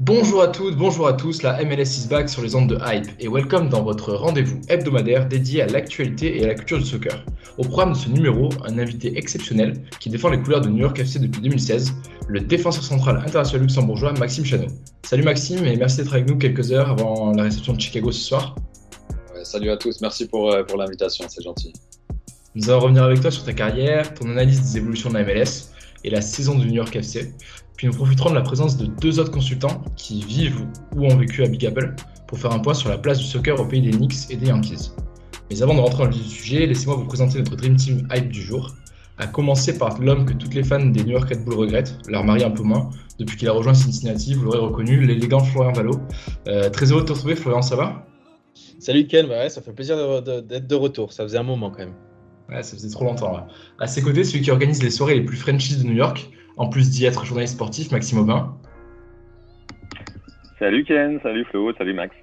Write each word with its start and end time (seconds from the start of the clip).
Bonjour 0.00 0.42
à 0.42 0.46
toutes, 0.46 0.76
bonjour 0.76 1.08
à 1.08 1.12
tous, 1.12 1.42
la 1.42 1.60
MLS 1.64 1.98
is 1.98 2.06
back 2.08 2.28
sur 2.28 2.40
les 2.40 2.54
ondes 2.54 2.68
de 2.68 2.78
Hype 2.86 3.08
et 3.18 3.26
welcome 3.26 3.68
dans 3.68 3.82
votre 3.82 4.14
rendez-vous 4.14 4.60
hebdomadaire 4.68 5.26
dédié 5.26 5.62
à 5.62 5.66
l'actualité 5.66 6.38
et 6.38 6.44
à 6.44 6.46
la 6.46 6.54
culture 6.54 6.78
du 6.78 6.84
soccer. 6.84 7.24
Au 7.56 7.64
programme 7.64 7.94
de 7.94 7.98
ce 7.98 8.08
numéro, 8.08 8.48
un 8.64 8.78
invité 8.78 9.18
exceptionnel 9.18 9.74
qui 9.98 10.08
défend 10.08 10.28
les 10.28 10.40
couleurs 10.40 10.60
de 10.60 10.68
New 10.68 10.78
York 10.78 10.96
FC 11.00 11.18
depuis 11.18 11.40
2016, 11.40 11.94
le 12.28 12.38
défenseur 12.38 12.84
central 12.84 13.16
international 13.16 13.62
luxembourgeois 13.62 14.12
Maxime 14.12 14.44
Chanot. 14.44 14.68
Salut 15.02 15.24
Maxime 15.24 15.64
et 15.64 15.76
merci 15.76 15.96
d'être 15.96 16.14
avec 16.14 16.28
nous 16.28 16.38
quelques 16.38 16.70
heures 16.70 16.90
avant 16.90 17.32
la 17.32 17.42
réception 17.42 17.72
de 17.72 17.80
Chicago 17.80 18.12
ce 18.12 18.20
soir. 18.20 18.54
Ouais, 19.34 19.44
salut 19.44 19.70
à 19.70 19.76
tous, 19.76 20.00
merci 20.00 20.28
pour, 20.28 20.52
euh, 20.52 20.62
pour 20.62 20.78
l'invitation, 20.78 21.24
c'est 21.28 21.42
gentil. 21.42 21.72
Nous 22.54 22.70
allons 22.70 22.80
revenir 22.80 23.02
avec 23.02 23.20
toi 23.20 23.32
sur 23.32 23.44
ta 23.44 23.52
carrière, 23.52 24.14
ton 24.14 24.30
analyse 24.30 24.60
des 24.60 24.76
évolutions 24.76 25.08
de 25.10 25.14
la 25.14 25.24
MLS 25.24 25.72
et 26.04 26.10
la 26.10 26.20
saison 26.20 26.56
du 26.56 26.66
New 26.68 26.74
York 26.74 26.94
FC. 26.94 27.32
Puis 27.78 27.86
nous 27.86 27.94
profiterons 27.94 28.30
de 28.30 28.34
la 28.34 28.42
présence 28.42 28.76
de 28.76 28.86
deux 28.86 29.20
autres 29.20 29.30
consultants 29.30 29.84
qui 29.94 30.20
vivent 30.24 30.66
ou 30.96 31.06
ont 31.06 31.16
vécu 31.16 31.44
à 31.44 31.46
Big 31.46 31.64
Apple 31.64 31.94
pour 32.26 32.36
faire 32.36 32.50
un 32.50 32.58
point 32.58 32.74
sur 32.74 32.88
la 32.88 32.98
place 32.98 33.18
du 33.18 33.24
soccer 33.24 33.58
au 33.58 33.64
pays 33.64 33.80
des 33.80 33.92
Knicks 33.96 34.28
et 34.30 34.36
des 34.36 34.48
Yankees. 34.48 34.90
Mais 35.48 35.62
avant 35.62 35.74
de 35.74 35.80
rentrer 35.80 35.98
dans 35.98 36.10
le 36.10 36.10
vif 36.10 36.24
du 36.24 36.28
sujet, 36.28 36.66
laissez-moi 36.66 36.96
vous 36.96 37.04
présenter 37.04 37.38
notre 37.38 37.54
Dream 37.54 37.76
Team 37.76 38.08
Hype 38.12 38.30
du 38.30 38.42
jour. 38.42 38.74
À 39.16 39.28
commencer 39.28 39.78
par 39.78 40.00
l'homme 40.00 40.26
que 40.26 40.32
toutes 40.32 40.54
les 40.54 40.64
fans 40.64 40.86
des 40.86 41.04
New 41.04 41.12
York 41.12 41.28
Red 41.28 41.44
Bull 41.44 41.54
regrettent, 41.54 41.98
leur 42.08 42.24
mari 42.24 42.42
un 42.42 42.50
peu 42.50 42.64
moins, 42.64 42.90
depuis 43.20 43.36
qu'il 43.36 43.48
a 43.48 43.52
rejoint 43.52 43.74
Cincinnati, 43.74 44.34
vous 44.34 44.42
l'aurez 44.42 44.58
reconnu, 44.58 45.06
l'élégant 45.06 45.38
Florian 45.38 45.72
Valo. 45.72 46.00
Euh, 46.48 46.70
très 46.70 46.90
heureux 46.90 47.02
de 47.02 47.06
te 47.06 47.12
retrouver, 47.12 47.36
Florian, 47.36 47.62
ça 47.62 47.76
va? 47.76 48.04
Salut 48.80 49.06
Ken, 49.06 49.28
bah 49.28 49.38
ouais, 49.38 49.50
ça 49.50 49.62
fait 49.62 49.72
plaisir 49.72 49.96
d'être 50.22 50.66
de 50.66 50.74
retour, 50.74 51.12
ça 51.12 51.22
faisait 51.22 51.38
un 51.38 51.44
moment 51.44 51.70
quand 51.70 51.78
même. 51.78 51.94
Ouais, 52.48 52.62
ça 52.64 52.76
faisait 52.76 52.90
trop 52.90 53.04
longtemps. 53.04 53.32
là. 53.32 53.46
À 53.78 53.86
ses 53.86 54.02
côtés, 54.02 54.24
celui 54.24 54.42
qui 54.42 54.50
organise 54.50 54.82
les 54.82 54.90
soirées 54.90 55.14
les 55.14 55.24
plus 55.24 55.36
Frenchies 55.36 55.76
de 55.76 55.84
New 55.84 55.94
York, 55.94 56.28
en 56.58 56.68
plus 56.68 56.90
d'y 56.90 57.04
être 57.04 57.24
journaliste 57.24 57.54
sportif, 57.54 57.90
Maxime 57.92 58.18
Aubin. 58.18 58.56
Salut 60.58 60.84
Ken, 60.84 61.20
salut 61.22 61.44
Flo, 61.44 61.72
salut 61.78 61.94
Max. 61.94 62.14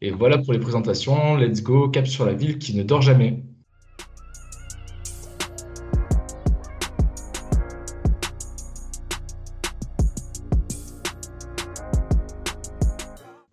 Et 0.00 0.10
voilà 0.10 0.38
pour 0.38 0.52
les 0.52 0.60
présentations. 0.60 1.36
Let's 1.36 1.62
go, 1.62 1.88
cap 1.88 2.06
sur 2.06 2.24
la 2.24 2.32
ville 2.32 2.58
qui 2.58 2.76
ne 2.76 2.84
dort 2.84 3.02
jamais. 3.02 3.42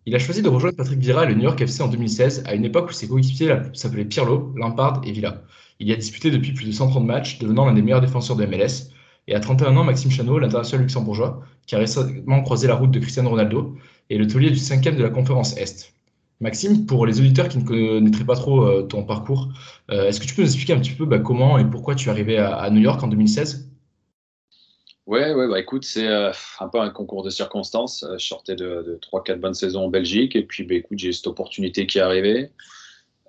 Il 0.05 0.15
a 0.15 0.19
choisi 0.19 0.41
de 0.41 0.49
rejoindre 0.49 0.75
Patrick 0.75 0.99
Vieira 0.99 1.23
et 1.23 1.27
le 1.27 1.35
New 1.35 1.43
York 1.43 1.59
FC 1.61 1.81
en 1.81 1.87
2016, 1.87 2.43
à 2.45 2.53
une 2.53 2.65
époque 2.65 2.89
où 2.89 2.93
ses 2.93 3.07
coéquipiers 3.07 3.55
s'appelaient 3.73 4.05
Pirlo, 4.05 4.53
Lampard 4.57 5.01
et 5.05 5.11
Villa. 5.11 5.41
Il 5.79 5.87
y 5.87 5.93
a 5.93 5.95
disputé 5.95 6.29
depuis 6.29 6.51
plus 6.51 6.65
de 6.65 6.71
130 6.71 7.05
matchs, 7.05 7.39
devenant 7.39 7.65
l'un 7.65 7.73
des 7.73 7.81
meilleurs 7.81 8.01
défenseurs 8.01 8.35
de 8.35 8.45
MLS. 8.45 8.91
Et 9.31 9.33
à 9.33 9.39
31 9.39 9.77
ans, 9.77 9.85
Maxime 9.85 10.11
Chanot, 10.11 10.39
l'international 10.39 10.81
luxembourgeois, 10.81 11.41
qui 11.65 11.75
a 11.75 11.77
récemment 11.77 12.43
croisé 12.43 12.67
la 12.67 12.75
route 12.75 12.91
de 12.91 12.99
Cristiano 12.99 13.29
Ronaldo, 13.29 13.77
est 14.09 14.17
le 14.17 14.27
taulier 14.27 14.49
du 14.49 14.57
cinquième 14.57 14.97
de 14.97 15.03
la 15.03 15.09
conférence 15.09 15.55
Est. 15.55 15.93
Maxime, 16.41 16.85
pour 16.85 17.05
les 17.05 17.17
auditeurs 17.21 17.47
qui 17.47 17.59
ne 17.59 17.63
connaîtraient 17.63 18.25
pas 18.25 18.35
trop 18.35 18.65
euh, 18.65 18.81
ton 18.81 19.05
parcours, 19.05 19.47
euh, 19.89 20.09
est-ce 20.09 20.19
que 20.19 20.25
tu 20.25 20.35
peux 20.35 20.41
nous 20.41 20.49
expliquer 20.49 20.73
un 20.73 20.81
petit 20.81 20.91
peu 20.91 21.05
bah, 21.05 21.19
comment 21.19 21.57
et 21.57 21.63
pourquoi 21.63 21.95
tu 21.95 22.09
es 22.09 22.11
arrivé 22.11 22.39
à, 22.39 22.69
New 22.71 22.81
York 22.81 23.01
en 23.01 23.07
2016 23.07 23.69
Ouais, 25.05 25.33
ouais, 25.33 25.47
bah 25.47 25.61
écoute, 25.61 25.85
c'est 25.85 26.09
euh, 26.09 26.33
un 26.59 26.67
peu 26.67 26.81
un 26.81 26.89
concours 26.89 27.23
de 27.23 27.29
circonstances. 27.29 28.05
Je 28.17 28.25
sortais 28.25 28.57
de, 28.57 28.83
de 28.85 28.99
3-4 29.01 29.39
bonnes 29.39 29.53
saisons 29.53 29.85
en 29.85 29.89
Belgique 29.89 30.35
et 30.35 30.43
puis 30.43 30.65
bah, 30.65 30.75
écoute, 30.75 30.99
j'ai 30.99 31.13
cette 31.13 31.27
opportunité 31.27 31.87
qui 31.87 31.99
est 31.99 32.01
arrivée. 32.01 32.49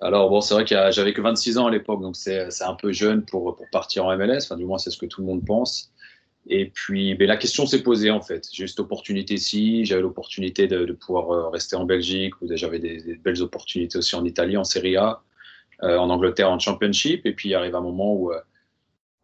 Alors 0.03 0.29
bon, 0.29 0.41
c'est 0.41 0.53
vrai 0.53 0.65
que 0.65 0.75
j'avais 0.91 1.13
que 1.13 1.21
26 1.21 1.57
ans 1.59 1.67
à 1.67 1.71
l'époque, 1.71 2.01
donc 2.01 2.17
c'est 2.17 2.51
c'est 2.51 2.65
un 2.65 2.73
peu 2.73 2.91
jeune 2.91 3.23
pour, 3.23 3.55
pour 3.55 3.69
partir 3.71 4.05
en 4.05 4.17
MLS, 4.17 4.39
enfin 4.43 4.57
du 4.57 4.65
moins 4.65 4.77
c'est 4.77 4.89
ce 4.89 4.97
que 4.97 5.05
tout 5.05 5.21
le 5.21 5.27
monde 5.27 5.45
pense. 5.45 5.92
Et 6.47 6.69
puis 6.69 7.15
ben, 7.15 7.27
la 7.27 7.37
question 7.37 7.65
s'est 7.65 7.83
posée 7.83 8.11
en 8.11 8.21
fait. 8.21 8.47
J'ai 8.51 8.65
eu 8.65 8.67
cette 8.67 8.79
opportunité-ci, 8.79 9.85
j'avais 9.85 10.01
l'opportunité 10.01 10.67
de, 10.67 10.91
pouvoir 10.93 11.31
euh, 11.31 11.49
rester 11.49 11.75
en 11.75 11.85
Belgique, 11.85 12.41
ou 12.41 12.47
j'avais 12.51 12.79
des, 12.79 13.15
belles 13.23 13.41
opportunités 13.41 13.97
aussi 13.97 14.15
en 14.15 14.25
Italie, 14.25 14.57
en 14.57 14.63
Serie 14.63 14.97
A, 14.97 15.21
euh, 15.83 15.97
en 15.97 16.09
Angleterre 16.09 16.51
en 16.51 16.59
Championship, 16.59 17.25
et 17.25 17.33
puis 17.33 17.49
il 17.49 17.55
arrive 17.55 17.75
un 17.75 17.81
moment 17.81 18.13
où... 18.13 18.31
euh, 18.31 18.39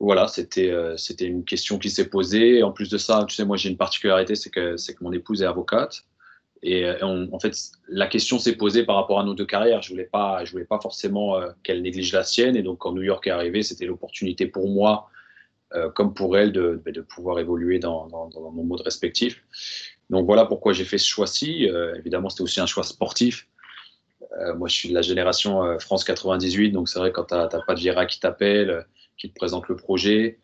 voilà, 0.01 0.27
c'était 0.29 0.95
une 1.25 1.43
question 1.43 1.77
qui 1.77 1.89
s'est 1.89 2.07
posée. 2.07 2.63
En 2.63 2.71
plus 2.71 2.89
de 2.89 2.97
ça, 2.97 3.25
tu 3.27 3.35
sais, 3.35 3.43
moi 3.43 3.57
j'ai 3.57 3.67
une 3.69 3.75
particularité, 3.75 4.33
c'est 4.35 4.49
que 4.49 4.77
que 4.77 5.03
mon 5.03 5.11
épouse 5.11 5.41
est 5.41 5.45
avocate. 5.45 6.05
Et 6.63 6.89
en 7.01 7.37
fait, 7.41 7.53
la 7.89 8.07
question 8.07 8.39
s'est 8.39 8.55
posée 8.55 8.85
par 8.85 8.95
rapport 8.95 9.19
à 9.19 9.25
nos 9.25 9.33
deux 9.33 9.45
carrières. 9.45 9.81
Je 9.81 9.89
voulais 9.89 10.05
pas, 10.05 10.45
je 10.45 10.53
voulais 10.53 10.63
pas 10.63 10.79
forcément 10.79 11.37
qu'elle 11.63 11.81
néglige 11.81 12.13
la 12.13 12.23
sienne. 12.23 12.55
Et 12.55 12.61
donc 12.61 12.77
quand 12.77 12.93
New 12.93 13.01
York 13.01 13.27
est 13.27 13.31
arrivé, 13.31 13.61
c'était 13.61 13.85
l'opportunité 13.85 14.45
pour 14.45 14.69
moi, 14.69 15.09
euh, 15.75 15.87
comme 15.91 16.15
pour 16.15 16.35
elle, 16.35 16.51
de, 16.51 16.81
de 16.83 17.01
pouvoir 17.01 17.37
évoluer 17.37 17.77
dans, 17.77 18.07
dans, 18.07 18.27
dans 18.29 18.49
mon 18.51 18.63
mode 18.63 18.81
respectif. 18.81 19.43
Donc 20.09 20.25
voilà 20.25 20.45
pourquoi 20.45 20.73
j'ai 20.73 20.83
fait 20.83 20.97
ce 20.97 21.07
choix-ci. 21.07 21.69
Euh, 21.69 21.93
évidemment, 21.95 22.29
c'était 22.29 22.41
aussi 22.41 22.59
un 22.59 22.65
choix 22.65 22.81
sportif. 22.81 23.47
Euh, 24.39 24.55
moi, 24.55 24.67
je 24.67 24.73
suis 24.73 24.89
de 24.89 24.95
la 24.95 25.03
génération 25.03 25.77
France 25.79 26.03
98, 26.03 26.71
donc 26.71 26.89
c'est 26.89 26.97
vrai 26.97 27.11
quand 27.11 27.25
tu 27.25 27.35
n'as 27.35 27.47
pas 27.47 27.75
de 27.75 27.79
Vieira 27.79 28.07
qui 28.07 28.19
t'appelle, 28.19 28.87
qui 29.15 29.29
te 29.29 29.35
présente 29.35 29.67
le 29.67 29.75
projet, 29.75 30.39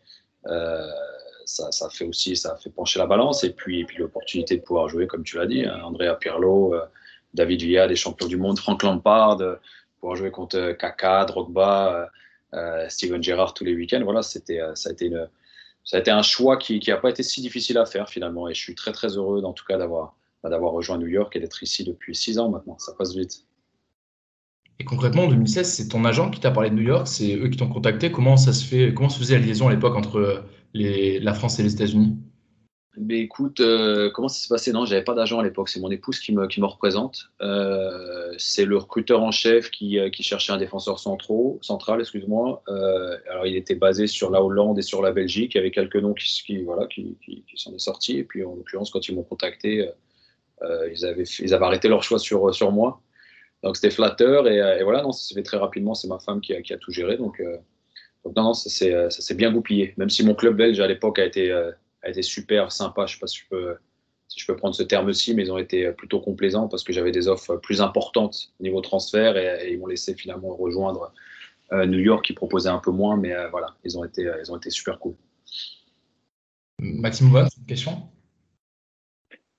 ça, 1.44 1.90
fait 1.90 2.04
aussi 2.04 2.36
ça 2.36 2.56
fait 2.62 2.70
pencher 2.70 3.00
la 3.00 3.06
balance. 3.06 3.42
Et 3.42 3.50
puis, 3.50 3.84
puis 3.84 3.96
l'opportunité 3.96 4.56
de 4.56 4.62
pouvoir 4.62 4.88
jouer, 4.88 5.08
comme 5.08 5.24
tu 5.24 5.38
l'as 5.38 5.46
dit, 5.46 5.64
hein, 5.64 5.80
Andrea 5.82 6.14
Pirlo, 6.20 6.76
David 7.34 7.62
Villa, 7.62 7.88
des 7.88 7.96
champions 7.96 8.28
du 8.28 8.36
monde, 8.36 8.60
Frank 8.60 8.80
Lampard, 8.84 9.38
pouvoir 9.98 10.16
jouer 10.16 10.30
contre 10.30 10.70
Kaka, 10.78 11.24
Drogba, 11.24 12.10
Steven 12.88 13.22
Gerrard 13.22 13.54
tous 13.54 13.64
les 13.64 13.74
week-ends. 13.74 14.02
Voilà, 14.04 14.22
c'était 14.22 14.60
euh, 14.60 14.74
ça 14.74 14.90
a 14.90 14.92
été 14.92 15.10
ça 15.84 15.96
a 15.96 16.00
été 16.00 16.10
un 16.10 16.22
choix 16.22 16.56
qui 16.56 16.82
n'a 16.86 16.96
pas 16.96 17.10
été 17.10 17.22
si 17.22 17.40
difficile 17.40 17.78
à 17.78 17.86
faire 17.86 18.08
finalement. 18.08 18.48
Et 18.48 18.54
je 18.54 18.60
suis 18.60 18.74
très 18.74 18.92
très 18.92 19.16
heureux, 19.16 19.42
en 19.44 19.52
tout 19.52 19.64
cas, 19.64 19.78
d'avoir 19.78 20.16
d'avoir 20.44 20.72
rejoint 20.72 20.96
New 20.98 21.08
York 21.08 21.34
et 21.34 21.40
d'être 21.40 21.62
ici 21.62 21.82
depuis 21.82 22.14
six 22.14 22.38
ans 22.38 22.48
maintenant. 22.48 22.78
Ça 22.78 22.92
passe 22.96 23.14
vite. 23.16 23.44
Et 24.78 24.84
concrètement, 24.84 25.24
en 25.24 25.28
2016, 25.28 25.72
c'est 25.72 25.88
ton 25.88 26.04
agent 26.04 26.30
qui 26.30 26.38
t'a 26.38 26.50
parlé 26.50 26.70
de 26.70 26.74
New 26.74 26.82
York, 26.82 27.08
c'est 27.08 27.34
eux 27.34 27.48
qui 27.48 27.56
t'ont 27.56 27.68
contacté? 27.68 28.12
Comment 28.12 28.36
ça 28.36 28.52
se 28.52 28.64
fait, 28.64 28.92
comment 28.94 29.08
se 29.08 29.18
faisait 29.18 29.38
la 29.38 29.44
liaison 29.44 29.68
à 29.68 29.70
l'époque 29.72 29.96
entre 29.96 30.18
euh, 30.18 30.42
la 30.74 31.34
France 31.34 31.58
et 31.58 31.62
les 31.62 31.74
États-Unis? 31.74 32.16
Mais 32.98 33.18
écoute, 33.18 33.60
euh, 33.60 34.10
comment 34.10 34.28
ça 34.28 34.40
s'est 34.40 34.48
passé? 34.48 34.72
Non, 34.72 34.86
j'avais 34.86 35.04
pas 35.04 35.14
d'agent 35.14 35.38
à 35.38 35.42
l'époque. 35.42 35.68
C'est 35.68 35.80
mon 35.80 35.90
épouse 35.90 36.18
qui 36.18 36.32
me, 36.32 36.46
qui 36.46 36.60
me 36.60 36.66
représente. 36.66 37.30
Euh, 37.42 38.32
c'est 38.38 38.64
le 38.64 38.78
recruteur 38.78 39.22
en 39.22 39.30
chef 39.30 39.70
qui, 39.70 39.98
euh, 39.98 40.08
qui 40.08 40.22
cherchait 40.22 40.52
un 40.52 40.56
défenseur 40.56 40.98
centraux, 40.98 41.58
central, 41.60 42.00
excuse-moi. 42.00 42.62
Alors, 43.30 43.46
il 43.46 43.56
était 43.56 43.74
basé 43.74 44.06
sur 44.06 44.30
la 44.30 44.42
Hollande 44.42 44.78
et 44.78 44.82
sur 44.82 45.02
la 45.02 45.12
Belgique. 45.12 45.54
Il 45.54 45.58
y 45.58 45.60
avait 45.60 45.70
quelques 45.70 45.96
noms 45.96 46.14
qui, 46.14 46.42
qui 46.46 46.62
voilà, 46.62 46.86
qui, 46.86 47.16
s'en 47.54 47.74
est 47.74 47.78
sortis. 47.78 48.18
Et 48.18 48.24
puis, 48.24 48.44
en 48.44 48.54
l'occurrence, 48.54 48.90
quand 48.90 49.06
ils 49.08 49.14
m'ont 49.14 49.24
contacté, 49.24 49.90
ils, 50.62 51.04
avaient, 51.04 51.24
ils 51.24 51.52
avaient 51.52 51.66
arrêté 51.66 51.88
leur 51.88 52.02
choix 52.02 52.18
sur, 52.18 52.54
sur 52.54 52.72
moi. 52.72 53.00
Donc, 53.62 53.76
c'était 53.76 53.90
flatteur. 53.90 54.48
Et, 54.48 54.82
voilà, 54.84 55.02
non, 55.02 55.12
ça 55.12 55.28
s'est 55.28 55.34
fait 55.34 55.42
très 55.42 55.58
rapidement. 55.58 55.94
C'est 55.94 56.08
ma 56.08 56.18
femme 56.18 56.40
qui 56.40 56.54
a, 56.54 56.62
qui 56.62 56.72
a 56.72 56.78
tout 56.78 56.92
géré. 56.92 57.18
Donc, 57.18 57.42
donc 58.24 58.34
non, 58.36 58.42
non, 58.42 58.54
ça 58.54 58.70
s'est 58.70 59.34
bien 59.34 59.52
goupillé. 59.52 59.92
Même 59.98 60.08
si 60.08 60.24
mon 60.24 60.34
club 60.34 60.56
belge 60.56 60.80
à 60.80 60.86
l'époque 60.86 61.18
a 61.18 61.26
été, 61.26 61.52
a 62.06 62.10
été 62.10 62.22
super 62.22 62.72
sympa. 62.72 63.06
Je 63.06 63.14
sais 63.14 63.20
pas 63.20 63.26
si 63.26 63.40
je 63.40 63.48
peux, 63.48 63.76
si 64.28 64.40
je 64.40 64.46
peux 64.46 64.56
prendre 64.56 64.74
ce 64.74 64.82
terme-ci, 64.82 65.34
mais 65.34 65.42
ils 65.42 65.52
ont 65.52 65.58
été 65.58 65.90
plutôt 65.92 66.20
complaisants 66.20 66.68
parce 66.68 66.84
que 66.84 66.92
j'avais 66.92 67.12
des 67.12 67.28
offres 67.28 67.56
plus 67.56 67.80
importantes 67.80 68.52
au 68.60 68.62
niveau 68.62 68.80
transfert 68.80 69.36
et, 69.36 69.66
et 69.66 69.72
ils 69.72 69.78
m'ont 69.78 69.86
laissé 69.86 70.14
finalement 70.14 70.54
rejoindre 70.54 71.12
euh, 71.72 71.84
New 71.84 71.98
York 71.98 72.24
qui 72.24 72.32
proposait 72.32 72.68
un 72.68 72.78
peu 72.78 72.92
moins, 72.92 73.16
mais 73.16 73.32
euh, 73.32 73.48
voilà, 73.48 73.74
ils 73.84 73.98
ont 73.98 74.04
été, 74.04 74.30
ils 74.40 74.52
ont 74.52 74.56
été 74.56 74.70
super 74.70 74.98
cool. 74.98 75.14
Maxime 76.80 77.28
une 77.28 77.66
question? 77.66 78.08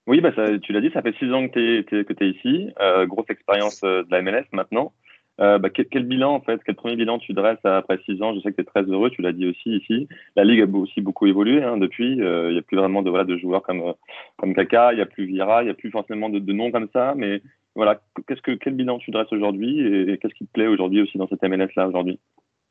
Oui, 0.05 0.21
bah 0.21 0.31
ça, 0.33 0.57
tu 0.59 0.71
l'as 0.71 0.79
dit, 0.79 0.89
ça 0.93 1.01
fait 1.01 1.15
six 1.19 1.31
ans 1.33 1.47
que 1.49 1.81
tu 1.81 2.23
es, 2.23 2.29
ici. 2.29 2.69
Euh, 2.79 3.05
grosse 3.05 3.29
expérience 3.29 3.81
de 3.81 4.07
la 4.09 4.21
MLS 4.21 4.45
maintenant. 4.53 4.93
Euh, 5.39 5.59
bah, 5.59 5.69
quel, 5.69 6.05
bilan, 6.05 6.33
en 6.33 6.41
fait, 6.41 6.59
quel 6.65 6.75
premier 6.75 6.95
bilan 6.95 7.19
tu 7.19 7.33
dresses 7.33 7.63
après 7.63 7.99
six 8.05 8.21
ans? 8.21 8.33
Je 8.33 8.39
sais 8.39 8.51
que 8.51 8.55
tu 8.55 8.61
es 8.61 8.65
très 8.65 8.83
heureux, 8.83 9.09
tu 9.11 9.21
l'as 9.21 9.33
dit 9.33 9.45
aussi 9.45 9.77
ici. 9.77 10.07
La 10.35 10.43
Ligue 10.43 10.61
a 10.61 10.77
aussi 10.77 11.01
beaucoup 11.01 11.27
évolué 11.27 11.61
hein, 11.61 11.77
depuis. 11.77 12.21
Euh, 12.21 12.49
il 12.49 12.53
n'y 12.53 12.59
a 12.59 12.63
plus 12.63 12.77
vraiment 12.77 13.03
de, 13.03 13.09
voilà, 13.09 13.25
de 13.25 13.37
joueurs 13.37 13.61
comme, 13.61 13.93
comme 14.37 14.55
Kaka, 14.55 14.93
il 14.93 14.95
n'y 14.95 15.01
a 15.01 15.05
plus 15.05 15.25
Vira, 15.25 15.61
il 15.61 15.65
n'y 15.65 15.71
a 15.71 15.75
plus 15.75 15.91
forcément 15.91 16.29
de, 16.29 16.39
de, 16.39 16.53
noms 16.53 16.71
comme 16.71 16.89
ça. 16.91 17.13
Mais 17.15 17.41
voilà, 17.75 18.01
que, 18.25 18.53
quel 18.53 18.73
bilan 18.73 18.97
tu 18.97 19.11
dresses 19.11 19.31
aujourd'hui 19.31 19.79
et, 19.79 20.17
qu'est-ce 20.17 20.33
qui 20.33 20.47
te 20.47 20.51
plaît 20.51 20.67
aujourd'hui 20.67 21.01
aussi 21.01 21.17
dans 21.19 21.27
cette 21.27 21.43
MLS-là 21.43 21.87
aujourd'hui? 21.87 22.19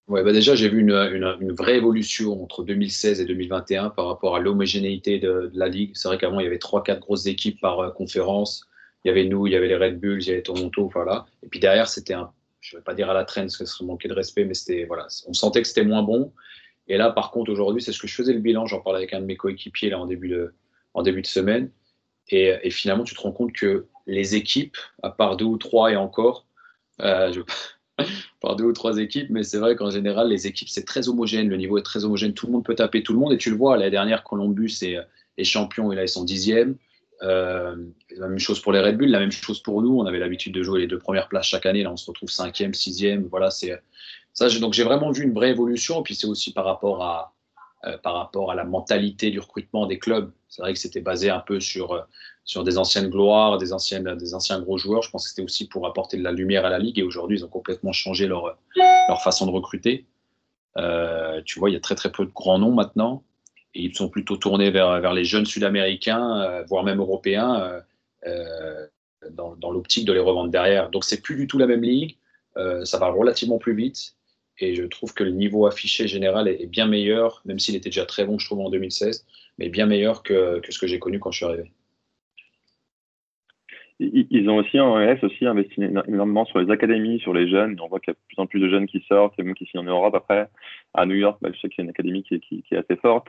Ouais, 0.08 0.22
bah 0.22 0.32
déjà, 0.32 0.54
j'ai 0.54 0.68
vu 0.68 0.80
une, 0.80 0.92
une, 0.92 1.36
une, 1.40 1.52
vraie 1.52 1.76
évolution 1.76 2.40
entre 2.40 2.62
2016 2.62 3.20
et 3.20 3.24
2021 3.24 3.90
par 3.90 4.06
rapport 4.06 4.36
à 4.36 4.40
l'homogénéité 4.40 5.18
de, 5.18 5.50
de, 5.52 5.58
la 5.58 5.68
Ligue. 5.68 5.90
C'est 5.94 6.06
vrai 6.06 6.16
qu'avant, 6.16 6.38
il 6.38 6.44
y 6.44 6.46
avait 6.46 6.58
3-4 6.58 7.00
grosses 7.00 7.26
équipes 7.26 7.60
par 7.60 7.92
conférence. 7.94 8.68
Il 9.04 9.08
y 9.08 9.10
avait 9.10 9.24
nous, 9.24 9.46
il 9.46 9.52
y 9.52 9.56
avait 9.56 9.68
les 9.68 9.76
Red 9.76 10.00
Bulls, 10.00 10.22
il 10.22 10.28
y 10.28 10.30
avait 10.32 10.42
Toronto, 10.42 10.90
voilà. 10.92 11.26
Et 11.44 11.48
puis 11.48 11.60
derrière, 11.60 11.88
c'était 11.88 12.14
un 12.14 12.30
je 12.66 12.74
ne 12.74 12.80
vais 12.80 12.84
pas 12.84 12.94
dire 12.94 13.08
à 13.08 13.14
la 13.14 13.24
traîne, 13.24 13.48
ce 13.48 13.64
serait 13.64 13.84
manquer 13.84 14.08
de 14.08 14.12
respect, 14.12 14.44
mais 14.44 14.54
c'était 14.54 14.84
voilà, 14.84 15.06
on 15.28 15.32
sentait 15.32 15.62
que 15.62 15.68
c'était 15.68 15.84
moins 15.84 16.02
bon. 16.02 16.32
Et 16.88 16.96
là, 16.96 17.10
par 17.10 17.30
contre, 17.30 17.50
aujourd'hui, 17.52 17.80
c'est 17.80 17.92
ce 17.92 18.00
que 18.00 18.08
je 18.08 18.14
faisais 18.14 18.32
le 18.32 18.40
bilan. 18.40 18.66
J'en 18.66 18.80
parlais 18.80 18.98
avec 18.98 19.12
un 19.12 19.20
de 19.20 19.24
mes 19.24 19.36
coéquipiers 19.36 19.90
là 19.90 20.00
en 20.00 20.06
début 20.06 20.28
de, 20.28 20.52
en 20.94 21.02
début 21.02 21.22
de 21.22 21.26
semaine. 21.28 21.70
Et, 22.28 22.70
finalement, 22.70 23.04
tu 23.04 23.14
te 23.14 23.20
rends 23.20 23.30
compte 23.30 23.52
que 23.52 23.86
les 24.08 24.34
équipes, 24.34 24.76
à 25.04 25.10
part 25.10 25.36
deux 25.36 25.44
ou 25.44 25.58
trois 25.58 25.92
et 25.92 25.96
encore, 25.96 26.44
euh, 27.00 27.32
je, 27.32 27.40
par 28.40 28.56
deux 28.56 28.64
ou 28.64 28.72
trois 28.72 28.98
équipes, 28.98 29.30
mais 29.30 29.44
c'est 29.44 29.58
vrai 29.58 29.76
qu'en 29.76 29.90
général, 29.90 30.28
les 30.28 30.48
équipes, 30.48 30.68
c'est 30.68 30.84
très 30.84 31.08
homogène. 31.08 31.48
Le 31.48 31.56
niveau 31.56 31.78
est 31.78 31.82
très 31.82 32.04
homogène. 32.04 32.34
Tout 32.34 32.46
le 32.46 32.52
monde 32.52 32.64
peut 32.64 32.74
taper 32.74 33.04
tout 33.04 33.12
le 33.12 33.20
monde. 33.20 33.32
Et 33.32 33.38
tu 33.38 33.50
le 33.50 33.56
vois, 33.56 33.76
la 33.76 33.90
dernière, 33.90 34.24
Columbus 34.24 34.78
est, 34.82 34.98
est 35.38 35.44
champion 35.44 35.92
et 35.92 35.94
là, 35.94 36.02
ils 36.02 36.08
sont 36.08 36.24
dixième. 36.24 36.76
Euh, 37.22 37.76
la 38.10 38.28
même 38.28 38.38
chose 38.38 38.60
pour 38.60 38.72
les 38.72 38.80
Red 38.80 38.98
Bull, 38.98 39.08
la 39.08 39.20
même 39.20 39.32
chose 39.32 39.60
pour 39.60 39.82
nous. 39.82 39.98
On 39.98 40.06
avait 40.06 40.18
l'habitude 40.18 40.54
de 40.54 40.62
jouer 40.62 40.80
les 40.80 40.86
deux 40.86 40.98
premières 40.98 41.28
places 41.28 41.46
chaque 41.46 41.66
année. 41.66 41.82
Là, 41.82 41.92
on 41.92 41.96
se 41.96 42.06
retrouve 42.06 42.30
cinquième, 42.30 42.74
sixième. 42.74 43.26
Voilà, 43.30 43.50
c'est 43.50 43.80
ça. 44.32 44.48
Donc, 44.58 44.74
j'ai 44.74 44.84
vraiment 44.84 45.10
vu 45.10 45.24
une 45.24 45.32
vraie 45.32 45.50
évolution. 45.50 46.00
Et 46.00 46.02
puis, 46.02 46.14
c'est 46.14 46.26
aussi 46.26 46.52
par 46.52 46.64
rapport 46.64 47.02
à 47.02 47.32
euh, 47.86 47.98
par 47.98 48.14
rapport 48.14 48.50
à 48.50 48.54
la 48.54 48.64
mentalité 48.64 49.30
du 49.30 49.38
recrutement 49.38 49.86
des 49.86 49.98
clubs. 49.98 50.30
C'est 50.48 50.62
vrai 50.62 50.72
que 50.72 50.78
c'était 50.78 51.00
basé 51.00 51.30
un 51.30 51.40
peu 51.40 51.60
sur 51.60 51.92
euh, 51.92 52.00
sur 52.44 52.64
des 52.64 52.78
anciennes 52.78 53.08
gloires, 53.08 53.58
des 53.58 53.72
anciennes 53.72 54.14
des 54.16 54.34
anciens 54.34 54.60
gros 54.60 54.78
joueurs. 54.78 55.02
Je 55.02 55.10
pense 55.10 55.24
que 55.24 55.30
c'était 55.30 55.42
aussi 55.42 55.68
pour 55.68 55.86
apporter 55.86 56.16
de 56.16 56.22
la 56.22 56.32
lumière 56.32 56.64
à 56.64 56.70
la 56.70 56.78
ligue. 56.78 56.98
Et 56.98 57.02
aujourd'hui, 57.02 57.38
ils 57.38 57.44
ont 57.44 57.48
complètement 57.48 57.92
changé 57.92 58.26
leur 58.26 58.58
leur 58.76 59.22
façon 59.22 59.46
de 59.46 59.52
recruter. 59.52 60.06
tu 61.44 61.58
vois, 61.58 61.70
il 61.70 61.72
y 61.72 61.76
a 61.76 61.80
très 61.80 61.94
très 61.94 62.12
peu 62.12 62.24
de 62.26 62.30
grands 62.30 62.58
noms 62.58 62.72
maintenant 62.72 63.24
ils 63.84 63.94
sont 63.94 64.08
plutôt 64.08 64.37
tournés 64.37 64.70
vers, 64.70 65.00
vers 65.00 65.12
les 65.12 65.25
jeunes 65.25 65.46
sud-américains, 65.46 66.40
euh, 66.43 66.64
voire 66.64 66.84
même 66.84 66.99
européens, 66.99 67.61
euh, 67.61 67.81
euh, 68.26 68.87
dans, 69.31 69.56
dans 69.56 69.70
l'optique 69.70 70.05
de 70.05 70.12
les 70.12 70.20
revendre 70.20 70.50
derrière. 70.50 70.90
Donc 70.90 71.05
c'est 71.05 71.20
plus 71.20 71.37
du 71.37 71.46
tout 71.46 71.58
la 71.58 71.67
même 71.67 71.82
ligue, 71.82 72.17
ça 72.84 72.99
va 72.99 73.08
relativement 73.08 73.58
plus 73.58 73.75
vite, 73.75 74.17
et 74.58 74.75
je 74.75 74.84
trouve 74.84 75.12
que 75.12 75.23
le 75.23 75.31
niveau 75.31 75.67
affiché 75.67 76.08
général 76.08 76.49
est, 76.49 76.67
bien 76.67 76.87
meilleur, 76.87 77.43
même 77.44 77.58
s'il 77.58 77.76
était 77.76 77.90
déjà 77.90 78.06
très 78.06 78.25
bon, 78.25 78.38
je 78.38 78.46
trouve, 78.46 78.61
en 78.61 78.70
2016, 78.70 79.26
mais 79.58 79.69
bien 79.69 79.84
meilleur 79.84 80.23
que, 80.23 80.61
que 80.61 80.73
ce 80.73 80.78
que 80.78 80.87
j'ai 80.87 80.99
connu 80.99 81.19
quand 81.19 81.31
je 81.31 81.37
suis 81.37 81.44
arrivé. 81.44 81.70
Ils 83.98 84.50
ont 84.50 84.56
aussi 84.56 84.78
en 84.78 85.00
ES 85.00 85.19
aussi 85.22 85.46
investi 85.46 85.82
énormément 85.82 86.44
sur 86.44 86.58
les 86.58 86.70
académies, 86.70 87.19
sur 87.20 87.32
les 87.32 87.48
jeunes. 87.48 87.81
on 87.81 87.88
voit 87.88 87.98
qu'il 87.98 88.10
y 88.10 88.12
a 88.12 88.14
de 88.14 88.26
plus 88.28 88.38
en 88.38 88.46
plus 88.46 88.60
de 88.60 88.69
jeunes 88.69 88.87
qui 88.87 89.02
sortent, 89.08 89.32
et 89.38 89.43
même 89.43 89.54
en 89.75 89.82
Europe 89.82 90.14
après. 90.14 90.48
À 90.93 91.06
New 91.06 91.14
York, 91.14 91.38
bah, 91.40 91.48
je 91.52 91.58
sais 91.58 91.69
qu'il 91.70 91.78
y 91.78 91.81
a 91.81 91.84
une 91.84 91.90
académie 91.90 92.22
qui 92.22 92.34
est, 92.34 92.40
qui, 92.40 92.62
est, 92.70 92.76
assez 92.76 92.96
forte. 92.96 93.28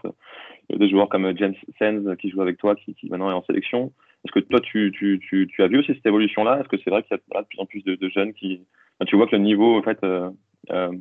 Il 0.69 0.73
y 0.73 0.75
a 0.75 0.79
des 0.79 0.89
joueurs 0.89 1.07
comme 1.07 1.37
James 1.37 1.55
Sands 1.79 2.15
qui 2.17 2.29
joue 2.29 2.41
avec 2.41 2.57
toi, 2.57 2.75
qui, 2.75 2.95
qui 2.95 3.09
maintenant 3.09 3.31
est 3.31 3.33
en 3.33 3.43
sélection. 3.43 3.93
Est-ce 4.25 4.33
que 4.33 4.39
toi, 4.39 4.59
tu, 4.59 4.91
tu, 4.97 5.19
tu, 5.19 5.47
tu, 5.47 5.63
as 5.63 5.67
vu 5.67 5.79
aussi 5.79 5.93
cette 5.93 6.05
évolution-là? 6.05 6.59
Est-ce 6.59 6.67
que 6.67 6.77
c'est 6.83 6.89
vrai 6.89 7.03
qu'il 7.03 7.15
y 7.15 7.37
a 7.37 7.41
de 7.41 7.47
plus 7.47 7.59
en 7.59 7.65
plus 7.65 7.83
de, 7.83 7.95
de 7.95 8.09
jeunes 8.09 8.33
qui. 8.33 8.61
tu 9.05 9.15
vois 9.15 9.27
que 9.27 9.35
le 9.37 9.41
niveau, 9.41 9.77
en 9.77 9.83
fait, 9.83 9.99
euh, 10.03 10.29
euh, 10.71 10.91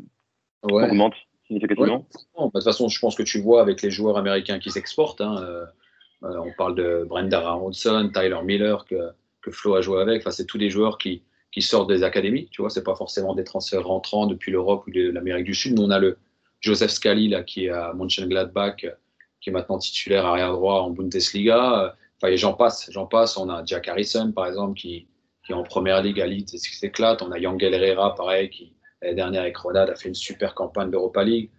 augmente 0.62 1.14
significativement? 1.48 2.06
Bah, 2.36 2.44
De 2.44 2.50
toute 2.52 2.64
façon, 2.64 2.88
je 2.88 3.00
pense 3.00 3.16
que 3.16 3.24
tu 3.24 3.40
vois 3.40 3.62
avec 3.62 3.82
les 3.82 3.90
joueurs 3.90 4.16
américains 4.16 4.60
qui 4.60 4.70
s'exportent. 4.70 5.20
Hein, 5.20 5.36
euh, 5.40 5.66
on 6.22 6.52
parle 6.56 6.76
de 6.76 7.04
Brenda 7.08 7.40
Aronson, 7.40 8.10
Tyler 8.12 8.38
Miller, 8.44 8.84
que 8.84 9.10
que 9.46 9.52
Flo 9.52 9.76
a 9.76 9.80
joué 9.80 10.00
avec. 10.02 10.22
Enfin, 10.22 10.32
c'est 10.32 10.44
tous 10.44 10.58
des 10.58 10.70
joueurs 10.70 10.98
qui, 10.98 11.22
qui 11.52 11.62
sortent 11.62 11.88
des 11.88 12.02
académies. 12.02 12.48
Tu 12.50 12.60
vois, 12.60 12.70
c'est 12.70 12.82
pas 12.82 12.96
forcément 12.96 13.34
des 13.34 13.44
transferts 13.44 13.86
rentrants 13.86 14.26
depuis 14.26 14.50
l'Europe 14.50 14.84
ou 14.86 14.90
de 14.90 15.10
l'Amérique 15.10 15.44
du 15.44 15.54
Sud. 15.54 15.76
Nous, 15.76 15.84
on 15.84 15.90
a 15.90 16.00
le 16.00 16.18
Joseph 16.60 16.90
Scali 16.90 17.28
là, 17.28 17.44
qui 17.44 17.66
est 17.66 17.70
à 17.70 17.92
Mönchengladbach, 17.94 18.86
qui 19.40 19.50
est 19.50 19.52
maintenant 19.52 19.78
titulaire 19.78 20.26
arrière 20.26 20.52
droit 20.52 20.80
en 20.80 20.90
Bundesliga. 20.90 21.96
Enfin, 22.16 22.32
et 22.32 22.36
j'en 22.36 22.54
passe, 22.54 22.90
j'en 22.90 23.06
passe. 23.06 23.36
On 23.36 23.48
a 23.48 23.64
Jack 23.64 23.86
Harrison, 23.88 24.32
par 24.32 24.46
exemple, 24.46 24.74
qui, 24.74 25.06
qui 25.44 25.52
est 25.52 25.54
en 25.54 25.62
première 25.62 26.02
ligue 26.02 26.20
à 26.20 26.26
Leeds 26.26 26.54
et 26.54 26.58
qui 26.58 26.76
s'éclate. 26.76 27.22
On 27.22 27.30
a 27.30 27.38
Yangel 27.38 27.72
Herrera, 27.72 28.14
pareil, 28.16 28.50
qui 28.50 28.72
l'année 29.00 29.14
dernière 29.14 29.42
avec 29.42 29.56
Ronald 29.56 29.90
a 29.90 29.94
fait 29.94 30.08
une 30.08 30.14
super 30.14 30.54
campagne 30.54 30.90
d'Europa 30.90 31.22
League. 31.22 31.50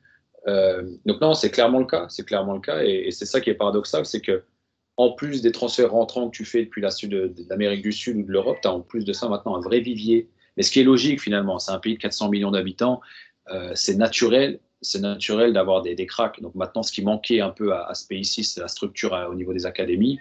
Euh, 0.48 0.84
donc 1.06 1.22
non, 1.22 1.34
c'est 1.34 1.52
clairement 1.52 1.80
le 1.80 1.86
cas, 1.86 2.08
c'est 2.10 2.26
clairement 2.26 2.54
le 2.54 2.62
cas, 2.62 2.82
et 2.82 3.12
c'est 3.12 3.26
ça 3.26 3.42
qui 3.42 3.50
est 3.50 3.54
paradoxal, 3.54 4.06
c'est 4.06 4.22
que 4.22 4.44
en 4.98 5.12
plus 5.12 5.42
des 5.42 5.52
transferts 5.52 5.92
rentrants 5.92 6.30
que 6.30 6.36
tu 6.36 6.44
fais 6.44 6.66
depuis 6.66 6.82
l'Amérique 6.82 7.84
du 7.84 7.92
Sud 7.92 8.18
ou 8.18 8.24
de 8.24 8.32
l'Europe, 8.32 8.58
tu 8.62 8.68
as 8.68 8.74
en 8.74 8.82
plus 8.82 9.06
de 9.06 9.14
ça 9.14 9.30
maintenant 9.30 9.56
un 9.56 9.62
vrai 9.62 9.80
vivier. 9.80 10.28
Mais 10.58 10.64
ce 10.64 10.72
qui 10.72 10.80
est 10.80 10.84
logique 10.84 11.22
finalement, 11.22 11.60
c'est 11.60 11.72
un 11.72 11.80
pays 11.80 11.94
de 11.94 12.00
400 12.00 12.30
millions 12.30 12.52
d'habitants, 12.52 13.00
euh, 13.52 13.72
c'est 13.76 13.96
naturel, 13.96 14.60
c'est 14.82 15.00
naturel 15.00 15.54
d'avoir 15.54 15.84
des, 15.84 15.94
des 15.94 16.08
cracks. 16.08 16.42
Donc 16.42 16.56
maintenant, 16.56 16.82
ce 16.82 16.92
qui 16.92 17.04
manquait 17.04 17.42
un 17.42 17.52
peu 17.52 17.74
à, 17.74 17.94
ce 17.94 18.08
pays-ci, 18.08 18.44
c'est 18.44 18.60
la 18.60 18.68
structure 18.68 19.14
au 19.30 19.36
niveau 19.36 19.54
des 19.54 19.68
académies. 19.68 20.20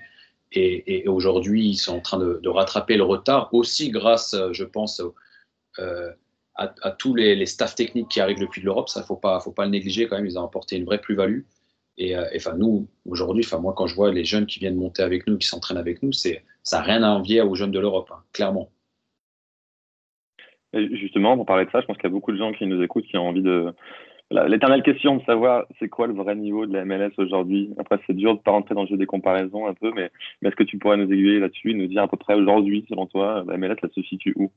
Et, 0.53 1.07
aujourd'hui, 1.09 1.69
ils 1.69 1.77
sont 1.77 1.97
en 1.97 2.01
train 2.01 2.19
de, 2.19 2.49
rattraper 2.49 2.97
le 2.97 3.03
retard, 3.03 3.53
aussi 3.53 3.91
grâce, 3.91 4.33
euh, 4.35 4.53
je 4.53 4.65
pense, 4.65 5.03
euh, 5.79 6.11
à, 6.55 6.91
tous 6.93 7.15
les, 7.15 7.45
staffs 7.47 7.75
techniques 7.75 8.09
qui 8.09 8.21
arrivent 8.21 8.39
depuis 8.39 8.63
l'Europe. 8.63 8.89
Ça, 8.89 9.01
il 9.01 9.03
ne 9.03 9.07
faut 9.07 9.21
faut 9.41 9.53
pas 9.53 9.65
le 9.65 9.71
négliger 9.71 10.07
quand 10.07 10.17
même. 10.17 10.27
Ils 10.27 10.39
ont 10.39 10.45
apporté 10.45 10.77
une 10.77 10.85
vraie 10.85 11.01
plus-value. 11.01 11.41
Et 11.99 12.17
euh, 12.17 12.25
enfin, 12.37 12.55
nous, 12.57 12.89
aujourd'hui, 13.07 13.45
enfin, 13.45 13.59
moi, 13.59 13.73
quand 13.75 13.87
je 13.87 13.95
vois 13.95 14.13
les 14.13 14.25
jeunes 14.25 14.47
qui 14.47 14.59
viennent 14.59 14.77
monter 14.77 15.03
avec 15.03 15.27
nous, 15.27 15.39
qui 15.39 15.47
s'entraînent 15.47 15.79
avec 15.79 16.03
nous, 16.03 16.13
c'est, 16.13 16.45
ça 16.63 16.79
n'a 16.79 16.85
rien 16.85 17.03
à 17.03 17.09
envier 17.09 17.41
aux 17.41 17.55
jeunes 17.55 17.71
de 17.71 17.79
l'Europe, 17.79 18.11
hein, 18.13 18.23
clairement. 18.33 18.71
justement, 20.75 21.37
pour 21.37 21.47
parler 21.47 21.65
de 21.65 21.71
ça, 21.71 21.81
je 21.81 21.87
pense 21.87 21.97
qu'il 21.97 22.05
y 22.05 22.09
a 22.09 22.11
beaucoup 22.11 22.33
de 22.33 22.39
gens 22.39 22.53
qui 22.53 22.67
nous 22.67 22.83
écoutent 22.83 23.07
qui 23.07 23.17
ont 23.17 23.29
envie 23.29 23.43
de. 23.43 23.73
L'éternelle 24.31 24.83
question 24.83 25.17
de 25.17 25.23
savoir 25.23 25.67
c'est 25.79 25.89
quoi 25.89 26.09
le 26.09 26.13
vrai 26.13 26.35
niveau 26.35 26.67
de 26.67 26.73
la 26.73 26.85
MLS 26.85 27.13
aujourd'hui? 27.17 27.71
Après, 27.79 28.01
c'est 28.07 28.13
dur 28.13 28.33
de 28.33 28.39
ne 28.39 28.43
pas 28.43 28.51
rentrer 28.51 28.75
dans 28.75 28.83
le 28.83 28.89
jeu 28.89 28.97
des 28.97 29.07
comparaisons 29.07 29.69
un 29.69 29.75
peu, 29.75 29.93
mais, 29.95 30.11
mais 30.43 30.49
est-ce 30.49 30.57
que 30.57 30.65
tu 30.65 30.79
pourrais 30.79 30.97
nous 30.97 31.05
aiguiller 31.05 31.39
là-dessus 31.39 31.71
et 31.71 31.75
nous 31.75 31.87
dire 31.87 32.03
à 32.03 32.09
peu 32.09 32.17
près 32.17 32.35
aujourd'hui, 32.35 32.85
selon 32.89 33.07
toi, 33.07 33.45
la 33.47 33.57
MLS, 33.57 33.77
elle 33.83 33.91
se 33.95 34.03
situe 34.03 34.35
où? 34.37 34.51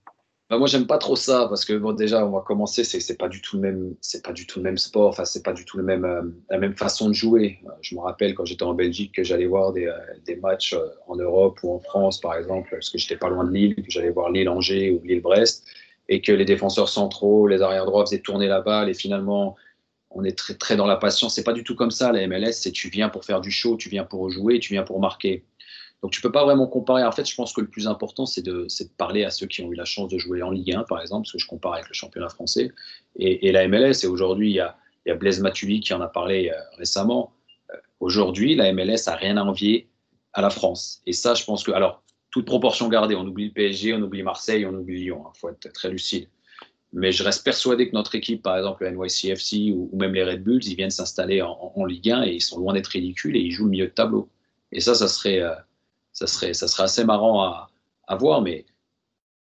Bah, 0.49 0.57
moi, 0.57 0.67
j'aime 0.67 0.87
pas 0.87 0.97
trop 0.97 1.15
ça 1.15 1.45
parce 1.47 1.63
que 1.63 1.73
bon, 1.73 1.93
déjà, 1.93 2.25
on 2.25 2.31
va 2.31 2.41
commencer, 2.41 2.83
c'est 2.83 3.17
pas 3.17 3.29
du 3.29 3.39
tout 3.39 3.57
le 3.57 3.61
même, 3.61 3.95
c'est 4.01 4.23
pas 4.23 4.33
du 4.33 4.47
tout 4.47 4.57
le 4.59 4.63
même 4.63 4.79
sport. 4.79 5.09
Enfin, 5.09 5.23
c'est 5.25 5.44
pas 5.44 5.53
du 5.53 5.63
tout 5.63 5.77
le 5.77 5.83
même, 5.83 6.06
euh, 6.06 6.23
la 6.49 6.57
même 6.57 6.75
façon 6.75 7.07
de 7.07 7.13
jouer. 7.13 7.59
Euh, 7.68 7.71
je 7.81 7.94
me 7.94 7.99
rappelle 8.01 8.33
quand 8.33 8.45
j'étais 8.45 8.63
en 8.63 8.73
Belgique 8.73 9.13
que 9.13 9.23
j'allais 9.23 9.45
voir 9.45 9.73
des, 9.73 9.85
euh, 9.85 10.35
matchs 10.41 10.75
en 11.07 11.15
Europe 11.15 11.59
ou 11.61 11.73
en 11.75 11.79
France, 11.79 12.19
par 12.19 12.33
exemple, 12.35 12.69
parce 12.71 12.89
que 12.89 12.97
j'étais 12.97 13.18
pas 13.18 13.29
loin 13.29 13.44
de 13.44 13.51
Lille, 13.51 13.75
que 13.75 13.91
j'allais 13.91 14.09
voir 14.09 14.31
Lille-Angers 14.31 14.91
ou 14.91 15.01
Lille-Brest, 15.06 15.68
et 16.07 16.21
que 16.21 16.31
les 16.31 16.45
défenseurs 16.45 16.89
centraux, 16.89 17.47
les 17.47 17.61
arrière 17.61 17.85
droits 17.85 18.03
faisaient 18.06 18.19
tourner 18.19 18.47
la 18.47 18.61
balle 18.61 18.89
et 18.89 18.95
finalement, 18.95 19.56
on 20.11 20.23
est 20.23 20.35
très 20.37 20.56
très 20.56 20.75
dans 20.75 20.87
la 20.87 20.95
patience. 20.95 21.35
C'est 21.35 21.44
pas 21.44 21.53
du 21.53 21.63
tout 21.63 21.75
comme 21.75 21.91
ça 21.91 22.11
la 22.11 22.25
MLS. 22.27 22.53
C'est 22.53 22.71
tu 22.71 22.89
viens 22.89 23.09
pour 23.09 23.25
faire 23.25 23.41
du 23.41 23.51
show, 23.51 23.77
tu 23.77 23.89
viens 23.89 24.03
pour 24.03 24.29
jouer, 24.31 24.59
tu 24.59 24.73
viens 24.73 24.83
pour 24.83 24.99
marquer. 24.99 25.45
Donc 26.01 26.11
tu 26.11 26.21
peux 26.21 26.31
pas 26.31 26.45
vraiment 26.45 26.68
comparer. 26.68 27.03
En 27.03 27.11
fait, 27.11 27.29
je 27.29 27.35
pense 27.35 27.51
que 27.51 27.61
le 27.61 27.68
plus 27.68 27.87
important, 27.87 28.25
c'est 28.25 28.41
de, 28.41 28.68
parler 28.97 29.25
à 29.25 29.31
ceux 29.31 29.47
qui 29.47 29.61
ont 29.61 29.71
eu 29.71 29.75
la 29.75 29.85
chance 29.85 30.09
de 30.09 30.18
jouer 30.18 30.41
en 30.41 30.51
Ligue 30.51 30.73
1, 30.73 30.83
par 30.83 31.01
exemple, 31.01 31.23
parce 31.23 31.33
que 31.33 31.39
je 31.39 31.47
compare 31.47 31.73
avec 31.73 31.87
le 31.87 31.94
championnat 31.94 32.29
français 32.29 32.71
et, 33.18 33.51
la 33.51 33.68
MLS. 33.68 34.03
Et 34.03 34.07
aujourd'hui, 34.07 34.51
il 34.51 34.56
y 34.56 34.59
a, 34.59 34.75
Blaise 35.15 35.41
Matuidi 35.41 35.81
qui 35.81 35.94
en 35.94 36.01
a 36.01 36.07
parlé 36.07 36.51
euh, 36.53 36.59
récemment. 36.77 37.33
Euh, 37.71 37.77
aujourd'hui, 37.99 38.56
la 38.56 38.71
MLS 38.71 39.07
a 39.07 39.15
rien 39.15 39.37
à 39.37 39.44
envier 39.44 39.89
à 40.33 40.41
la 40.41 40.51
France. 40.51 41.01
Et 41.07 41.13
ça, 41.13 41.33
je 41.33 41.44
pense 41.44 41.63
que, 41.63 41.71
alors, 41.71 42.03
toute 42.29 42.45
proportion 42.45 42.87
gardée, 42.89 43.15
on 43.15 43.25
oublie 43.25 43.47
le 43.47 43.53
PSG, 43.53 43.94
on 43.95 44.01
oublie 44.01 44.21
Marseille, 44.21 44.65
on 44.65 44.73
oublie 44.73 44.99
Lyon. 44.99 45.23
Il 45.23 45.27
hein, 45.27 45.31
faut 45.35 45.49
être 45.49 45.73
très 45.73 45.89
lucide. 45.89 46.27
Mais 46.94 47.11
je 47.11 47.23
reste 47.23 47.44
persuadé 47.44 47.89
que 47.89 47.95
notre 47.95 48.15
équipe, 48.15 48.41
par 48.41 48.57
exemple 48.57 48.83
le 48.83 48.91
NYCFC 48.91 49.71
ou, 49.73 49.89
même 49.94 50.13
les 50.13 50.23
Red 50.23 50.44
Bulls, 50.44 50.63
ils 50.65 50.75
viennent 50.75 50.89
s'installer 50.89 51.41
en, 51.41 51.71
en, 51.75 51.85
Ligue 51.85 52.09
1 52.09 52.23
et 52.23 52.33
ils 52.33 52.41
sont 52.41 52.59
loin 52.59 52.73
d'être 52.73 52.87
ridicules 52.87 53.35
et 53.35 53.39
ils 53.39 53.51
jouent 53.51 53.65
le 53.65 53.71
milieu 53.71 53.87
de 53.87 53.91
tableau. 53.91 54.29
Et 54.71 54.79
ça, 54.79 54.95
ça 54.95 55.07
serait, 55.07 55.39
euh, 55.39 55.53
ça 56.13 56.28
serait, 56.28 56.54
ça 56.54 56.68
serait 56.68 56.83
assez 56.83 57.04
marrant 57.04 57.44
à, 57.44 58.16
voir, 58.16 58.42
mais 58.42 58.66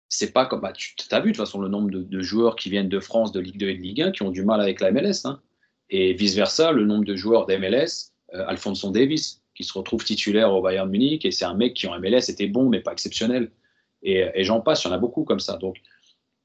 c'est 0.09 0.33
pas 0.33 0.47
comme. 0.47 0.61
Bah, 0.61 0.73
tu 0.73 0.95
as 1.11 1.21
vu 1.21 1.33
de 1.33 1.37
toute 1.37 1.45
façon 1.45 1.61
le 1.61 1.69
nombre 1.69 1.91
de, 1.91 2.21
joueurs 2.21 2.57
qui 2.57 2.71
viennent 2.71 2.89
de 2.89 3.01
France, 3.01 3.33
de 3.33 3.41
Ligue 3.41 3.59
2 3.59 3.69
et 3.69 3.75
de 3.75 3.83
Ligue 3.83 4.03
1 4.03 4.13
qui 4.13 4.23
ont 4.23 4.31
du 4.31 4.45
mal 4.45 4.61
avec 4.61 4.81
la 4.81 4.91
MLS. 4.91 5.25
Hein. 5.25 5.41
Et 5.91 6.13
vice-versa, 6.13 6.73
le 6.73 6.85
nombre 6.85 7.05
de 7.05 7.17
joueurs 7.17 7.47
d'MLS, 7.47 8.13
euh, 8.35 8.45
Alfonso 8.47 8.91
Davis, 8.91 9.43
qui 9.55 9.65
se 9.65 9.73
retrouve 9.73 10.05
titulaire 10.05 10.53
au 10.53 10.63
Bayern 10.63 10.89
Munich, 10.89 11.25
et 11.25 11.31
c'est 11.31 11.47
un 11.47 11.55
mec 11.55 11.75
qui 11.75 11.87
en 11.87 11.99
MLS 11.99 12.29
était 12.29 12.47
bon, 12.47 12.69
mais 12.69 12.81
pas 12.81 12.93
exceptionnel. 12.93 13.51
Et, 14.03 14.45
j'en 14.45 14.61
passe, 14.61 14.85
il 14.85 14.89
y 14.89 14.91
en 14.91 14.95
a 14.95 14.99
beaucoup 14.99 15.25
comme 15.25 15.41
ça. 15.41 15.57
Donc, 15.57 15.79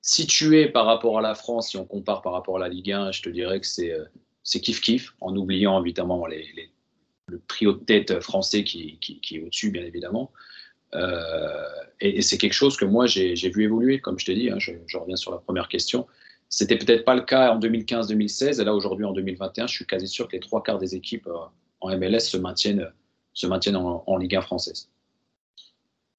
si 0.02 0.26
tu 0.26 0.60
es 0.60 0.68
par 0.68 0.86
rapport 0.86 1.20
à 1.20 1.22
la 1.22 1.36
France, 1.36 1.70
si 1.70 1.78
on 1.78 1.86
compare 1.86 2.22
par 2.22 2.34
rapport 2.34 2.58
à 2.58 2.60
la 2.60 2.70
Ligue 2.70 2.92
1, 2.92 3.12
je 3.12 3.22
te 3.22 3.30
dirais 3.30 3.60
que 3.60 3.68
c'est 3.68 3.92
euh, 3.92 4.06
kiff-kiff, 4.44 5.12
en 5.22 5.36
oubliant 5.36 5.80
évidemment 5.82 6.26
les, 6.26 6.72
le 7.28 7.42
trio 7.48 7.74
de 7.74 7.84
tête 7.84 8.20
français 8.20 8.64
qui, 8.64 8.98
qui, 9.00 9.38
est 9.38 9.42
au-dessus, 9.42 9.72
bien 9.72 9.84
évidemment. 9.84 10.32
et, 12.02 12.22
c'est 12.22 12.38
quelque 12.38 12.54
chose 12.54 12.78
que 12.78 12.86
moi, 12.86 13.06
j'ai 13.06 13.34
vu 13.50 13.64
évoluer, 13.64 14.00
comme 14.00 14.20
je 14.20 14.26
t'ai 14.26 14.36
dit, 14.36 14.50
hein, 14.50 14.60
je, 14.60 14.98
reviens 14.98 15.16
sur 15.16 15.32
la 15.32 15.38
première 15.38 15.68
question. 15.68 16.08
C'était 16.50 16.78
peut-être 16.78 17.04
pas 17.04 17.16
le 17.16 17.22
cas 17.22 17.54
en 17.54 17.60
2015-2016, 17.60 18.62
et 18.62 18.64
là, 18.64 18.76
aujourd'hui, 18.76 19.06
en 19.06 19.14
2021, 19.14 19.68
je 19.68 19.74
suis 19.74 19.86
quasi 19.86 20.08
sûr 20.08 20.28
que 20.28 20.34
les 20.34 20.40
trois 20.40 20.62
quarts 20.62 20.78
des 20.78 20.96
équipes 20.96 21.28
en 21.82 21.98
MLS 21.98 22.20
se 22.20 22.38
maintiennent, 22.38 22.92
se 23.34 23.48
maintiennent 23.48 23.78
en, 23.78 24.04
en 24.06 24.18
Ligue 24.18 24.36
1 24.36 24.42
française. 24.42 24.90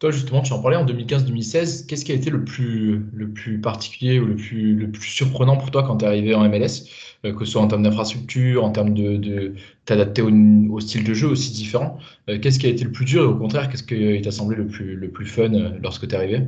Toi, 0.04 0.10
justement, 0.10 0.42
tu 0.42 0.52
en 0.52 0.60
parlais 0.60 0.76
en 0.76 0.84
2015-2016. 0.84 1.86
Qu'est-ce 1.86 2.04
qui 2.04 2.12
a 2.12 2.14
été 2.14 2.28
le 2.28 2.44
plus, 2.44 3.06
le 3.14 3.30
plus 3.30 3.58
particulier 3.58 4.20
ou 4.20 4.26
le 4.26 4.36
plus, 4.36 4.74
le 4.74 4.90
plus 4.90 5.08
surprenant 5.08 5.56
pour 5.56 5.70
toi 5.70 5.82
quand 5.82 5.96
tu 5.96 6.04
es 6.04 6.08
arrivé 6.08 6.34
en 6.34 6.46
MLS, 6.46 6.90
euh, 7.24 7.32
que 7.32 7.46
ce 7.46 7.52
soit 7.52 7.62
en 7.62 7.68
termes 7.68 7.84
d'infrastructure, 7.84 8.62
en 8.62 8.70
termes 8.70 8.92
de, 8.92 9.54
t'adapter 9.86 10.20
au, 10.20 10.78
style 10.80 11.04
de 11.04 11.14
jeu 11.14 11.28
aussi 11.28 11.52
différent 11.52 11.96
euh, 12.28 12.38
Qu'est-ce 12.38 12.58
qui 12.58 12.66
a 12.66 12.68
été 12.68 12.84
le 12.84 12.92
plus 12.92 13.06
dur 13.06 13.22
et 13.22 13.26
au 13.26 13.34
contraire, 13.34 13.70
qu'est-ce 13.70 13.82
qui 13.82 14.20
t'a 14.20 14.30
semblé 14.30 14.58
le 14.58 14.66
plus, 14.66 14.94
le 14.94 15.08
plus 15.08 15.24
fun 15.24 15.54
euh, 15.54 15.70
lorsque 15.82 16.06
tu 16.06 16.14
es 16.14 16.18
arrivé? 16.18 16.42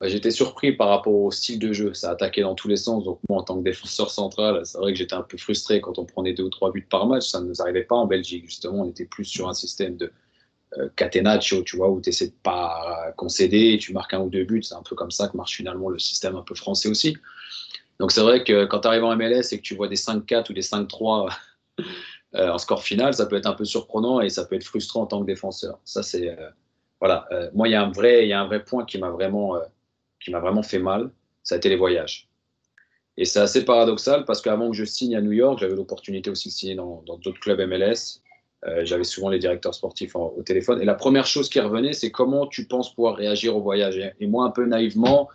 Bah, 0.00 0.08
J'étais 0.08 0.32
surpris 0.32 0.72
par 0.72 0.88
rapport 0.88 1.14
au 1.14 1.30
style 1.30 1.60
de 1.60 1.72
jeu. 1.72 1.94
Ça 1.94 2.10
attaquait 2.10 2.42
dans 2.42 2.56
tous 2.56 2.66
les 2.66 2.74
sens. 2.74 3.04
Donc, 3.04 3.20
moi, 3.28 3.38
en 3.38 3.44
tant 3.44 3.56
que 3.58 3.62
défenseur 3.62 4.10
central, 4.10 4.62
c'est 4.64 4.78
vrai 4.78 4.92
que 4.92 4.98
j'étais 4.98 5.14
un 5.14 5.22
peu 5.22 5.38
frustré 5.38 5.80
quand 5.80 6.00
on 6.00 6.04
prenait 6.04 6.34
deux 6.34 6.42
ou 6.42 6.50
trois 6.50 6.72
buts 6.72 6.84
par 6.90 7.06
match. 7.06 7.28
Ça 7.28 7.40
ne 7.40 7.46
nous 7.46 7.62
arrivait 7.62 7.84
pas 7.84 7.94
en 7.94 8.06
Belgique. 8.06 8.46
Justement, 8.46 8.82
on 8.82 8.88
était 8.90 9.04
plus 9.04 9.24
sur 9.24 9.48
un 9.48 9.54
système 9.54 9.96
de 9.96 10.10
catenaccio, 10.96 11.62
tu 11.62 11.76
vois, 11.76 11.90
où 11.90 12.00
tu 12.00 12.10
essaies 12.10 12.28
de 12.28 12.34
pas 12.42 13.12
concéder, 13.16 13.78
tu 13.80 13.92
marques 13.92 14.14
un 14.14 14.20
ou 14.20 14.30
deux 14.30 14.44
buts. 14.44 14.62
C'est 14.62 14.74
un 14.74 14.82
peu 14.82 14.94
comme 14.94 15.10
ça 15.10 15.28
que 15.28 15.36
marche 15.36 15.56
finalement 15.56 15.88
le 15.88 15.98
système 15.98 16.36
un 16.36 16.42
peu 16.42 16.54
français 16.54 16.88
aussi. 16.88 17.16
Donc 17.98 18.12
c'est 18.12 18.20
vrai 18.20 18.44
que 18.44 18.66
quand 18.66 18.80
tu 18.80 18.88
arrives 18.88 19.04
en 19.04 19.16
MLS 19.16 19.52
et 19.52 19.58
que 19.58 19.62
tu 19.62 19.74
vois 19.74 19.88
des 19.88 19.96
5-4 19.96 20.50
ou 20.50 20.52
des 20.52 20.62
5-3 20.62 21.30
euh, 22.34 22.50
en 22.50 22.58
score 22.58 22.82
final, 22.82 23.14
ça 23.14 23.26
peut 23.26 23.36
être 23.36 23.46
un 23.46 23.54
peu 23.54 23.64
surprenant 23.64 24.20
et 24.20 24.28
ça 24.28 24.44
peut 24.44 24.56
être 24.56 24.64
frustrant 24.64 25.02
en 25.02 25.06
tant 25.06 25.20
que 25.20 25.26
défenseur. 25.26 25.78
Ça 25.84 26.02
c'est 26.02 26.28
euh, 26.28 26.50
voilà. 27.00 27.28
moi 27.54 27.68
il 27.68 27.72
y 27.72 27.74
a 27.74 27.82
un 27.82 27.90
vrai 27.90 28.26
y 28.26 28.32
a 28.32 28.40
un 28.40 28.46
vrai 28.46 28.64
point 28.64 28.84
qui 28.84 28.98
m'a 28.98 29.10
vraiment 29.10 29.58
qui 30.20 30.30
m'a 30.30 30.40
vraiment 30.40 30.62
fait 30.62 30.78
mal. 30.78 31.10
Ça 31.42 31.54
a 31.54 31.58
été 31.58 31.68
les 31.68 31.76
voyages. 31.76 32.28
Et 33.16 33.24
c'est 33.24 33.40
assez 33.40 33.64
paradoxal 33.64 34.24
parce 34.26 34.42
qu'avant 34.42 34.70
que 34.70 34.76
je 34.76 34.84
signe 34.84 35.16
à 35.16 35.22
New 35.22 35.32
York, 35.32 35.58
j'avais 35.58 35.74
l'opportunité 35.74 36.28
aussi 36.28 36.48
de 36.48 36.54
signer 36.54 36.74
dans 36.74 37.02
d'autres 37.06 37.40
clubs 37.40 37.60
MLS. 37.60 38.20
Euh, 38.66 38.84
j'avais 38.84 39.04
souvent 39.04 39.28
les 39.28 39.38
directeurs 39.38 39.74
sportifs 39.74 40.16
au 40.16 40.42
téléphone. 40.44 40.80
Et 40.82 40.84
la 40.84 40.94
première 40.94 41.26
chose 41.26 41.48
qui 41.48 41.60
revenait, 41.60 41.92
c'est 41.92 42.10
comment 42.10 42.46
tu 42.46 42.66
penses 42.66 42.92
pouvoir 42.94 43.16
réagir 43.16 43.56
au 43.56 43.60
voyage. 43.60 43.98
Et, 44.18 44.26
moi, 44.26 44.44
un 44.44 44.50
peu 44.50 44.66
naïvement, 44.66 45.28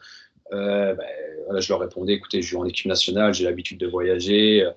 euh, 0.52 0.96
ben, 0.96 1.60
je 1.60 1.72
leur 1.72 1.80
répondais, 1.80 2.14
écoutez, 2.14 2.42
je 2.42 2.50
joue 2.50 2.60
en 2.60 2.66
équipe 2.66 2.88
nationale, 2.88 3.34
j'ai 3.34 3.46
l'habitude 3.46 3.78
de 3.78 3.88
voyager. 3.88 4.68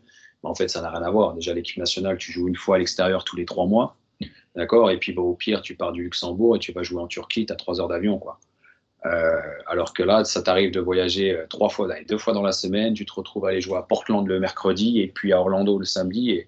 Ben, 0.43 0.51
en 0.51 0.55
fait, 0.55 0.69
ça 0.69 0.81
n'a 0.83 0.91
rien 0.91 1.03
à 1.03 1.11
voir. 1.11 1.35
Déjà, 1.35 1.53
l'équipe 1.53 1.79
nationale, 1.79 2.17
tu 2.17 2.31
joues 2.31 2.47
une 2.47 2.57
fois 2.57 2.77
à 2.77 2.79
l'extérieur 2.79 3.25
tous 3.25 3.37
les 3.37 3.45
trois 3.45 3.67
mois. 3.67 3.97
D'accord? 4.55 4.91
Et 4.93 4.99
puis, 4.99 5.13
bon, 5.13 5.23
au 5.23 5.35
pire, 5.35 5.61
tu 5.61 5.75
pars 5.75 5.91
du 5.91 6.05
Luxembourg 6.05 6.55
et 6.55 6.59
tu 6.61 6.73
vas 6.73 6.85
jouer 6.85 7.03
en 7.03 7.09
Turquie, 7.09 7.47
tu 7.47 7.53
as 7.53 7.57
trois 7.57 7.81
heures 7.81 7.89
d'avion. 7.89 8.19
quoi. 8.19 8.39
Euh, 9.05 9.41
alors 9.67 9.93
que 9.93 10.05
là, 10.05 10.25
ça 10.25 10.43
t'arrive 10.43 10.71
de 10.71 10.81
voyager 10.81 11.37
trois 11.51 11.69
fois, 11.69 11.89
deux 12.09 12.19
fois 12.19 12.33
dans 12.33 12.43
la 12.43 12.53
semaine, 12.53 12.95
tu 12.95 13.05
te 13.05 13.13
retrouves 13.13 13.45
à 13.47 13.49
aller 13.49 13.61
jouer 13.61 13.77
à 13.77 13.83
Portland 13.83 14.27
le 14.27 14.39
mercredi 14.39 15.01
et 15.01 15.09
puis 15.09 15.33
à 15.33 15.41
Orlando 15.41 15.79
le 15.79 15.85
samedi. 15.85 16.47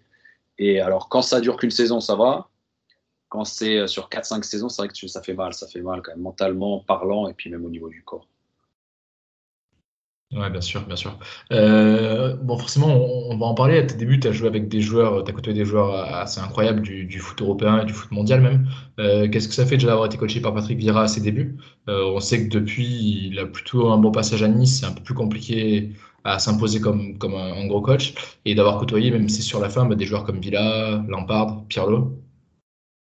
Et 0.59 0.81
alors, 0.81 1.09
quand 1.09 1.23
ça 1.23 1.41
dure 1.41 1.57
qu'une 1.57 1.71
saison, 1.71 2.01
ça 2.01 2.17
va. 2.17 2.49
Quand 3.29 3.45
c'est 3.45 3.79
euh, 3.79 3.87
sur 3.87 4.09
4-5 4.09 4.43
saisons, 4.45 4.69
c'est 4.69 4.83
vrai 4.83 4.89
que 4.89 5.07
ça 5.09 5.23
fait 5.23 5.35
mal. 5.35 5.53
Ça 5.53 5.67
fait 5.67 5.83
mal 5.83 6.01
quand 6.03 6.13
même, 6.13 6.23
mentalement, 6.23 6.81
parlant, 6.81 7.29
et 7.29 7.35
puis 7.35 7.51
même 7.51 7.65
au 7.65 7.71
niveau 7.71 7.89
du 7.89 8.03
corps. 8.03 8.29
Ouais, 10.33 10.51
bien 10.51 10.61
sûr, 10.61 10.85
bien 10.87 10.97
sûr. 10.97 11.17
Euh, 11.53 12.37
bon, 12.37 12.59
forcément, 12.59 12.89
on, 12.89 13.37
va 13.39 13.47
en 13.47 13.55
parler. 13.55 13.79
À 13.79 13.83
tes 13.85 13.95
débuts, 13.95 14.19
tu 14.19 14.27
as 14.27 14.33
joué 14.33 14.49
avec 14.49 14.69
des 14.69 14.81
joueurs, 14.81 15.23
tu 15.23 15.31
as 15.31 15.35
côtoyé 15.35 15.57
des 15.57 15.65
joueurs 15.65 15.95
assez 15.95 16.41
incroyables 16.41 16.83
du, 16.83 17.19
foot 17.21 17.41
européen 17.41 17.81
et 17.83 17.85
du 17.85 17.93
foot 17.93 18.11
mondial 18.11 18.41
même. 18.41 18.69
Euh, 18.99 19.29
qu'est-ce 19.29 19.47
que 19.47 19.55
ça 19.55 19.65
fait 19.65 19.77
déjà 19.77 19.89
d'avoir 19.89 20.07
été 20.07 20.17
coaché 20.19 20.41
par 20.41 20.53
Patrick 20.53 20.79
Vieira 20.79 21.03
à 21.03 21.09
ses 21.09 21.21
débuts? 21.21 21.57
On 21.87 22.19
sait 22.19 22.49
que 22.49 22.53
depuis, 22.53 23.29
il 23.31 23.39
a 23.39 23.47
plutôt 23.47 23.89
un 23.91 23.99
bon 23.99 24.11
passage 24.11 24.43
à 24.43 24.49
Nice. 24.49 24.81
C'est 24.81 24.87
un 24.87 24.93
peu 24.93 25.03
plus 25.03 25.15
compliqué 25.15 25.93
à 26.27 26.39
s'imposer 26.39 26.81
comme, 26.81 27.17
un, 27.23 27.67
gros 27.67 27.81
coach 27.81 28.15
et 28.45 28.55
d'avoir 28.55 28.79
côtoyé, 28.79 29.11
même 29.11 29.29
si 29.29 29.43
sur 29.43 29.61
la 29.61 29.69
fin, 29.69 29.87
bah, 29.87 29.95
des 29.95 30.05
joueurs 30.05 30.25
comme 30.25 30.41
Villa, 30.41 31.05
Lampard, 31.09 31.65
Pirlo 31.69 32.13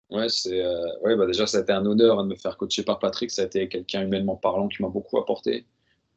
Ouais, 0.10 0.28
c'est 0.28 0.60
euh, 0.60 0.88
ouais, 1.04 1.16
bah 1.16 1.28
déjà, 1.28 1.46
ça 1.46 1.60
a 1.60 1.62
été 1.62 1.72
un 1.72 1.86
honneur 1.86 2.20
hein, 2.20 2.24
de 2.24 2.30
me 2.30 2.36
faire 2.36 2.58
coacher 2.58 2.82
par 2.82 2.98
Patrick. 2.98 3.30
Ça 3.30 3.44
a 3.44 3.46
été 3.46 3.68
quelqu'un 3.70 4.02
humainement 4.02 4.36
parlant 4.36 4.68
qui 4.68 4.82
m'a 4.82 4.90
beaucoup 4.90 5.20
apporté. 5.20 5.66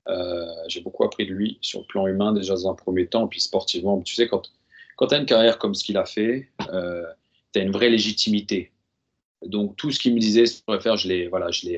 Euh, 0.09 0.47
j'ai 0.67 0.81
beaucoup 0.81 1.05
appris 1.05 1.27
de 1.27 1.33
lui 1.33 1.59
sur 1.61 1.81
le 1.81 1.87
plan 1.87 2.07
humain, 2.07 2.33
déjà 2.33 2.55
dans 2.55 2.71
un 2.71 2.75
premier 2.75 3.07
temps, 3.07 3.29
puis 3.29 3.41
sportivement. 3.41 4.01
Tu 4.01 4.15
sais, 4.15 4.29
quand, 4.29 4.43
tu 4.99 5.15
as 5.15 5.19
une 5.19 5.27
carrière 5.27 5.59
comme 5.59 5.75
ce 5.75 5.85
qu'il 5.85 5.99
a 5.99 6.07
fait, 6.07 6.49
euh, 6.73 7.05
tu 7.53 7.61
as 7.61 7.63
une 7.63 7.71
vraie 7.71 7.91
légitimité. 7.91 8.73
Donc, 9.45 9.77
tout 9.77 9.91
ce 9.91 9.99
qu'il 9.99 10.15
me 10.15 10.21
disait, 10.21 10.47
je 10.47 11.09
l'ai 11.09 11.29
voilà, 11.29 11.51
je 11.51 11.69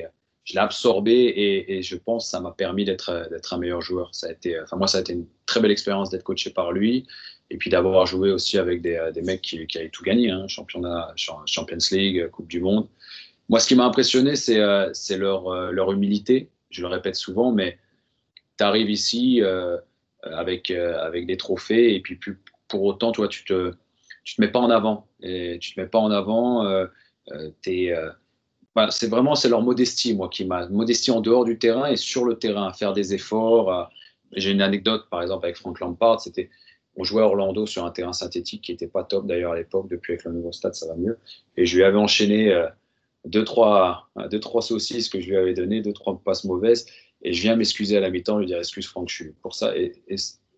je 0.45 0.53
l'ai 0.53 0.59
absorbé 0.59 1.65
et, 1.67 1.81
je 1.81 1.95
pense 1.95 2.25
que 2.25 2.29
ça 2.29 2.39
m'a 2.39 2.51
permis 2.51 2.85
d'être 2.85 3.11
un 3.51 3.57
meilleur 3.57 3.81
joueur. 3.81 4.13
Ça 4.13 4.27
a 4.27 4.31
été, 4.31 4.59
enfin 4.61 4.77
moi, 4.77 4.87
ça 4.87 4.99
a 4.99 5.01
été 5.01 5.13
une 5.13 5.25
très 5.47 5.59
belle 5.59 5.71
expérience 5.71 6.11
d'être 6.11 6.23
coaché 6.23 6.51
par 6.51 6.71
lui 6.71 7.07
et 7.49 7.57
puis 7.57 7.69
d'avoir 7.69 8.05
joué 8.05 8.31
aussi 8.31 8.57
avec 8.57 8.81
des, 8.81 9.21
mecs 9.23 9.41
qui, 9.41 9.67
avaient 9.75 9.89
tout 9.89 10.03
gagné, 10.03 10.29
hein, 10.29 10.47
championnat, 10.47 11.13
Champions 11.15 11.77
League, 11.91 12.29
Coupe 12.29 12.47
du 12.47 12.59
Monde. 12.59 12.87
Moi, 13.49 13.59
ce 13.59 13.67
qui 13.67 13.75
m'a 13.75 13.85
impressionné, 13.85 14.35
c'est 14.35 14.59
euh, 14.59 14.91
euh, 15.11 15.71
leur 15.71 15.91
humilité. 15.91 16.49
Je 16.69 16.81
le 16.81 16.87
répète 16.87 17.15
souvent, 17.15 17.51
mais 17.51 17.77
tu 18.57 18.63
arrives 18.63 18.89
ici 18.89 19.41
euh, 19.41 19.77
avec, 20.23 20.71
des 20.71 21.37
trophées 21.37 21.95
et 21.95 22.01
puis 22.01 22.19
pour 22.67 22.83
autant, 22.83 23.11
toi, 23.11 23.27
tu 23.27 23.45
te, 23.45 23.71
te 23.71 24.41
mets 24.41 24.47
pas 24.47 24.59
en 24.59 24.69
avant. 24.69 25.07
Et 25.21 25.57
tu 25.59 25.73
te 25.73 25.79
mets 25.79 25.87
pas 25.87 25.99
en 25.99 26.11
avant, 26.11 26.87
es 28.77 28.91
c'est 28.91 29.07
vraiment 29.09 29.35
c'est 29.35 29.49
leur 29.49 29.61
modestie, 29.61 30.13
moi, 30.13 30.29
qui 30.29 30.45
m'a 30.45 30.67
modestie 30.67 31.11
en 31.11 31.21
dehors 31.21 31.45
du 31.45 31.57
terrain 31.57 31.87
et 31.87 31.95
sur 31.95 32.25
le 32.25 32.37
terrain, 32.37 32.67
à 32.67 32.73
faire 32.73 32.93
des 32.93 33.13
efforts. 33.13 33.89
J'ai 34.33 34.51
une 34.51 34.61
anecdote, 34.61 35.05
par 35.09 35.21
exemple, 35.21 35.45
avec 35.45 35.57
Frank 35.57 35.79
Lampard. 35.79 36.21
C'était, 36.21 36.49
on 36.95 37.03
jouait 37.03 37.21
à 37.21 37.25
Orlando 37.25 37.65
sur 37.65 37.85
un 37.85 37.91
terrain 37.91 38.13
synthétique 38.13 38.63
qui 38.63 38.71
n'était 38.71 38.87
pas 38.87 39.03
top 39.03 39.27
d'ailleurs 39.27 39.53
à 39.53 39.55
l'époque. 39.55 39.87
Depuis 39.89 40.13
avec 40.13 40.25
le 40.25 40.33
nouveau 40.33 40.51
stade, 40.51 40.75
ça 40.75 40.87
va 40.87 40.95
mieux. 40.95 41.17
Et 41.57 41.65
je 41.65 41.77
lui 41.77 41.83
avais 41.83 41.97
enchaîné 41.97 42.51
euh, 42.51 42.67
deux 43.25 43.43
trois, 43.43 44.09
deux 44.29 44.39
trois 44.39 44.61
saucisses 44.61 45.09
que 45.09 45.19
je 45.19 45.29
lui 45.29 45.37
avais 45.37 45.53
donné, 45.53 45.81
deux 45.81 45.93
trois 45.93 46.19
passes 46.23 46.43
mauvaises. 46.43 46.85
Et 47.21 47.33
je 47.33 47.41
viens 47.41 47.55
m'excuser 47.55 47.97
à 47.97 47.99
la 47.99 48.09
mi-temps, 48.09 48.37
lui 48.37 48.45
dire 48.45 48.59
excuse 48.59 48.87
Franck, 48.87 49.09
je 49.09 49.15
suis 49.15 49.31
pour 49.41 49.55
ça. 49.55 49.75
Et, 49.77 49.93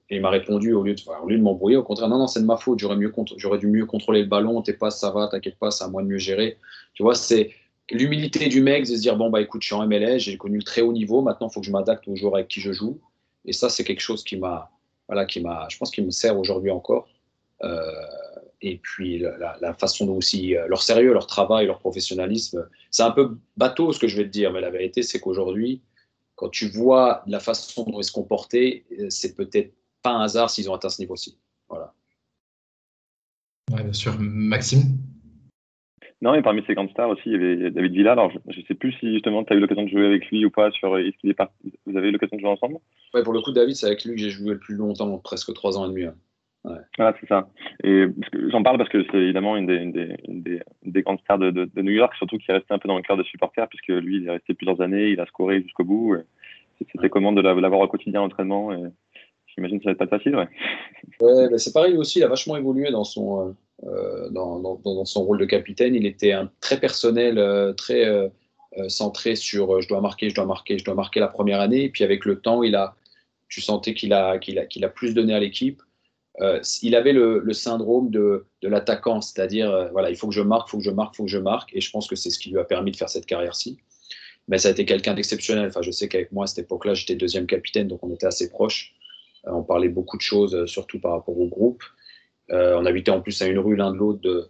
il 0.10 0.22
m'a 0.22 0.30
répondu 0.30 0.74
au 0.74 0.84
lieu 0.84 0.96
de, 0.96 1.02
au 1.22 1.28
lieu 1.28 1.38
de 1.38 1.44
m'embrouiller, 1.44 1.76
au 1.76 1.84
contraire, 1.84 2.08
non, 2.08 2.18
non, 2.18 2.28
c'est 2.28 2.40
de 2.40 2.46
ma 2.46 2.56
faute, 2.56 2.80
j'aurais, 2.80 2.96
mieux, 2.96 3.14
j'aurais 3.36 3.58
dû 3.58 3.68
mieux 3.68 3.86
contrôler 3.86 4.22
le 4.22 4.28
ballon, 4.28 4.62
tes 4.62 4.72
passes, 4.72 5.02
ça 5.02 5.12
va, 5.12 5.28
t'inquiète 5.28 5.58
pas, 5.60 5.70
c'est 5.70 5.84
à 5.84 5.90
moi 5.90 6.02
de 6.02 6.08
mieux 6.08 6.18
gérer. 6.18 6.58
Tu 6.94 7.04
vois, 7.04 7.14
c'est, 7.14 7.52
l'humilité 7.92 8.48
du 8.48 8.62
mec 8.62 8.84
de 8.84 8.96
se 8.96 9.02
dire 9.02 9.16
bon 9.16 9.30
bah 9.30 9.42
écoute 9.42 9.62
je 9.62 9.68
suis 9.68 9.76
en 9.76 9.88
MLS 9.88 10.20
j'ai 10.20 10.38
connu 10.38 10.58
le 10.58 10.64
très 10.64 10.82
haut 10.82 10.94
niveau 10.94 11.22
maintenant 11.22 11.48
il 11.48 11.54
faut 11.54 11.62
que 11.62 11.66
je 11.66 11.72
m'adapte 11.72 12.08
aux 12.08 12.16
joueurs 12.16 12.36
avec 12.36 12.48
qui 12.48 12.62
je 12.62 12.72
joue. 12.72 13.00
Et 13.46 13.54
ça 13.54 13.70
c'est 13.70 13.84
quelque 13.84 14.02
chose 14.02 14.24
qui 14.24 14.38
m'a 14.38 14.72
voilà 15.08 15.26
qui 15.26 15.42
m'a 15.42 15.68
je 15.70 15.78
pense 15.78 15.92
qu'il 15.92 16.06
me 16.06 16.12
sert 16.12 16.38
aujourd'hui 16.38 16.72
encore. 16.72 17.08
Euh, 17.64 17.92
et 18.62 18.78
puis 18.78 19.20
la, 19.20 19.74
façon 19.76 20.06
dont 20.06 20.16
aussi 20.16 20.56
euh, 20.56 20.68
leur 20.68 20.82
sérieux 20.82 21.14
leur 21.14 21.28
travail 21.28 21.68
leur 21.68 21.80
professionnalisme 21.80 22.68
c'est 22.92 23.04
un 23.04 23.12
peu 23.12 23.38
bateau 23.56 23.94
ce 23.94 24.00
que 24.00 24.08
je 24.08 24.18
vais 24.18 24.24
te 24.26 24.30
dire 24.30 24.52
mais 24.52 24.62
la 24.62 24.70
vérité 24.70 25.02
c'est 25.02 25.20
qu'aujourd'hui 25.20 25.82
quand 26.36 26.50
tu 26.50 26.68
vois 26.68 27.24
la 27.26 27.40
façon 27.40 27.84
dont 27.84 28.00
ils 28.00 28.04
se 28.04 28.12
comportaient 28.12 28.86
euh, 29.00 29.08
c'est 29.10 29.36
peut-être 29.36 29.74
pas 30.02 30.12
un 30.12 30.22
hasard 30.22 30.50
s'ils 30.50 30.70
ont 30.70 30.74
atteint 30.74 30.90
ce 30.90 31.02
niveau-ci. 31.02 31.38
Voilà. 31.70 31.94
Ouais, 33.72 33.84
bien 33.84 33.94
sûr. 33.94 34.16
Maxime? 34.20 34.98
Non, 36.22 36.34
et 36.34 36.42
parmi 36.42 36.64
ces 36.66 36.74
grandes 36.74 36.90
stars 36.90 37.10
aussi, 37.10 37.24
il 37.26 37.32
y 37.34 37.36
avait 37.36 37.70
David 37.70 37.94
Villa. 37.94 38.14
Alors, 38.14 38.32
je 38.32 38.60
ne 38.60 38.66
sais 38.66 38.74
plus 38.74 38.92
si 38.94 39.14
justement 39.14 39.44
tu 39.44 39.54
as 39.54 39.56
eu 39.56 39.60
l'occasion 39.60 39.84
de 39.84 39.90
jouer 39.90 40.06
avec 40.06 40.26
lui 40.30 40.46
ou 40.46 40.50
pas. 40.50 40.72
Sur, 40.72 40.98
est-ce 40.98 41.16
qu'il 41.18 41.30
est 41.30 41.36
parti 41.36 41.54
Vous 41.86 41.96
avez 41.96 42.10
eu 42.10 42.12
l'occasion 42.12 42.38
de 42.38 42.42
jouer 42.42 42.50
ensemble? 42.50 42.78
Ouais, 43.14 43.24
pour 43.24 43.34
le 43.34 43.42
coup, 43.42 43.52
David, 43.52 43.76
c'est 43.76 43.86
avec 43.86 44.04
lui 44.04 44.16
que 44.16 44.22
j'ai 44.22 44.32
joué 44.32 44.52
le 44.52 44.60
plus 44.60 44.76
longtemps, 44.76 45.18
presque 45.20 45.54
trois 45.54 45.78
ans 45.78 45.86
et 45.86 45.90
demi. 45.90 46.06
Ouais. 46.66 46.80
Ah, 46.98 47.14
c'est 47.22 47.28
ça. 47.28 47.48
Et 47.84 48.08
j'en 48.52 48.64
parle 48.64 48.78
parce 48.78 48.90
que 48.90 49.06
c'est 49.12 49.18
évidemment 49.18 49.58
une 49.58 49.68
des, 49.68 49.76
une 49.76 49.92
des, 49.92 50.18
une 50.28 50.42
des, 50.42 50.62
des, 50.84 51.02
grandes 51.04 51.20
stars 51.20 51.38
de, 51.38 51.52
de, 51.52 51.82
New 51.82 51.92
York, 51.92 52.14
surtout 52.16 52.38
qui 52.40 52.50
est 52.50 52.56
resté 52.56 52.74
un 52.74 52.80
peu 52.80 52.88
dans 52.88 52.98
le 52.98 53.04
cœur 53.04 53.16
de 53.16 53.24
supporters, 53.24 53.70
puisque 53.70 53.90
lui, 53.90 54.18
il 54.18 54.28
est 54.28 54.32
resté 54.32 54.56
plusieurs 54.56 54.82
années, 54.82 55.10
il 55.10 55.20
a 55.20 55.26
scoré 55.28 55.62
jusqu'au 55.62 55.84
bout. 55.84 56.16
C'était 56.92 57.10
comment 57.10 57.32
de 57.32 57.42
l'avoir 57.42 57.82
au 57.82 57.88
quotidien 57.88 58.22
l'entraînement 58.22 58.74
et 58.74 58.90
J'imagine 59.58 59.80
que 59.80 59.86
ça 59.86 59.90
va 59.90 59.94
être 59.94 60.10
pas 60.10 60.18
facile, 60.18 60.36
ouais. 60.36 60.48
Ouais, 61.20 61.50
bah, 61.50 61.58
c'est 61.58 61.74
pareil 61.74 61.98
aussi, 61.98 62.20
il 62.20 62.24
a 62.24 62.28
vachement 62.28 62.58
évolué 62.58 62.92
dans 62.92 63.04
son, 63.04 63.42
euh, 63.42 63.52
dans, 64.32 64.60
dans, 64.60 65.06
son 65.06 65.24
rôle 65.24 65.38
de 65.38 65.46
capitaine. 65.46 65.96
Il 65.96 66.06
était 66.06 66.34
très 66.60 66.80
personnel, 66.80 67.38
euh, 67.38 67.74
très 67.74 68.06
euh, 68.06 68.30
centré 68.90 69.36
sur 69.36 69.82
je 69.82 69.88
dois 69.88 70.02
marquer, 70.02 70.30
je 70.30 70.36
dois 70.36 70.46
marquer, 70.46 70.78
je 70.78 70.84
dois 70.84 70.96
marquer 70.96 71.20
la 71.20 71.28
première 71.28 71.62
année. 71.62 71.84
Et 71.84 71.90
puis 71.90 72.04
avec 72.04 72.26
le 72.26 72.40
temps, 72.40 72.64
il 72.64 72.76
a, 72.76 72.96
tu 73.50 73.62
sentais 73.62 73.94
qu'il 73.94 74.14
a, 74.14 74.38
qu'il 74.40 74.60
a, 74.60 74.66
qu'il 74.66 74.84
a 74.84 74.90
plus 74.90 75.14
donné 75.14 75.34
à 75.34 75.40
l'équipe. 75.40 75.82
il 76.82 76.96
avait 76.96 77.14
le, 77.14 77.54
syndrome 77.54 78.10
de, 78.12 78.46
de 78.62 78.68
l'attaquant, 78.68 79.22
c'est-à-dire 79.22 79.90
voilà, 79.92 80.10
il 80.10 80.18
faut 80.18 80.28
que 80.28 80.36
je 80.36 80.42
marque, 80.42 80.68
il 80.68 80.72
faut 80.72 80.78
que 80.78 80.84
je 80.84 80.92
marque, 80.92 81.16
il 81.16 81.18
faut 81.18 81.26
que 81.26 81.32
je 81.32 81.38
marque. 81.38 81.76
Et 81.76 81.82
je 81.82 81.90
pense 81.90 82.08
que 82.08 82.16
c'est 82.16 82.30
ce 82.30 82.40
qui 82.40 82.50
lui 82.52 82.60
a 82.60 82.66
permis 82.66 82.92
de 82.92 82.98
faire 82.98 83.10
cette 83.10 83.26
carrière-ci. 83.26 83.80
Mais 84.50 84.58
ça 84.58 84.70
a 84.70 84.72
été 84.72 84.86
quelqu'un 84.86 85.14
d'exceptionnel. 85.14 85.68
Enfin, 85.68 85.82
je 85.82 85.92
sais 85.92 86.08
qu'avec 86.08 86.32
moi, 86.32 86.44
à 86.44 86.48
cette 86.48 86.66
époque-là, 86.66 86.94
j'étais 86.94 87.16
deuxième 87.16 87.48
capitaine, 87.48 87.88
donc 87.88 88.04
on 88.04 88.14
était 88.14 88.28
assez 88.28 88.50
proches. 88.50 88.94
on 89.46 89.64
parlait 89.64 89.90
beaucoup 89.90 90.18
de 90.18 90.22
choses, 90.22 90.66
surtout 90.66 91.00
par 91.00 91.14
rapport 91.14 91.38
au 91.38 91.48
groupe. 91.48 91.84
Euh, 92.52 92.78
on 92.78 92.86
habitait 92.86 93.12
en 93.12 93.22
plus 93.22 93.42
à 93.42 93.48
une 93.48 93.60
rue 93.60 93.76
l'un 93.76 93.92
de 93.92 93.98
l'autre 93.98 94.22
de, 94.22 94.50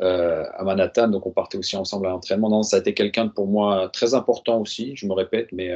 à 0.00 0.62
Manhattan, 0.62 1.08
donc 1.08 1.26
on 1.26 1.30
partait 1.30 1.58
aussi 1.58 1.76
ensemble 1.76 2.06
à 2.06 2.10
l'entraînement. 2.10 2.48
Non, 2.48 2.62
ça 2.62 2.76
a 2.76 2.80
été 2.80 2.94
quelqu'un 2.94 3.26
de 3.26 3.30
pour 3.30 3.48
moi 3.48 3.88
très 3.92 4.14
important 4.14 4.60
aussi, 4.60 4.94
je 4.94 5.06
me 5.06 5.12
répète, 5.12 5.48
mais 5.52 5.72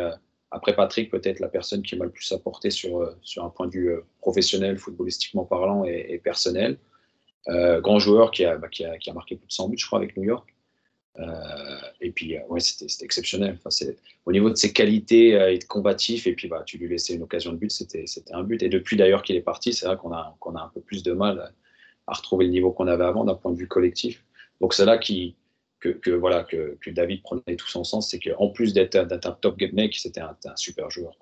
après 0.52 0.76
Patrick, 0.76 1.10
peut-être 1.10 1.40
la 1.40 1.48
personne 1.48 1.82
qui 1.82 1.96
m'a 1.96 2.04
le 2.04 2.10
plus 2.12 2.30
apporté 2.30 2.70
sur, 2.70 3.12
sur 3.22 3.44
un 3.44 3.48
point 3.48 3.66
de 3.66 3.72
vue 3.72 3.96
professionnel, 4.20 4.78
footballistiquement 4.78 5.44
parlant 5.44 5.84
et, 5.84 6.20
personnel. 6.22 6.78
grand 7.48 7.98
joueur 7.98 8.30
qui 8.30 8.44
a, 8.44 8.56
bah, 8.58 8.68
qui, 8.68 8.84
a, 8.84 8.96
qui 8.98 9.10
a 9.10 9.12
marqué 9.12 9.34
plus 9.34 9.48
de 9.48 9.52
100 9.52 9.68
buts, 9.70 9.78
je 9.78 9.86
crois, 9.86 9.98
avec 9.98 10.16
New 10.16 10.22
York. 10.22 10.54
Euh, 11.18 11.80
et 12.00 12.10
puis, 12.10 12.36
euh, 12.36 12.40
ouais, 12.48 12.60
c'était 12.60 13.04
exceptionnel. 13.04 13.58
Enfin, 13.64 13.86
au 14.24 14.32
niveau 14.32 14.50
de 14.50 14.54
ses 14.54 14.72
qualités 14.72 15.34
euh, 15.34 15.52
et 15.52 15.58
de 15.58 15.64
combatif, 15.64 16.26
et 16.26 16.34
puis 16.34 16.48
bah, 16.48 16.62
tu 16.64 16.78
lui 16.78 16.88
laissais 16.88 17.14
une 17.14 17.22
occasion 17.22 17.52
de 17.52 17.58
but, 17.58 17.70
c'était 17.70 18.06
un 18.32 18.42
but. 18.42 18.62
Et 18.62 18.68
depuis 18.68 18.96
d'ailleurs 18.96 19.22
qu'il 19.22 19.36
est 19.36 19.42
parti, 19.42 19.72
c'est 19.72 19.86
vrai 19.86 19.96
qu'on 19.96 20.12
a, 20.12 20.36
a 20.40 20.60
un 20.60 20.70
peu 20.74 20.80
plus 20.80 21.02
de 21.02 21.12
mal 21.12 21.52
à 22.06 22.14
retrouver 22.14 22.46
le 22.46 22.50
niveau 22.50 22.72
qu'on 22.72 22.86
avait 22.86 23.04
avant 23.04 23.24
d'un 23.24 23.34
point 23.34 23.52
de 23.52 23.58
vue 23.58 23.68
collectif. 23.68 24.24
Donc 24.60 24.74
c'est 24.74 24.84
là 24.84 24.98
que, 24.98 26.10
voilà, 26.10 26.44
que, 26.44 26.78
David 26.90 27.22
prenait 27.22 27.56
tout 27.56 27.68
son 27.68 27.84
sens, 27.84 28.10
c'est 28.10 28.18
qu'en 28.18 28.48
plus 28.48 28.72
d'être 28.72 28.96
un 28.96 29.32
top 29.32 29.58
game 29.58 29.72
mec, 29.72 29.94
c'était 29.96 30.20
un, 30.20 30.36
super 30.56 30.90
joueur. 30.90 31.16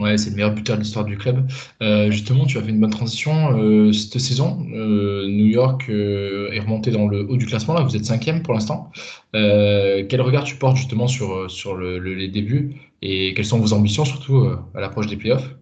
Ouais, 0.00 0.16
c'est 0.16 0.30
le 0.30 0.36
meilleur 0.36 0.54
buteur 0.54 0.76
de 0.76 0.82
l'histoire 0.82 1.04
du 1.04 1.18
club. 1.18 1.46
Euh, 1.82 2.10
justement, 2.10 2.46
tu 2.46 2.56
as 2.56 2.62
fait 2.62 2.70
une 2.70 2.80
bonne 2.80 2.90
transition 2.90 3.58
euh, 3.58 3.92
cette 3.92 4.18
saison. 4.18 4.66
Euh, 4.72 5.28
New 5.28 5.44
York 5.44 5.90
est 5.90 6.58
remonté 6.58 6.90
dans 6.90 7.06
le 7.06 7.28
haut 7.28 7.36
du 7.36 7.44
classement. 7.44 7.74
Là, 7.74 7.82
vous 7.82 7.94
êtes 7.94 8.06
cinquième 8.06 8.42
pour 8.42 8.54
l'instant. 8.54 8.90
quel 9.32 10.20
regard 10.22 10.44
tu 10.44 10.56
portes 10.56 10.78
justement 10.78 11.06
sur, 11.06 11.50
sur 11.50 11.74
le, 11.76 11.98
les 11.98 12.28
débuts? 12.28 12.80
Et 13.02 13.34
quelles 13.34 13.44
sont 13.44 13.58
vos 13.58 13.74
ambitions, 13.74 14.06
surtout 14.06 14.48
à 14.74 14.80
l'approche 14.80 15.06
des 15.06 15.16
playoffs? 15.16 15.54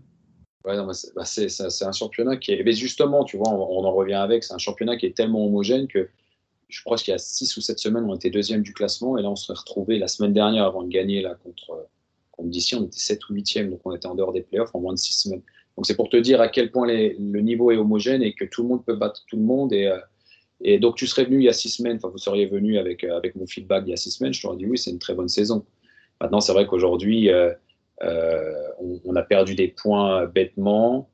Ouais, 0.64 0.76
bah, 1.16 1.24
c'est 1.24 1.84
un 1.84 1.92
championnat 1.92 2.36
qui 2.36 2.52
est. 2.52 2.62
Mais 2.62 2.74
justement, 2.74 3.24
tu 3.24 3.38
vois, 3.38 3.48
on, 3.48 3.84
en 3.84 3.92
revient 3.92 4.14
avec. 4.14 4.44
C'est 4.44 4.54
un 4.54 4.58
championnat 4.58 4.96
qui 4.96 5.06
est 5.06 5.16
tellement 5.16 5.44
homogène 5.44 5.88
que 5.88 6.10
je 6.68 6.82
crois 6.84 6.96
qu'il 6.96 7.10
y 7.10 7.14
a 7.14 7.18
six 7.18 7.56
ou 7.56 7.60
sept 7.60 7.80
semaines, 7.80 8.04
on 8.04 8.14
était 8.14 8.30
deuxième 8.30 8.62
du 8.62 8.72
classement 8.72 9.16
et 9.18 9.22
là, 9.22 9.30
on 9.30 9.36
serait 9.36 9.58
retrouvé 9.58 9.98
la 9.98 10.06
semaine 10.06 10.34
dernière 10.34 10.64
avant 10.64 10.82
de 10.82 10.88
gagner 10.88 11.22
là 11.22 11.34
contre 11.42 11.88
d'ici, 12.44 12.74
on 12.74 12.84
était 12.84 12.98
7 12.98 13.28
ou 13.28 13.34
8e, 13.34 13.70
donc 13.70 13.80
on 13.84 13.94
était 13.94 14.06
en 14.06 14.14
dehors 14.14 14.32
des 14.32 14.42
playoffs 14.42 14.74
en 14.74 14.80
moins 14.80 14.92
de 14.92 14.98
6 14.98 15.22
semaines. 15.22 15.42
Donc 15.76 15.86
c'est 15.86 15.94
pour 15.94 16.08
te 16.08 16.16
dire 16.16 16.40
à 16.40 16.48
quel 16.48 16.72
point 16.72 16.88
le 16.88 17.40
niveau 17.40 17.70
est 17.70 17.76
homogène 17.76 18.22
et 18.22 18.32
que 18.32 18.44
tout 18.44 18.62
le 18.62 18.68
monde 18.68 18.84
peut 18.84 18.96
battre 18.96 19.24
tout 19.28 19.36
le 19.36 19.42
monde. 19.42 19.72
Et, 19.72 19.86
euh, 20.66 20.78
donc 20.80 20.96
tu 20.96 21.06
serais 21.06 21.24
venu 21.24 21.38
il 21.38 21.44
y 21.44 21.48
a 21.48 21.52
6 21.52 21.68
semaines, 21.68 21.98
enfin 21.98 22.08
vous 22.08 22.18
seriez 22.18 22.46
venu 22.46 22.78
avec, 22.78 23.04
euh, 23.04 23.16
avec 23.16 23.36
mon 23.36 23.46
feedback 23.46 23.84
il 23.86 23.90
y 23.90 23.92
a 23.92 23.96
6 23.96 24.10
semaines, 24.10 24.34
je 24.34 24.42
t'aurais 24.42 24.56
dit 24.56 24.66
oui, 24.66 24.76
c'est 24.76 24.90
une 24.90 24.98
très 24.98 25.14
bonne 25.14 25.28
saison. 25.28 25.64
Maintenant, 26.20 26.40
c'est 26.40 26.52
vrai 26.52 26.66
qu'aujourd'hui, 26.66 27.30
euh, 27.30 27.52
on, 29.04 29.14
a 29.14 29.22
perdu 29.22 29.54
des 29.54 29.68
points 29.68 30.26
bêtement. 30.26 31.08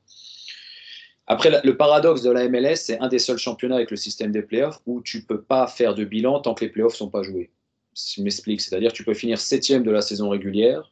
Après, 1.27 1.61
le 1.63 1.77
paradoxe 1.77 2.23
de 2.23 2.31
la 2.31 2.49
MLS, 2.49 2.77
c'est 2.77 2.99
un 2.99 3.07
des 3.07 3.19
seuls 3.19 3.37
championnats 3.37 3.75
avec 3.75 3.91
le 3.91 3.97
système 3.97 4.31
des 4.31 4.41
playoffs 4.41 4.81
où 4.87 5.01
tu 5.01 5.23
peux 5.23 5.41
pas 5.41 5.67
faire 5.67 5.93
de 5.93 6.05
bilan 6.05 6.39
tant 6.39 6.55
que 6.55 6.65
les 6.65 6.71
playoffs 6.71 6.95
sont 6.95 7.09
pas 7.09 7.21
joués. 7.21 7.51
Je 7.95 8.23
m'explique, 8.23 8.61
c'est-à-dire 8.61 8.91
tu 8.93 9.03
peux 9.03 9.13
finir 9.13 9.39
septième 9.39 9.83
de 9.83 9.91
la 9.91 10.01
saison 10.01 10.29
régulière, 10.29 10.91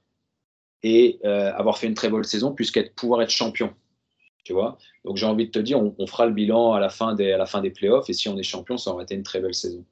et 0.84 1.20
euh, 1.24 1.52
avoir 1.54 1.78
fait 1.78 1.88
une 1.88 1.94
très 1.94 2.10
bonne 2.10 2.24
saison 2.24 2.52
puisqu'être 2.52 2.94
pouvoir 2.94 3.22
être 3.22 3.30
champion. 3.30 3.74
Tu 4.44 4.52
vois? 4.52 4.78
Donc 5.06 5.16
j'ai 5.16 5.26
envie 5.26 5.46
de 5.46 5.52
te 5.52 5.60
dire, 5.60 5.82
on, 5.82 6.08
fera 6.08 6.26
le 6.26 6.34
bilan 6.34 6.74
à 6.74 6.80
la, 6.80 6.90
fin 6.90 7.16
des, 7.16 7.32
à 7.32 7.38
la 7.38 7.46
fin 7.46 7.62
des 7.62 7.70
playoffs 7.70 8.10
et 8.10 8.14
si 8.14 8.28
on 8.28 8.38
est 8.38 8.44
champion, 8.44 8.78
ça 8.78 8.92
aurait 8.92 9.06
été 9.06 9.16
une 9.16 9.24
très 9.24 9.40
belle 9.40 9.54
saison. 9.54 9.86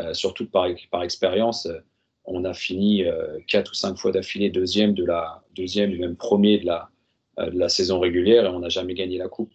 Euh, 0.00 0.12
surtout 0.12 0.48
par, 0.48 0.66
par 0.90 1.04
expérience, 1.04 1.66
euh, 1.66 1.78
on 2.24 2.44
a 2.44 2.54
fini 2.54 3.04
quatre 3.48 3.72
ou 3.72 3.74
cinq 3.74 3.98
fois 3.98 4.12
d'affilée 4.12 4.48
deuxième 4.48 4.94
de 4.94 5.04
la 5.04 5.42
deuxième 5.56 5.90
et 5.90 5.98
même 5.98 6.14
premier 6.14 6.58
de 6.58 6.66
la, 6.66 6.88
de 7.38 7.58
la 7.58 7.68
saison 7.68 7.98
régulière 7.98 8.44
et 8.44 8.48
on 8.48 8.60
n'a 8.60 8.68
jamais 8.68 8.94
gagné 8.94 9.18
la 9.18 9.26
coupe. 9.26 9.52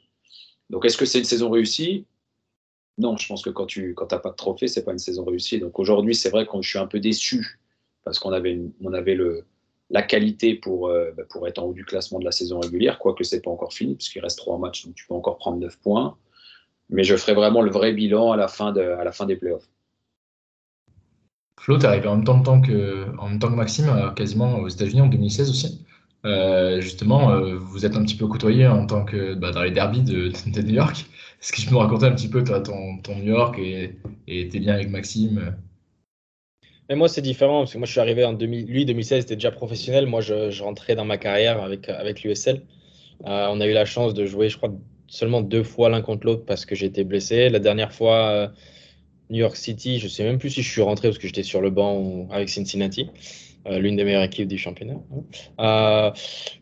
Donc 0.70 0.84
est-ce 0.84 0.98
que 0.98 1.06
c'est 1.06 1.20
une 1.20 1.24
saison 1.24 1.50
réussie? 1.50 2.06
Non, 2.98 3.16
je 3.16 3.26
pense 3.26 3.42
que 3.42 3.50
quand 3.50 3.68
tu 3.68 3.94
quand 3.94 4.08
pas 4.08 4.32
de 4.32 4.36
trophée, 4.36 4.68
c'est 4.68 4.84
pas 4.84 4.92
une 4.92 5.00
saison 5.00 5.24
réussie. 5.24 5.60
Donc 5.60 5.80
aujourd'hui, 5.80 6.14
c'est 6.14 6.30
vrai 6.30 6.46
que 6.46 6.62
je 6.62 6.70
suis 6.70 6.80
un 6.80 6.88
peu 6.88 7.00
déçu 7.00 7.58
parce 8.04 8.20
qu'on 8.20 8.34
avait, 8.34 8.60
on 8.82 8.92
avait 8.92 9.16
le, 9.16 9.46
la 9.90 10.02
qualité 10.02 10.56
pour, 10.56 10.90
euh, 10.90 11.12
bah, 11.16 11.24
pour 11.30 11.48
être 11.48 11.60
en 11.60 11.64
haut 11.64 11.74
du 11.74 11.86
classement 11.86 12.20
de 12.20 12.26
la 12.26 12.32
saison 12.32 12.60
régulière, 12.60 13.00
quoique 13.00 13.24
ce 13.24 13.36
n'est 13.36 13.42
pas 13.42 13.52
encore 13.52 13.74
fini, 13.74 13.96
puisqu'il 13.96 14.20
reste 14.20 14.38
trois 14.38 14.58
matchs, 14.58 14.86
donc 14.86 14.96
tu 14.96 15.06
peux 15.08 15.14
encore 15.14 15.38
prendre 15.38 15.58
9 15.60 15.78
points. 15.80 16.18
Mais 16.90 17.04
je 17.04 17.16
ferai 17.16 17.34
vraiment 17.34 17.62
le 17.62 17.72
vrai 17.72 17.94
bilan 17.94 18.32
à 18.32 18.38
la 18.38 18.48
fin, 18.48 18.72
de, 18.72 18.82
à 18.82 19.04
la 19.04 19.12
fin 19.12 19.26
des 19.26 19.36
playoffs. 19.36 19.68
Flo, 21.60 21.78
tu 21.78 21.86
arrivé 21.86 22.08
en 22.08 22.18
même, 22.18 22.44
temps 22.44 22.62
que, 22.62 23.06
en 23.18 23.30
même 23.30 23.40
temps 23.40 23.50
que 23.50 23.56
Maxime, 23.56 23.90
euh, 23.90 24.12
quasiment 24.12 24.60
aux 24.60 24.68
États-Unis 24.68 25.02
en 25.02 25.08
2016 25.08 25.50
aussi. 25.50 25.86
Euh, 26.26 26.82
justement, 26.82 27.42
vous 27.56 27.86
êtes 27.86 27.96
un 27.96 28.04
petit 28.04 28.16
peu 28.16 28.28
côtoyé 28.28 28.68
en 28.68 28.86
tant 28.86 29.06
que 29.06 29.34
bah, 29.36 29.52
dans 29.52 29.64
les 29.64 29.72
derbies 29.72 30.02
de, 30.02 30.32
New 30.62 30.74
York. 30.74 31.06
Est-ce 31.42 31.52
que 31.54 31.62
tu 31.62 31.68
peux 31.68 31.76
me 31.76 31.80
raconter 31.80 32.06
un 32.06 32.12
petit 32.12 32.30
peu 32.30 32.44
ton, 32.44 32.98
ton 33.00 33.16
New 33.16 33.34
York 33.34 33.58
et, 33.60 33.96
et 34.28 34.50
tes 34.50 34.60
liens 34.60 34.74
avec 34.74 34.90
Maxime 34.90 35.56
mais 36.90 36.96
moi, 36.96 37.10
c'est 37.10 37.22
différent 37.22 37.60
parce 37.60 37.74
que 37.74 37.78
moi, 37.78 37.86
je 37.86 37.92
suis 37.92 38.00
arrivé 38.00 38.24
en 38.24 38.34
2000. 38.34 38.66
Lui, 38.66 38.86
2016, 38.86 39.26
était 39.26 39.36
déjà 39.36 39.52
professionnel. 39.52 40.06
Moi, 40.06 40.22
je, 40.22 40.62
rentrais 40.64 40.96
dans 40.96 41.06
ma 41.06 41.18
carrière 41.18 41.62
avec, 41.62 41.90
avec 41.90 42.24
l'USL. 42.24 42.62
Euh, 43.26 43.48
on 43.50 43.60
a 43.60 43.68
eu 43.68 43.74
la 43.74 43.86
chance 43.86 44.14
de 44.14 44.26
jouer, 44.26 44.50
je 44.50 44.58
crois, 44.58 44.72
seulement 45.08 45.42
deux 45.42 45.64
fois 45.64 45.90
l'un 45.90 46.02
contre 46.02 46.26
l'autre 46.26 46.46
parce 46.46 46.66
que 46.66 46.76
j'étais 46.76 47.04
blessé. 47.04 47.50
La 47.50 47.60
dernière 47.60 47.92
fois, 47.92 48.30
euh, 48.30 48.48
New 49.30 49.40
York 49.40 49.56
City, 49.56 50.00
je 50.00 50.08
sais 50.08 50.24
même 50.24 50.38
plus 50.38 50.50
si 50.50 50.62
je 50.62 50.72
suis 50.72 50.82
rentré 50.82 51.10
parce 51.10 51.18
que 51.18 51.28
j'étais 51.28 51.44
sur 51.44 51.62
le 51.62 51.70
banc 51.70 52.28
avec 52.32 52.48
Cincinnati, 52.48 53.10
euh, 53.66 53.80
l'une 53.80 53.98
des 53.98 54.06
meilleures 54.06 54.24
équipes 54.24 54.48
du 54.48 54.58
championnat. 54.58 54.96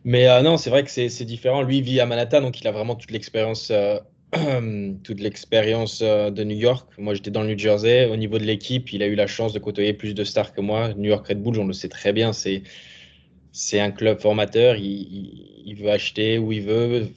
mais 0.04 0.42
non, 0.42 0.56
c'est 0.56 0.70
vrai 0.70 0.82
que 0.82 0.90
c'est 0.90 1.24
différent. 1.24 1.62
Lui 1.62 1.82
vit 1.82 2.00
à 2.00 2.06
Manhattan, 2.06 2.40
donc 2.40 2.60
il 2.60 2.66
a 2.66 2.72
vraiment 2.72 2.96
toute 2.96 3.12
l'expérience 3.12 3.70
toute 5.04 5.20
l'expérience 5.20 6.00
euh, 6.02 6.30
de 6.30 6.42
New 6.42 6.56
York. 6.56 6.88
Moi, 6.98 7.14
j'étais 7.14 7.30
dans 7.30 7.42
le 7.42 7.48
New 7.48 7.58
Jersey. 7.58 8.06
Au 8.06 8.16
niveau 8.16 8.38
de 8.38 8.44
l'équipe, 8.44 8.92
il 8.92 9.02
a 9.02 9.06
eu 9.06 9.14
la 9.14 9.26
chance 9.26 9.52
de 9.52 9.58
côtoyer 9.58 9.92
plus 9.92 10.14
de 10.14 10.24
stars 10.24 10.52
que 10.52 10.60
moi. 10.60 10.92
New 10.94 11.08
York 11.10 11.26
Red 11.26 11.42
Bull, 11.42 11.58
on 11.58 11.66
le 11.66 11.72
sait 11.72 11.88
très 11.88 12.12
bien, 12.12 12.32
c'est 12.32 12.62
c'est 13.52 13.80
un 13.80 13.90
club 13.90 14.20
formateur. 14.20 14.76
Il, 14.76 15.74
veut 15.80 15.90
acheter 15.90 16.38
où 16.38 16.52
il 16.52 16.62
veut, 16.62 17.08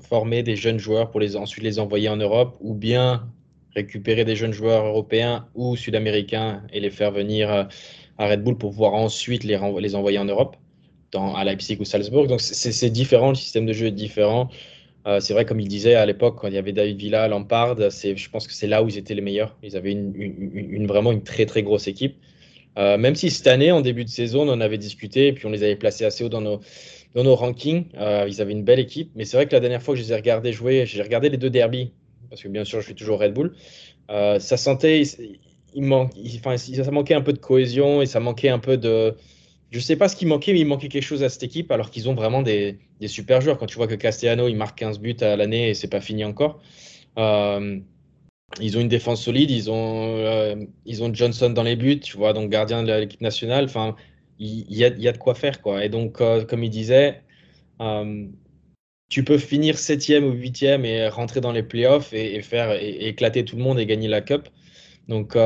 former 0.00 0.42
des 0.42 0.56
jeunes 0.56 0.78
joueurs 0.78 1.10
pour 1.10 1.20
ensuite 1.36 1.62
les 1.62 1.78
envoyer 1.78 2.08
en 2.08 2.16
Europe, 2.16 2.56
ou 2.60 2.72
bien 2.72 3.28
récupérer 3.74 4.24
des 4.24 4.34
jeunes 4.34 4.52
joueurs 4.52 4.86
européens 4.86 5.46
ou 5.54 5.76
sud-américains 5.76 6.62
et 6.72 6.80
les 6.80 6.90
faire 6.90 7.10
venir 7.10 7.52
euh, 7.52 7.64
à 8.16 8.28
Red 8.28 8.42
Bull 8.42 8.56
pour 8.56 8.70
pouvoir 8.70 8.94
ensuite 8.94 9.44
les, 9.44 9.58
les 9.80 9.94
envoyer 9.94 10.18
en 10.18 10.24
Europe, 10.24 10.56
dans, 11.12 11.34
à 11.34 11.44
Leipzig 11.44 11.76
ou 11.80 11.84
Salzbourg. 11.84 12.28
Donc 12.28 12.40
c'est 12.40 12.90
différent, 12.90 13.30
le 13.30 13.34
système 13.34 13.66
de 13.66 13.74
jeu 13.74 13.86
est 13.86 13.90
différent. 13.90 14.48
Euh, 15.06 15.20
c'est 15.20 15.34
vrai, 15.34 15.44
comme 15.44 15.60
il 15.60 15.68
disait 15.68 15.94
à 15.94 16.06
l'époque, 16.06 16.36
quand 16.40 16.48
il 16.48 16.54
y 16.54 16.58
avait 16.58 16.72
David 16.72 16.98
Villa, 16.98 17.28
Lampard, 17.28 17.76
je 17.78 18.30
pense 18.30 18.46
que 18.46 18.54
c'est 18.54 18.66
là 18.66 18.82
où 18.82 18.88
ils 18.88 18.96
étaient 18.96 19.14
les 19.14 19.20
meilleurs. 19.20 19.56
Ils 19.62 19.76
avaient 19.76 19.92
une, 19.92 20.86
vraiment 20.86 21.12
une 21.12 21.22
très 21.22 21.46
très 21.46 21.62
grosse 21.62 21.88
équipe. 21.88 22.16
Euh, 22.76 22.96
même 22.96 23.14
si 23.14 23.30
cette 23.30 23.46
année, 23.46 23.70
en 23.70 23.82
début 23.82 24.04
de 24.04 24.08
saison, 24.08 24.48
on 24.48 24.52
en 24.52 24.60
avait 24.60 24.78
discuté 24.78 25.28
et 25.28 25.32
puis 25.32 25.46
on 25.46 25.50
les 25.50 25.62
avait 25.62 25.76
placés 25.76 26.04
assez 26.04 26.24
haut 26.24 26.28
dans 26.28 26.40
nos, 26.40 26.60
dans 27.14 27.22
nos 27.22 27.34
rankings. 27.34 27.84
Euh, 27.96 28.26
ils 28.28 28.40
avaient 28.40 28.52
une 28.52 28.64
belle 28.64 28.80
équipe. 28.80 29.10
Mais 29.14 29.24
c'est 29.24 29.36
vrai 29.36 29.46
que 29.46 29.52
la 29.52 29.60
dernière 29.60 29.82
fois 29.82 29.94
que 29.94 30.00
je 30.00 30.06
les 30.06 30.12
ai 30.12 30.16
regardés 30.16 30.52
jouer, 30.52 30.86
j'ai 30.86 31.02
regardé 31.02 31.28
les 31.28 31.36
deux 31.36 31.50
derbies, 31.50 31.92
parce 32.30 32.42
que 32.42 32.48
bien 32.48 32.64
sûr, 32.64 32.80
je 32.80 32.86
suis 32.86 32.94
toujours 32.94 33.20
Red 33.20 33.34
Bull. 33.34 33.54
ça 34.08 34.56
sentait, 34.56 35.02
il, 35.02 35.38
il, 35.74 35.92
enfin, 36.38 36.56
ça 36.56 36.90
manquait 36.90 37.14
un 37.14 37.20
peu 37.20 37.32
de 37.32 37.38
cohésion 37.38 38.00
et 38.00 38.06
ça 38.06 38.20
manquait 38.20 38.48
un 38.48 38.58
peu 38.58 38.76
de, 38.76 39.14
je 39.74 39.80
sais 39.80 39.96
pas 39.96 40.08
ce 40.08 40.14
qui 40.14 40.24
manquait, 40.24 40.52
mais 40.52 40.60
il 40.60 40.66
manquait 40.66 40.88
quelque 40.88 41.02
chose 41.02 41.24
à 41.24 41.28
cette 41.28 41.42
équipe, 41.42 41.72
alors 41.72 41.90
qu'ils 41.90 42.08
ont 42.08 42.14
vraiment 42.14 42.42
des, 42.42 42.78
super 43.08 43.40
joueurs. 43.40 43.58
Quand 43.58 43.66
tu 43.66 43.74
vois 43.76 43.88
que 43.88 43.96
Castellano, 43.96 44.46
il 44.46 44.54
marque 44.54 44.78
15 44.78 45.00
buts 45.00 45.16
à 45.20 45.34
l'année 45.34 45.70
et 45.70 45.74
c'est 45.74 45.88
pas 45.88 46.00
fini 46.00 46.24
encore. 46.24 46.60
Euh, 47.18 47.80
ils 48.60 48.78
ont 48.78 48.80
une 48.80 48.88
défense 48.88 49.20
solide, 49.24 49.50
ils 49.50 49.72
ont, 49.72 50.16
euh, 50.18 50.54
ils 50.86 51.02
ont 51.02 51.12
Johnson 51.12 51.50
dans 51.50 51.64
les 51.64 51.74
buts, 51.74 51.98
tu 51.98 52.16
vois, 52.16 52.32
donc 52.32 52.50
gardien 52.50 52.84
de 52.84 52.92
l'équipe 52.92 53.20
nationale. 53.20 53.64
Enfin, 53.64 53.96
il, 54.38 54.64
y, 54.76 54.84
a, 54.84 54.90
de 54.90 55.18
quoi 55.18 55.34
faire, 55.34 55.60
quoi. 55.60 55.84
Et 55.84 55.88
donc, 55.88 56.20
euh, 56.20 56.44
comme 56.44 56.62
il 56.62 56.70
disait, 56.70 57.22
tu 59.08 59.24
peux 59.24 59.38
finir 59.38 59.76
septième 59.76 60.24
ou 60.24 60.32
huitième 60.32 60.84
et 60.84 61.08
rentrer 61.08 61.40
dans 61.40 61.52
les 61.52 61.64
playoffs 61.64 62.12
et, 62.12 62.40
faire 62.42 62.72
et, 62.80 63.08
éclater 63.08 63.44
tout 63.44 63.56
le 63.56 63.62
monde 63.62 63.80
et 63.80 63.86
gagner 63.86 64.08
la 64.08 64.20
cup. 64.20 64.48
Donc, 65.08 65.36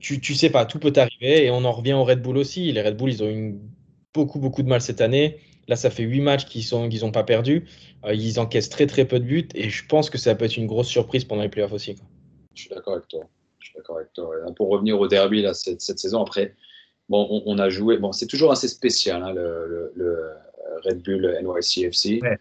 tu, 0.00 0.20
tu 0.20 0.34
sais 0.34 0.50
pas, 0.50 0.64
tout 0.64 0.78
peut 0.78 0.92
arriver. 0.96 1.44
Et 1.44 1.50
on 1.50 1.64
en 1.64 1.72
revient 1.72 1.92
au 1.92 2.04
Red 2.04 2.22
Bull 2.22 2.38
aussi. 2.38 2.72
Les 2.72 2.82
Red 2.82 2.96
Bull, 2.96 3.10
ils 3.10 3.22
ont 3.22 3.30
eu 3.30 3.56
beaucoup, 4.14 4.38
beaucoup 4.38 4.62
de 4.62 4.68
mal 4.68 4.80
cette 4.80 5.00
année. 5.00 5.40
Là, 5.68 5.76
ça 5.76 5.90
fait 5.90 6.04
huit 6.04 6.20
matchs 6.20 6.46
qu'ils 6.46 6.64
n'ont 6.72 6.88
qu'ils 6.88 7.12
pas 7.12 7.24
perdu. 7.24 7.66
Euh, 8.04 8.14
ils 8.14 8.38
encaissent 8.38 8.68
très, 8.68 8.86
très 8.86 9.04
peu 9.04 9.18
de 9.18 9.24
buts. 9.24 9.48
Et 9.54 9.68
je 9.68 9.86
pense 9.86 10.08
que 10.08 10.18
ça 10.18 10.34
peut 10.34 10.44
être 10.44 10.56
une 10.56 10.66
grosse 10.66 10.88
surprise 10.88 11.24
pendant 11.24 11.42
les 11.42 11.48
playoffs 11.48 11.72
aussi. 11.72 11.96
Je 12.54 12.62
suis 12.62 12.70
d'accord 12.70 12.94
avec 12.94 13.08
toi. 13.08 13.24
Je 13.58 13.66
suis 13.66 13.76
d'accord 13.76 13.96
avec 13.96 14.12
toi. 14.12 14.30
Pour 14.56 14.68
revenir 14.68 14.98
au 14.98 15.08
derby 15.08 15.42
là, 15.42 15.52
cette, 15.54 15.80
saison, 15.80 16.22
après, 16.22 16.54
bon, 17.08 17.42
on, 17.44 17.58
a 17.58 17.68
joué. 17.68 17.96
Bon, 17.98 18.12
c'est 18.12 18.26
toujours 18.26 18.52
assez 18.52 18.68
spécial, 18.68 19.22
hein, 19.22 19.32
le, 19.32 20.30
Red 20.84 21.02
Bull 21.02 21.38
NYCFC. 21.42 22.20
Il 22.20 22.38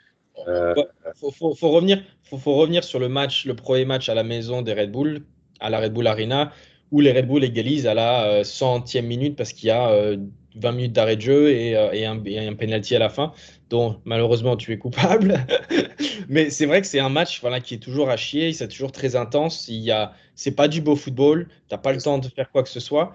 euh, 0.48 0.74
faut, 1.16 1.32
faut, 1.32 1.56
faut, 1.56 1.70
revenir, 1.70 2.02
faut, 2.24 2.38
faut, 2.38 2.56
revenir 2.56 2.84
sur 2.84 3.00
le 3.00 3.08
match, 3.08 3.46
le 3.46 3.56
premier 3.56 3.86
match 3.86 4.10
à 4.10 4.16
la 4.16 4.24
maison 4.24 4.62
des 4.62 4.74
Red 4.74 4.92
Bull 4.92 5.24
à 5.60 5.70
la 5.70 5.80
Red 5.80 5.94
Bull 5.94 6.08
Arena 6.08 6.52
où 6.92 7.00
les 7.00 7.12
Red 7.12 7.28
Bull 7.28 7.44
égalisent 7.44 7.88
à 7.88 7.94
la 7.94 8.44
centième 8.44 9.06
minute 9.06 9.36
parce 9.36 9.54
qu'il 9.54 9.68
y 9.68 9.72
a 9.72 10.16
20 10.56 10.72
minutes 10.72 10.94
d'arrêt 10.94 11.16
de 11.16 11.22
jeu 11.22 11.50
et, 11.52 11.76
euh, 11.76 12.10
un, 12.10 12.24
et, 12.26 12.56
penalty 12.56 12.96
à 12.96 13.00
la 13.00 13.10
fin. 13.10 13.34
dont 13.70 14.00
malheureusement 14.06 14.56
tu 14.58 14.72
es 14.72 14.78
coupable. 14.78 15.46
Mais 16.30 16.50
c'est 16.50 16.66
vrai 16.66 16.82
que 16.82 16.88
c'est 16.88 17.00
un 17.00 17.10
match 17.10 17.42
voilà, 17.42 17.60
qui 17.60 17.76
est 17.76 17.80
toujours 17.80 18.10
à 18.10 18.18
chier, 18.18 18.54
c'est 18.54 18.68
toujours 18.68 18.92
très 18.92 19.16
intense. 19.16 19.68
Il 19.68 19.82
y 19.82 19.92
a, 19.92 20.14
c'est 20.36 20.56
pas 20.56 20.68
du 20.68 20.82
beau 20.82 20.96
football, 20.96 21.48
tu 21.48 21.54
n'as 21.74 21.78
pas 21.78 21.94
le 21.94 22.02
temps 22.02 22.18
de 22.18 22.28
faire 22.28 22.52
quoi 22.52 22.64
que 22.64 22.70
ce 22.70 22.80
soit, 22.80 23.14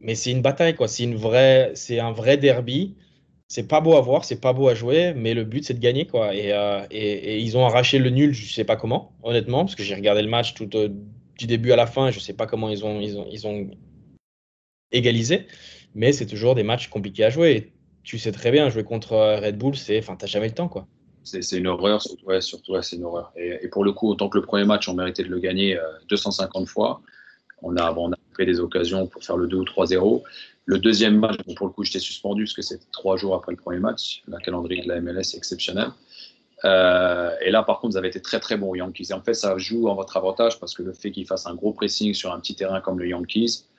mais 0.00 0.14
c'est 0.14 0.30
une 0.30 0.42
bataille. 0.42 0.76
C'est 1.74 2.00
un 2.00 2.12
vrai 2.12 2.36
derby. 2.36 2.94
C'est 3.48 3.66
pas 3.66 3.80
beau 3.80 3.96
à 3.96 4.00
voir, 4.00 4.24
c'est 4.24 4.40
pas 4.40 4.52
beau 4.52 4.68
à 4.68 4.76
jouer, 4.76 5.12
mais 5.12 5.34
le 5.34 5.42
but 5.42 5.64
c'est 5.64 5.74
de 5.74 5.80
gagner, 5.80 6.06
quoi. 6.06 6.32
Et, 6.36 6.52
euh, 6.52 6.86
ils 6.92 7.56
ont 7.56 7.66
arraché 7.66 7.98
le 7.98 8.08
nul, 8.08 8.32
je 8.32 8.52
sais 8.52 8.62
pas 8.62 8.76
comment, 8.76 9.12
honnêtement, 9.24 9.64
parce 9.64 9.74
que 9.74 9.82
j'ai 9.82 9.96
regardé 9.96 10.22
le 10.22 10.28
match 10.28 10.54
tout 10.54 10.70
euh, 10.76 10.88
du 11.36 11.48
début 11.48 11.72
à 11.72 11.76
la 11.76 11.86
fin, 11.86 12.06
et 12.06 12.12
je 12.12 12.20
sais 12.20 12.32
pas 12.32 12.46
comment 12.46 12.68
ils 12.68 12.84
ont, 12.84 13.00
ils 13.00 13.18
ont, 13.18 13.26
ils 13.28 13.48
ont 13.48 13.68
égalisé, 14.92 15.46
mais 15.94 16.12
c'est 16.12 16.26
toujours 16.26 16.54
des 16.54 16.62
matchs 16.62 16.88
compliqués 16.88 17.24
à 17.24 17.30
jouer. 17.30 17.72
Tu 18.02 18.18
sais 18.18 18.32
très 18.32 18.50
bien, 18.50 18.70
jouer 18.70 18.84
contre 18.84 19.12
euh, 19.12 19.40
Red 19.40 19.58
Bull, 19.58 19.76
c'est, 19.76 19.98
enfin, 19.98 20.16
t'as 20.16 20.26
jamais 20.26 20.48
le 20.48 20.54
temps, 20.54 20.68
quoi. 20.68 20.86
C'est 21.22 21.58
une 21.58 21.66
horreur, 21.66 22.00
surtout, 22.00 22.26
ouais, 22.26 22.40
c'est 22.40 22.96
une 22.96 23.04
horreur. 23.04 23.30
Et, 23.36 23.68
pour 23.68 23.84
le 23.84 23.92
coup, 23.92 24.08
autant 24.08 24.30
que 24.30 24.38
le 24.38 24.44
premier 24.44 24.64
match, 24.64 24.88
on 24.88 24.94
méritait 24.94 25.22
de 25.22 25.28
le 25.28 25.38
gagner 25.38 25.78
250 26.08 26.66
fois. 26.66 27.02
On 27.62 27.76
a, 27.76 27.92
bon, 27.92 28.10
on 28.10 28.34
fait 28.34 28.46
des 28.46 28.58
occasions 28.58 29.06
pour 29.06 29.22
faire 29.22 29.36
le 29.36 29.46
2 29.46 29.58
ou 29.58 29.64
3-0. 29.64 30.22
Le 30.64 30.78
deuxième 30.78 31.18
match, 31.18 31.36
pour 31.56 31.66
le 31.66 31.72
coup, 31.72 31.84
j'étais 31.84 31.98
suspendu 31.98 32.44
parce 32.44 32.54
que 32.54 32.62
c'était 32.62 32.86
trois 32.92 33.16
jours 33.16 33.34
après 33.34 33.52
le 33.52 33.56
premier 33.56 33.80
match. 33.80 34.22
La 34.28 34.38
calendrier 34.38 34.82
de 34.82 34.88
la 34.88 35.00
MLS 35.00 35.34
est 35.34 35.36
exceptionnel. 35.36 35.88
Euh, 36.64 37.34
et 37.44 37.50
là, 37.50 37.62
par 37.62 37.80
contre, 37.80 37.92
vous 37.92 37.98
avez 37.98 38.08
été 38.08 38.20
très 38.20 38.40
très 38.40 38.56
bon, 38.56 38.74
Yankees. 38.74 39.08
Et 39.10 39.12
en 39.12 39.22
fait, 39.22 39.34
ça 39.34 39.56
joue 39.58 39.88
en 39.88 39.94
votre 39.94 40.16
avantage 40.16 40.60
parce 40.60 40.74
que 40.74 40.82
le 40.82 40.92
fait 40.92 41.10
qu'ils 41.10 41.26
fassent 41.26 41.46
un 41.46 41.54
gros 41.54 41.72
pressing 41.72 42.14
sur 42.14 42.32
un 42.32 42.40
petit 42.40 42.54
terrain 42.54 42.80
comme 42.80 42.98
le 42.98 43.08
Yankees, 43.08 43.64
euh, 43.64 43.69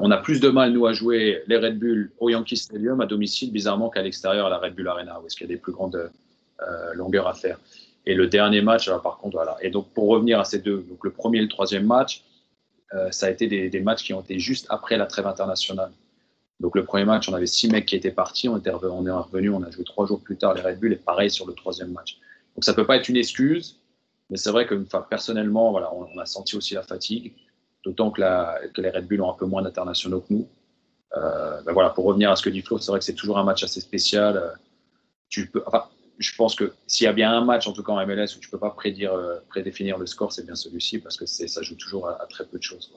on 0.00 0.10
a 0.10 0.16
plus 0.18 0.40
de 0.40 0.48
mal, 0.48 0.72
nous, 0.72 0.86
à 0.86 0.92
jouer 0.92 1.42
les 1.46 1.56
Red 1.56 1.78
Bull 1.78 2.10
au 2.18 2.28
Yankee 2.30 2.56
Stadium 2.56 3.00
à 3.00 3.06
domicile, 3.06 3.52
bizarrement, 3.52 3.90
qu'à 3.90 4.02
l'extérieur 4.02 4.46
à 4.46 4.50
la 4.50 4.58
Red 4.58 4.74
Bull 4.74 4.88
Arena, 4.88 5.20
où 5.20 5.26
est-ce 5.26 5.36
qu'il 5.36 5.48
y 5.48 5.50
a 5.50 5.54
des 5.54 5.60
plus 5.60 5.72
grandes 5.72 5.96
euh, 5.96 6.94
longueurs 6.94 7.28
à 7.28 7.34
faire. 7.34 7.58
Et 8.04 8.14
le 8.14 8.26
dernier 8.26 8.62
match, 8.62 8.90
par 9.02 9.18
contre, 9.18 9.36
voilà. 9.36 9.56
Et 9.60 9.70
donc, 9.70 9.88
pour 9.92 10.08
revenir 10.08 10.40
à 10.40 10.44
ces 10.44 10.58
deux, 10.58 10.84
donc 10.88 11.04
le 11.04 11.10
premier 11.10 11.38
et 11.38 11.42
le 11.42 11.48
troisième 11.48 11.86
match, 11.86 12.24
euh, 12.94 13.10
ça 13.10 13.26
a 13.26 13.30
été 13.30 13.46
des, 13.68 13.80
matchs 13.80 14.04
qui 14.04 14.14
ont 14.14 14.20
été 14.20 14.38
juste 14.38 14.66
après 14.70 14.96
la 14.96 15.06
trêve 15.06 15.26
internationale. 15.26 15.92
Donc 16.60 16.74
le 16.74 16.84
premier 16.84 17.04
match, 17.04 17.28
on 17.28 17.34
avait 17.34 17.46
six 17.46 17.68
mecs 17.68 17.86
qui 17.86 17.94
étaient 17.94 18.10
partis, 18.10 18.48
on, 18.48 18.56
était 18.56 18.72
on 18.72 19.06
est 19.06 19.10
revenu, 19.10 19.50
on 19.50 19.62
a 19.62 19.70
joué 19.70 19.84
trois 19.84 20.06
jours 20.06 20.20
plus 20.20 20.36
tard 20.36 20.54
les 20.54 20.62
Red 20.62 20.80
Bull 20.80 20.92
et 20.92 20.96
pareil 20.96 21.30
sur 21.30 21.46
le 21.46 21.52
troisième 21.52 21.92
match. 21.92 22.18
Donc 22.56 22.64
ça 22.64 22.74
peut 22.74 22.86
pas 22.86 22.96
être 22.96 23.08
une 23.08 23.16
excuse, 23.16 23.78
mais 24.30 24.36
c'est 24.36 24.50
vrai 24.50 24.66
que 24.66 24.74
personnellement, 25.08 25.70
voilà, 25.70 25.92
on, 25.94 26.18
a 26.18 26.26
senti 26.26 26.56
aussi 26.56 26.74
la 26.74 26.82
fatigue, 26.82 27.32
d'autant 27.88 28.10
que, 28.10 28.20
les 28.80 28.90
Red 28.90 29.06
Bull 29.06 29.22
ont 29.22 29.30
un 29.30 29.34
peu 29.34 29.46
moins 29.46 29.62
d'internationaux 29.62 30.20
que 30.20 30.32
nous. 30.34 30.48
Euh, 31.16 31.62
ben 31.62 31.72
voilà, 31.72 31.90
pour 31.90 32.04
revenir 32.04 32.30
à 32.30 32.36
ce 32.36 32.42
que 32.42 32.50
dit 32.50 32.60
Flo, 32.60 32.78
c'est 32.78 32.90
vrai 32.90 32.98
que 32.98 33.04
c'est 33.04 33.14
toujours 33.14 33.38
un 33.38 33.44
match 33.44 33.64
assez 33.64 33.80
spécial. 33.80 34.36
Euh, 34.36 35.42
je 36.18 36.36
pense 36.36 36.54
que 36.54 36.74
s'il 36.86 37.04
y 37.04 37.08
a 37.08 37.12
bien 37.12 37.32
un 37.32 37.44
match, 37.44 37.66
en 37.66 37.72
tout 37.72 37.82
cas 37.82 37.92
en 37.92 38.06
MLS, 38.06 38.36
où 38.36 38.40
tu 38.40 38.50
peux 38.50 38.58
pas 38.58 38.70
prédire, 38.70 39.14
euh, 39.14 39.36
prédéfinir 39.48 39.96
le 39.96 40.06
score, 40.06 40.32
c'est 40.32 40.44
bien 40.44 40.54
celui-ci 40.54 40.98
parce 40.98 41.16
que 41.16 41.24
ça 41.26 41.62
joue 41.62 41.76
toujours 41.76 42.08
à, 42.08 42.26
très 42.28 42.44
peu 42.44 42.58
de 42.58 42.62
choses. 42.62 42.92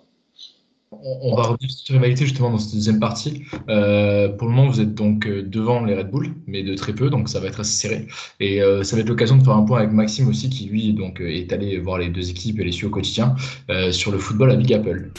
On, 0.94 1.36
va 1.38 1.44
revenir 1.44 1.72
sur 1.72 1.80
cette 1.80 1.96
rivalité 1.96 2.26
justement 2.26 2.52
dans 2.52 2.58
cette 2.58 2.74
deuxième 2.76 3.00
partie. 3.00 3.44
Euh, 3.70 4.28
pour 4.28 4.50
le 4.50 4.54
moment, 4.54 4.70
vous 4.70 4.82
êtes 4.82 4.94
donc 4.94 5.26
euh, 5.26 5.42
devant 5.42 5.86
les 5.86 5.96
Red 5.96 6.12
Bull, 6.12 6.34
mais 6.48 6.64
de 6.64 6.76
très 6.76 6.94
peu, 6.94 7.10
donc 7.10 7.30
ça 7.30 7.40
va 7.40 7.48
être 7.48 7.62
assez 7.62 7.88
serré. 7.88 8.08
Et 8.42 8.62
euh, 8.62 8.84
ça 8.84 8.98
va 8.98 9.02
être 9.02 9.08
l'occasion 9.08 9.38
de 9.38 9.44
faire 9.44 9.56
un 9.56 9.64
point 9.64 9.80
avec 9.80 9.92
Maxime 9.92 10.28
aussi, 10.28 10.50
qui 10.50 10.66
lui 10.66 10.94
donc 10.94 11.22
est 11.22 11.54
allé 11.54 11.80
voir 11.80 11.98
les 11.98 12.10
deux 12.10 12.30
équipes 12.30 12.60
et 12.60 12.66
les 12.66 12.74
suit 12.74 12.88
au 12.88 12.90
quotidien 12.90 13.36
euh, 13.70 13.94
sur 13.94 14.12
le 14.12 14.18
football 14.18 14.52
à 14.52 14.56
Big 14.58 14.74
Apple. 14.74 15.12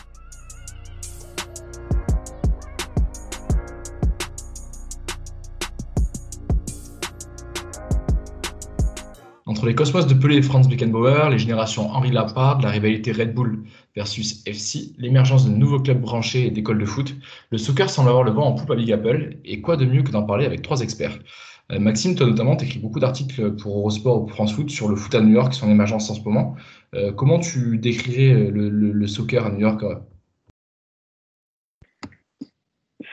Entre 9.63 9.69
les 9.69 9.77
Cosmos 9.77 10.09
de 10.09 10.15
Pelé 10.15 10.39
et 10.39 10.43
Franz 10.43 10.69
Beckenbauer, 10.69 11.31
les 11.31 11.39
générations 11.39 11.89
Henri 11.91 12.11
Lampard, 12.11 12.61
la 12.63 12.71
rivalité 12.71 13.13
Red 13.13 13.33
Bull 13.33 13.63
versus 13.95 14.43
FC, 14.45 14.93
l'émergence 14.99 15.49
de 15.49 15.55
nouveaux 15.55 15.79
clubs 15.79 16.01
branchés 16.01 16.47
et 16.47 16.51
d'écoles 16.51 16.81
de 16.81 16.85
foot, 16.85 17.15
le 17.53 17.59
soccer 17.59 17.89
semble 17.89 18.09
avoir 18.09 18.25
le 18.25 18.33
vent 18.33 18.45
en 18.45 18.55
poupe 18.55 18.73
à 18.73 18.75
Big 18.75 18.91
Apple, 18.91 19.37
et 19.45 19.61
quoi 19.61 19.77
de 19.77 19.85
mieux 19.85 20.03
que 20.03 20.11
d'en 20.11 20.25
parler 20.25 20.47
avec 20.47 20.63
trois 20.63 20.81
experts? 20.81 21.17
Euh, 21.71 21.79
Maxime, 21.79 22.17
toi 22.17 22.27
notamment, 22.27 22.57
tu 22.57 22.65
écris 22.65 22.81
beaucoup 22.81 22.99
d'articles 22.99 23.55
pour 23.55 23.79
Eurosport 23.79 24.25
ou 24.25 24.27
France 24.27 24.53
Foot 24.53 24.69
sur 24.69 24.89
le 24.89 24.97
foot 24.97 25.15
à 25.15 25.21
New 25.21 25.33
York, 25.33 25.55
son 25.55 25.71
émergence 25.71 26.11
en 26.11 26.15
ce 26.15 26.25
moment. 26.25 26.57
Euh, 26.97 27.13
comment 27.13 27.39
tu 27.39 27.79
décrirais 27.79 28.51
le, 28.51 29.07
soccer 29.07 29.47
à 29.47 29.51
New 29.51 29.61
York 29.61 29.85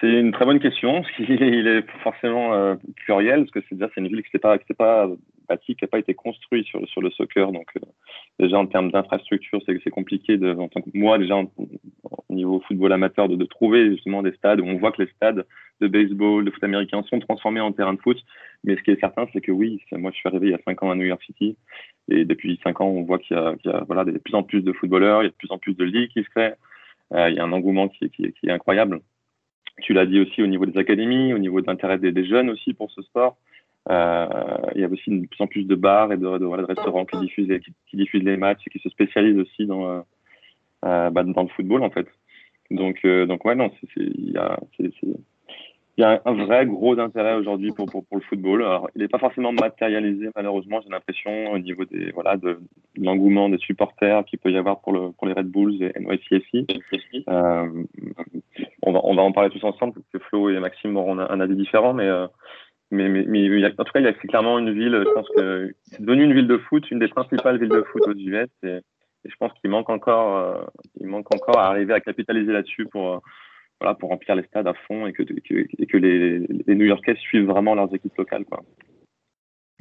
c'est 0.01 0.07
une 0.07 0.31
très 0.31 0.45
bonne 0.45 0.59
question. 0.59 1.03
Il 1.19 1.67
est 1.67 1.83
forcément 2.03 2.53
euh, 2.53 2.75
pluriel, 2.95 3.41
parce 3.41 3.51
que 3.51 3.59
c'est 3.69 3.75
c'est 3.77 4.01
une 4.01 4.07
ville 4.07 4.23
qui 4.23 4.29
n'est 4.33 4.39
pas, 4.39 4.57
pas 4.77 5.09
qui 5.57 5.75
n'a 5.81 5.87
pas 5.87 5.99
été 5.99 6.13
construite 6.13 6.65
sur, 6.67 7.01
le 7.01 7.09
soccer. 7.11 7.51
Donc, 7.51 7.67
euh, 7.77 7.85
déjà 8.39 8.57
en 8.57 8.65
termes 8.65 8.91
d'infrastructure, 8.91 9.61
c'est 9.65 9.89
compliqué, 9.89 10.37
en 10.43 10.67
tant 10.67 10.81
que 10.81 10.89
moi, 10.93 11.17
déjà 11.17 11.35
au 11.37 12.33
niveau 12.33 12.61
football 12.67 12.93
amateur, 12.93 13.27
de, 13.27 13.45
trouver 13.45 13.91
justement 13.91 14.21
des 14.21 14.31
stades 14.33 14.61
où 14.61 14.65
on 14.65 14.77
voit 14.77 14.91
que 14.91 15.01
les 15.03 15.09
stades 15.15 15.45
de 15.81 15.87
baseball, 15.87 16.43
de 16.45 16.51
foot 16.51 16.63
américain 16.63 17.01
sont 17.03 17.19
transformés 17.19 17.61
en 17.61 17.71
terrain 17.71 17.93
de 17.93 17.99
foot. 17.99 18.17
Mais 18.63 18.75
ce 18.75 18.83
qui 18.83 18.91
est 18.91 18.99
certain, 18.99 19.27
c'est 19.33 19.41
que 19.41 19.51
oui, 19.51 19.81
moi 19.93 20.11
je 20.11 20.17
suis 20.17 20.27
arrivé 20.27 20.47
il 20.47 20.51
y 20.51 20.55
a 20.55 20.59
cinq 20.65 20.83
ans 20.83 20.91
à 20.91 20.95
New 20.95 21.05
York 21.05 21.23
City, 21.23 21.55
et 22.09 22.25
depuis 22.25 22.59
cinq 22.63 22.81
ans, 22.81 22.87
on 22.87 23.03
voit 23.03 23.19
qu'il 23.19 23.35
y, 23.35 23.39
a 23.39 23.53
de 23.53 24.17
plus 24.17 24.35
en 24.35 24.43
plus 24.43 24.61
de 24.61 24.73
footballeurs, 24.73 25.21
il 25.21 25.25
y 25.25 25.27
a 25.27 25.31
de 25.31 25.35
plus 25.35 25.51
en 25.51 25.57
plus 25.57 25.75
de 25.75 25.83
ligues 25.83 26.11
qui 26.11 26.23
se 26.23 26.29
créent. 26.29 26.55
Euh, 27.13 27.29
il 27.29 27.35
y 27.35 27.39
a 27.39 27.43
un 27.43 27.51
engouement 27.51 27.87
qui, 27.87 28.11
est 28.43 28.51
incroyable. 28.51 29.01
Tu 29.81 29.93
l'as 29.93 30.05
dit 30.05 30.19
aussi 30.19 30.43
au 30.43 30.47
niveau 30.47 30.65
des 30.65 30.77
académies, 30.77 31.33
au 31.33 31.39
niveau 31.39 31.61
de 31.61 31.67
l'intérêt 31.67 31.97
des, 31.97 32.11
des, 32.11 32.25
jeunes 32.25 32.49
aussi 32.49 32.73
pour 32.73 32.91
ce 32.91 33.01
sport. 33.01 33.37
Euh, 33.89 34.27
il 34.75 34.81
y 34.81 34.83
a 34.83 34.87
aussi 34.87 35.09
de 35.09 35.25
plus 35.25 35.41
en 35.41 35.47
plus 35.47 35.63
de 35.63 35.75
bars 35.75 36.11
et 36.11 36.17
de, 36.17 36.23
de, 36.23 36.37
de 36.37 36.63
restaurants 36.63 37.05
qui 37.05 37.19
diffusent, 37.19 37.47
qui, 37.47 37.73
qui, 37.87 37.97
diffusent 37.97 38.23
les 38.23 38.37
matchs 38.37 38.61
et 38.67 38.69
qui 38.69 38.79
se 38.79 38.89
spécialisent 38.89 39.39
aussi 39.39 39.65
dans, 39.65 40.03
euh, 40.85 41.09
bah, 41.09 41.23
dans 41.23 41.43
le 41.43 41.49
football 41.49 41.83
en 41.83 41.89
fait. 41.89 42.07
Donc, 42.71 42.99
euh, 43.03 43.25
donc 43.25 43.45
ouais, 43.45 43.55
non, 43.55 43.71
il 43.97 44.31
y 44.31 44.37
a, 44.37 46.21
un 46.23 46.33
vrai 46.33 46.65
gros 46.65 46.97
intérêt 46.99 47.33
aujourd'hui 47.33 47.71
pour, 47.71 47.87
pour, 47.87 48.05
pour, 48.05 48.17
le 48.17 48.23
football. 48.23 48.61
Alors, 48.61 48.89
il 48.95 49.01
n'est 49.01 49.07
pas 49.07 49.17
forcément 49.17 49.51
matérialisé, 49.51 50.29
malheureusement, 50.35 50.79
j'ai 50.81 50.89
l'impression, 50.89 51.51
au 51.51 51.59
niveau 51.59 51.83
des, 51.85 52.11
voilà, 52.11 52.37
de, 52.37 52.59
de 52.95 53.03
l'engouement 53.03 53.49
des 53.49 53.57
supporters 53.57 54.23
qu'il 54.25 54.39
peut 54.39 54.51
y 54.51 54.57
avoir 54.57 54.81
pour, 54.81 54.93
le, 54.93 55.11
pour 55.11 55.27
les 55.27 55.33
Red 55.33 55.47
Bulls 55.47 55.81
et 55.83 55.91
NYCFC. 55.99 56.67
Euh, 57.27 57.83
on, 58.83 58.91
va, 58.93 59.01
on 59.03 59.15
va 59.15 59.23
en 59.23 59.31
parler 59.31 59.49
tous 59.49 59.63
ensemble, 59.65 59.93
parce 59.93 60.07
que 60.13 60.19
Flo 60.19 60.49
et 60.49 60.59
Maxime 60.59 60.95
auront 60.95 61.17
un, 61.19 61.27
un 61.27 61.39
avis 61.39 61.55
différent, 61.55 61.93
mais, 61.93 62.05
euh, 62.05 62.27
mais, 62.91 63.09
mais, 63.09 63.25
mais 63.25 63.65
en 63.65 63.83
tout 63.83 63.91
cas, 63.93 64.03
a 64.03 64.13
clairement 64.13 64.59
une 64.59 64.73
ville, 64.73 65.03
je 65.05 65.13
pense 65.13 65.27
que 65.35 65.73
c'est 65.83 66.01
devenu 66.01 66.23
une 66.23 66.33
ville 66.33 66.47
de 66.47 66.57
foot, 66.57 66.89
une 66.91 66.99
des 66.99 67.07
principales 67.07 67.59
villes 67.59 67.69
de 67.69 67.83
foot 67.83 68.07
aux 68.07 68.13
US, 68.13 68.49
et, 68.63 68.79
je 69.25 69.35
pense 69.37 69.51
qu'il 69.59 69.69
manque 69.69 69.89
encore, 69.89 70.37
euh, 70.37 70.63
il 70.99 71.07
manque 71.07 71.33
encore 71.35 71.59
à 71.59 71.67
arriver 71.67 71.93
à 71.93 71.99
capitaliser 71.99 72.53
là-dessus 72.53 72.85
pour 72.85 73.21
voilà, 73.81 73.95
pour 73.95 74.09
remplir 74.09 74.35
les 74.35 74.43
stades 74.43 74.67
à 74.67 74.73
fond 74.73 75.07
et 75.07 75.13
que, 75.13 75.23
que, 75.23 75.67
et 75.77 75.85
que 75.85 75.97
les, 75.97 76.39
les 76.39 76.75
New-Yorkais 76.75 77.15
suivent 77.15 77.47
vraiment 77.47 77.75
leurs 77.75 77.93
équipes 77.93 78.17
locales. 78.17 78.45
Quoi. 78.45 78.61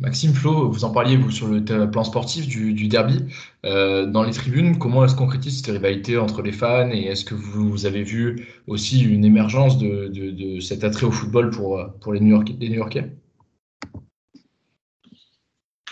Maxime 0.00 0.32
Flo, 0.32 0.70
vous 0.70 0.84
en 0.84 0.92
parliez 0.92 1.16
vous 1.16 1.32
sur 1.32 1.48
le 1.48 1.90
plan 1.90 2.04
sportif 2.04 2.46
du, 2.46 2.72
du 2.72 2.86
derby. 2.86 3.24
Euh, 3.64 4.06
dans 4.06 4.22
les 4.22 4.32
tribunes, 4.32 4.78
comment 4.78 5.04
est-ce 5.04 5.16
qu'on 5.16 5.24
concrétise 5.24 5.56
cette 5.56 5.74
rivalité 5.74 6.16
entre 6.16 6.40
les 6.40 6.52
fans 6.52 6.88
et 6.90 7.06
est-ce 7.06 7.24
que 7.24 7.34
vous, 7.34 7.84
avez 7.84 8.04
vu 8.04 8.46
aussi 8.68 9.02
une 9.02 9.24
émergence 9.24 9.76
de, 9.76 10.06
de, 10.06 10.30
de, 10.30 10.60
cet 10.60 10.84
attrait 10.84 11.06
au 11.06 11.10
football 11.10 11.50
pour, 11.50 11.84
pour 12.00 12.12
les 12.12 12.20
New-Yorkais? 12.20 12.52
New 12.60 12.84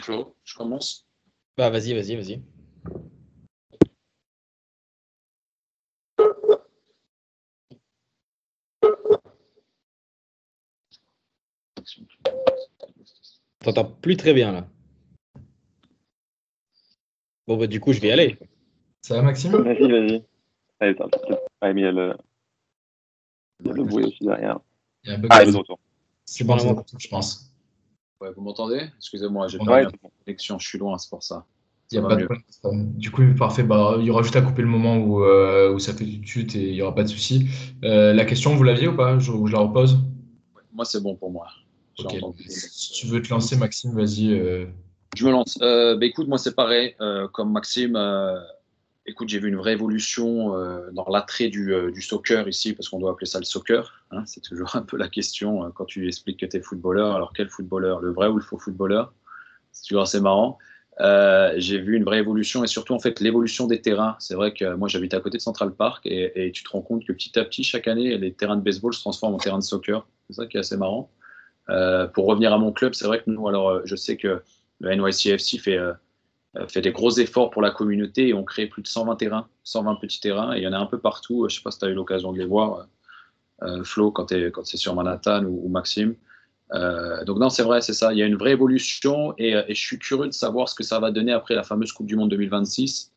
Flo, 0.00 0.36
je 0.44 0.54
commence. 0.54 1.04
Bah 1.58 1.70
vas-y, 1.70 1.92
vas-y, 1.92 2.14
vas-y. 2.14 2.42
T'entends 13.66 13.84
plus 13.84 14.16
très 14.16 14.32
bien 14.32 14.52
là. 14.52 14.68
Bon 17.48 17.56
bah 17.56 17.66
du 17.66 17.80
coup 17.80 17.92
je 17.92 17.98
vais 17.98 18.06
y 18.06 18.12
aller. 18.12 18.38
Ça 19.02 19.16
va 19.16 19.22
Maxime? 19.22 19.50
Vas-y, 19.50 19.90
vas-y. 19.90 20.24
Allez, 20.78 20.94
ah, 21.60 21.72
mais 21.72 21.80
il 21.80 21.82
y 21.82 21.86
a 21.88 21.90
le, 21.90 22.16
il 23.58 23.66
y 23.66 23.70
a 23.70 23.72
le 23.72 23.82
bruit 23.82 24.04
aussi 24.04 24.24
derrière. 24.24 24.60
Il 25.02 25.10
y 25.10 25.12
a 25.12 25.16
un 25.16 25.18
bug 25.18 25.30
Ah, 25.34 25.44
de 25.44 25.56
retour. 25.56 25.80
C'est 26.24 26.44
bon, 26.44 26.56
c'est 26.60 26.72
bon, 26.72 26.84
je 26.96 27.08
pense. 27.08 27.52
Ouais, 28.20 28.30
vous 28.36 28.42
m'entendez? 28.42 28.88
Excusez-moi, 28.98 29.48
j'ai 29.48 29.58
pas 29.58 29.80
bien 29.80 29.90
connexion, 30.24 30.60
je 30.60 30.68
suis 30.68 30.78
loin, 30.78 30.96
c'est 30.98 31.10
pour 31.10 31.24
ça. 31.24 31.44
Il 31.90 31.96
y 31.96 31.98
a 31.98 32.02
pas 32.02 32.14
de 32.14 32.24
problème. 32.24 32.92
Du 32.92 33.10
coup, 33.10 33.22
parfait. 33.36 33.64
Bah, 33.64 33.96
il 33.98 34.04
y 34.04 34.10
aura 34.10 34.22
juste 34.22 34.36
à 34.36 34.42
couper 34.42 34.62
le 34.62 34.68
moment 34.68 34.96
où, 34.96 35.24
euh, 35.24 35.74
où 35.74 35.80
ça 35.80 35.92
fait 35.92 36.04
du 36.04 36.20
tut 36.20 36.46
et 36.56 36.68
il 36.68 36.74
n'y 36.74 36.82
aura 36.82 36.94
pas 36.94 37.02
de 37.02 37.08
souci. 37.08 37.48
Euh, 37.82 38.12
la 38.12 38.24
question, 38.24 38.54
vous 38.54 38.62
l'aviez 38.62 38.86
ou 38.86 38.94
pas? 38.94 39.18
Je, 39.18 39.32
je 39.32 39.52
la 39.52 39.58
repose? 39.58 39.98
Moi, 40.72 40.84
c'est 40.84 41.02
bon 41.02 41.16
pour 41.16 41.32
moi. 41.32 41.48
Si 41.96 42.92
tu 42.92 43.06
veux 43.06 43.22
te 43.22 43.30
lancer, 43.30 43.56
Maxime, 43.56 43.94
vas-y. 43.94 44.32
euh. 44.32 44.66
Je 45.16 45.24
me 45.24 45.30
lance. 45.30 45.58
Euh, 45.62 45.96
bah, 45.96 46.06
écoute, 46.06 46.28
moi, 46.28 46.38
c'est 46.38 46.54
pareil. 46.54 46.94
Euh, 47.00 47.28
comme 47.28 47.52
Maxime, 47.52 47.96
euh, 47.96 48.38
Écoute, 49.08 49.28
j'ai 49.28 49.38
vu 49.38 49.46
une 49.46 49.56
vraie 49.56 49.74
évolution 49.74 50.50
dans 50.90 51.06
l'attrait 51.08 51.48
du, 51.48 52.02
soccer 52.02 52.48
ici, 52.48 52.72
parce 52.72 52.88
qu'on 52.88 52.98
doit 52.98 53.12
appeler 53.12 53.26
ça 53.26 53.38
le 53.38 53.44
soccer. 53.44 54.04
Hein. 54.10 54.24
c'est 54.26 54.40
toujours 54.40 54.74
un 54.74 54.82
peu 54.82 54.96
la 54.96 55.06
question 55.06 55.70
quand 55.76 55.84
tu 55.84 56.08
expliques 56.08 56.40
que 56.40 56.46
tu 56.46 56.56
es 56.56 56.60
footballeur. 56.60 57.14
Alors, 57.14 57.32
quel 57.32 57.48
footballeur 57.48 58.00
Le 58.00 58.10
vrai 58.12 58.26
ou 58.26 58.34
le 58.34 58.42
faux 58.42 58.58
footballeur 58.58 59.14
C'est 59.70 59.86
toujours 59.86 60.02
assez 60.02 60.18
marrant. 60.18 60.58
J'ai 60.98 61.78
vu 61.78 61.94
une 61.94 62.02
vraie 62.02 62.18
évolution 62.18 62.64
et 62.64 62.66
surtout 62.66 62.94
en 62.94 62.98
fait 62.98 63.20
l'évolution 63.20 63.68
des 63.68 63.80
terrains. 63.80 64.16
C'est 64.18 64.34
vrai 64.34 64.52
que 64.52 64.74
moi 64.74 64.88
j'habite 64.88 65.14
à 65.14 65.20
côté 65.20 65.36
de 65.36 65.42
Central 65.42 65.72
Park 65.72 66.04
et, 66.04 66.50
tu 66.52 66.64
te 66.64 66.70
rends 66.70 66.82
compte 66.82 67.06
que 67.06 67.12
petit 67.12 67.38
à 67.38 67.44
petit 67.44 67.62
chaque 67.62 67.86
année 67.86 68.18
les 68.18 68.32
terrains 68.32 68.56
de 68.56 68.62
baseball 68.62 68.92
se 68.92 69.02
transforment 69.02 69.36
en 69.36 69.38
terrains 69.38 69.60
de 69.60 69.62
soccer. 69.62 70.04
C'est 70.26 70.34
ça 70.34 70.46
qui 70.46 70.56
est 70.56 70.60
assez 70.60 70.76
marrant. 70.76 71.12
Euh, 71.70 72.06
pour 72.06 72.26
revenir 72.26 72.52
à 72.52 72.58
mon 72.58 72.72
club, 72.72 72.94
c'est 72.94 73.06
vrai 73.06 73.18
que 73.18 73.30
nous 73.30 73.48
alors 73.48 73.68
euh, 73.70 73.80
je 73.84 73.96
sais 73.96 74.16
que 74.16 74.42
le 74.80 74.94
NYCFC 74.94 75.58
fait 75.58 75.78
fait 76.68 76.80
des 76.80 76.92
gros 76.92 77.10
efforts 77.10 77.50
pour 77.50 77.60
la 77.60 77.70
communauté 77.70 78.28
et 78.28 78.34
on 78.34 78.42
crée 78.42 78.66
plus 78.66 78.80
de 78.82 78.88
120 78.88 79.16
terrains, 79.16 79.46
120 79.64 79.96
petits 79.96 80.20
terrains 80.20 80.54
et 80.54 80.58
il 80.58 80.62
y 80.62 80.66
en 80.66 80.72
a 80.72 80.78
un 80.78 80.86
peu 80.86 80.98
partout. 80.98 81.46
Je 81.48 81.56
sais 81.56 81.62
pas 81.62 81.70
si 81.70 81.78
tu 81.78 81.84
as 81.84 81.88
eu 81.88 81.94
l'occasion 81.94 82.32
de 82.32 82.38
les 82.38 82.46
voir, 82.46 82.86
Flo, 83.84 84.10
quand 84.10 84.32
c'est 84.64 84.76
sur 84.76 84.94
Manhattan 84.94 85.44
ou 85.44 85.68
Maxime. 85.68 86.14
Euh, 86.74 87.24
donc 87.24 87.38
non, 87.38 87.48
c'est 87.48 87.62
vrai, 87.62 87.80
c'est 87.80 87.92
ça. 87.92 88.12
Il 88.12 88.18
y 88.18 88.22
a 88.22 88.26
une 88.26 88.36
vraie 88.36 88.52
évolution 88.52 89.30
euh, 89.40 89.64
et, 89.68 89.74
je 89.74 89.80
suis 89.80 89.98
curieux 89.98 90.26
de 90.26 90.32
savoir 90.32 90.68
ce 90.68 90.74
que 90.74 90.82
ça 90.82 90.98
va 90.98 91.10
donner 91.10 91.32
après 91.32 91.54
la 91.54 91.62
fameuse 91.62 91.92
Coupe 91.92 92.06
du 92.06 92.16
Monde 92.16 92.30
2026. 92.30 93.12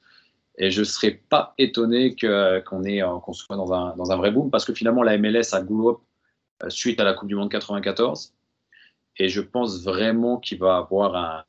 Et 0.58 0.72
je 0.72 0.82
ne 0.82 0.86
serais 0.86 1.12
pas 1.12 1.54
étonné 1.58 2.16
qu'on 2.16 3.34
soit 3.34 3.56
dans 3.56 3.74
un, 3.74 3.96
dans 3.96 4.12
un, 4.12 4.18
vrai 4.18 4.32
boom 4.32 4.52
parce 4.52 4.66
que 4.66 4.74
finalement 4.74 5.04
la 5.04 5.18
MLS 5.18 5.54
a 5.54 5.62
grow 5.62 5.92
up 5.92 5.98
euh, 6.64 6.70
suite 6.70 7.00
à 7.00 7.04
la 7.04 7.14
Coupe 7.14 7.30
du 7.30 7.36
Monde 7.36 7.50
94 7.50 8.34
et 9.20 9.30
je 9.30 9.42
pense 9.42 9.84
vraiment 9.84 10.38
qu'il 10.38 10.58
va 10.60 10.78
avoir 10.78 11.46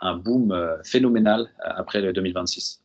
un, 0.00 0.16
boom 0.16 0.54
phénoménal 0.84 1.48
après 1.60 2.00
le 2.00 2.12
2026. 2.12 2.82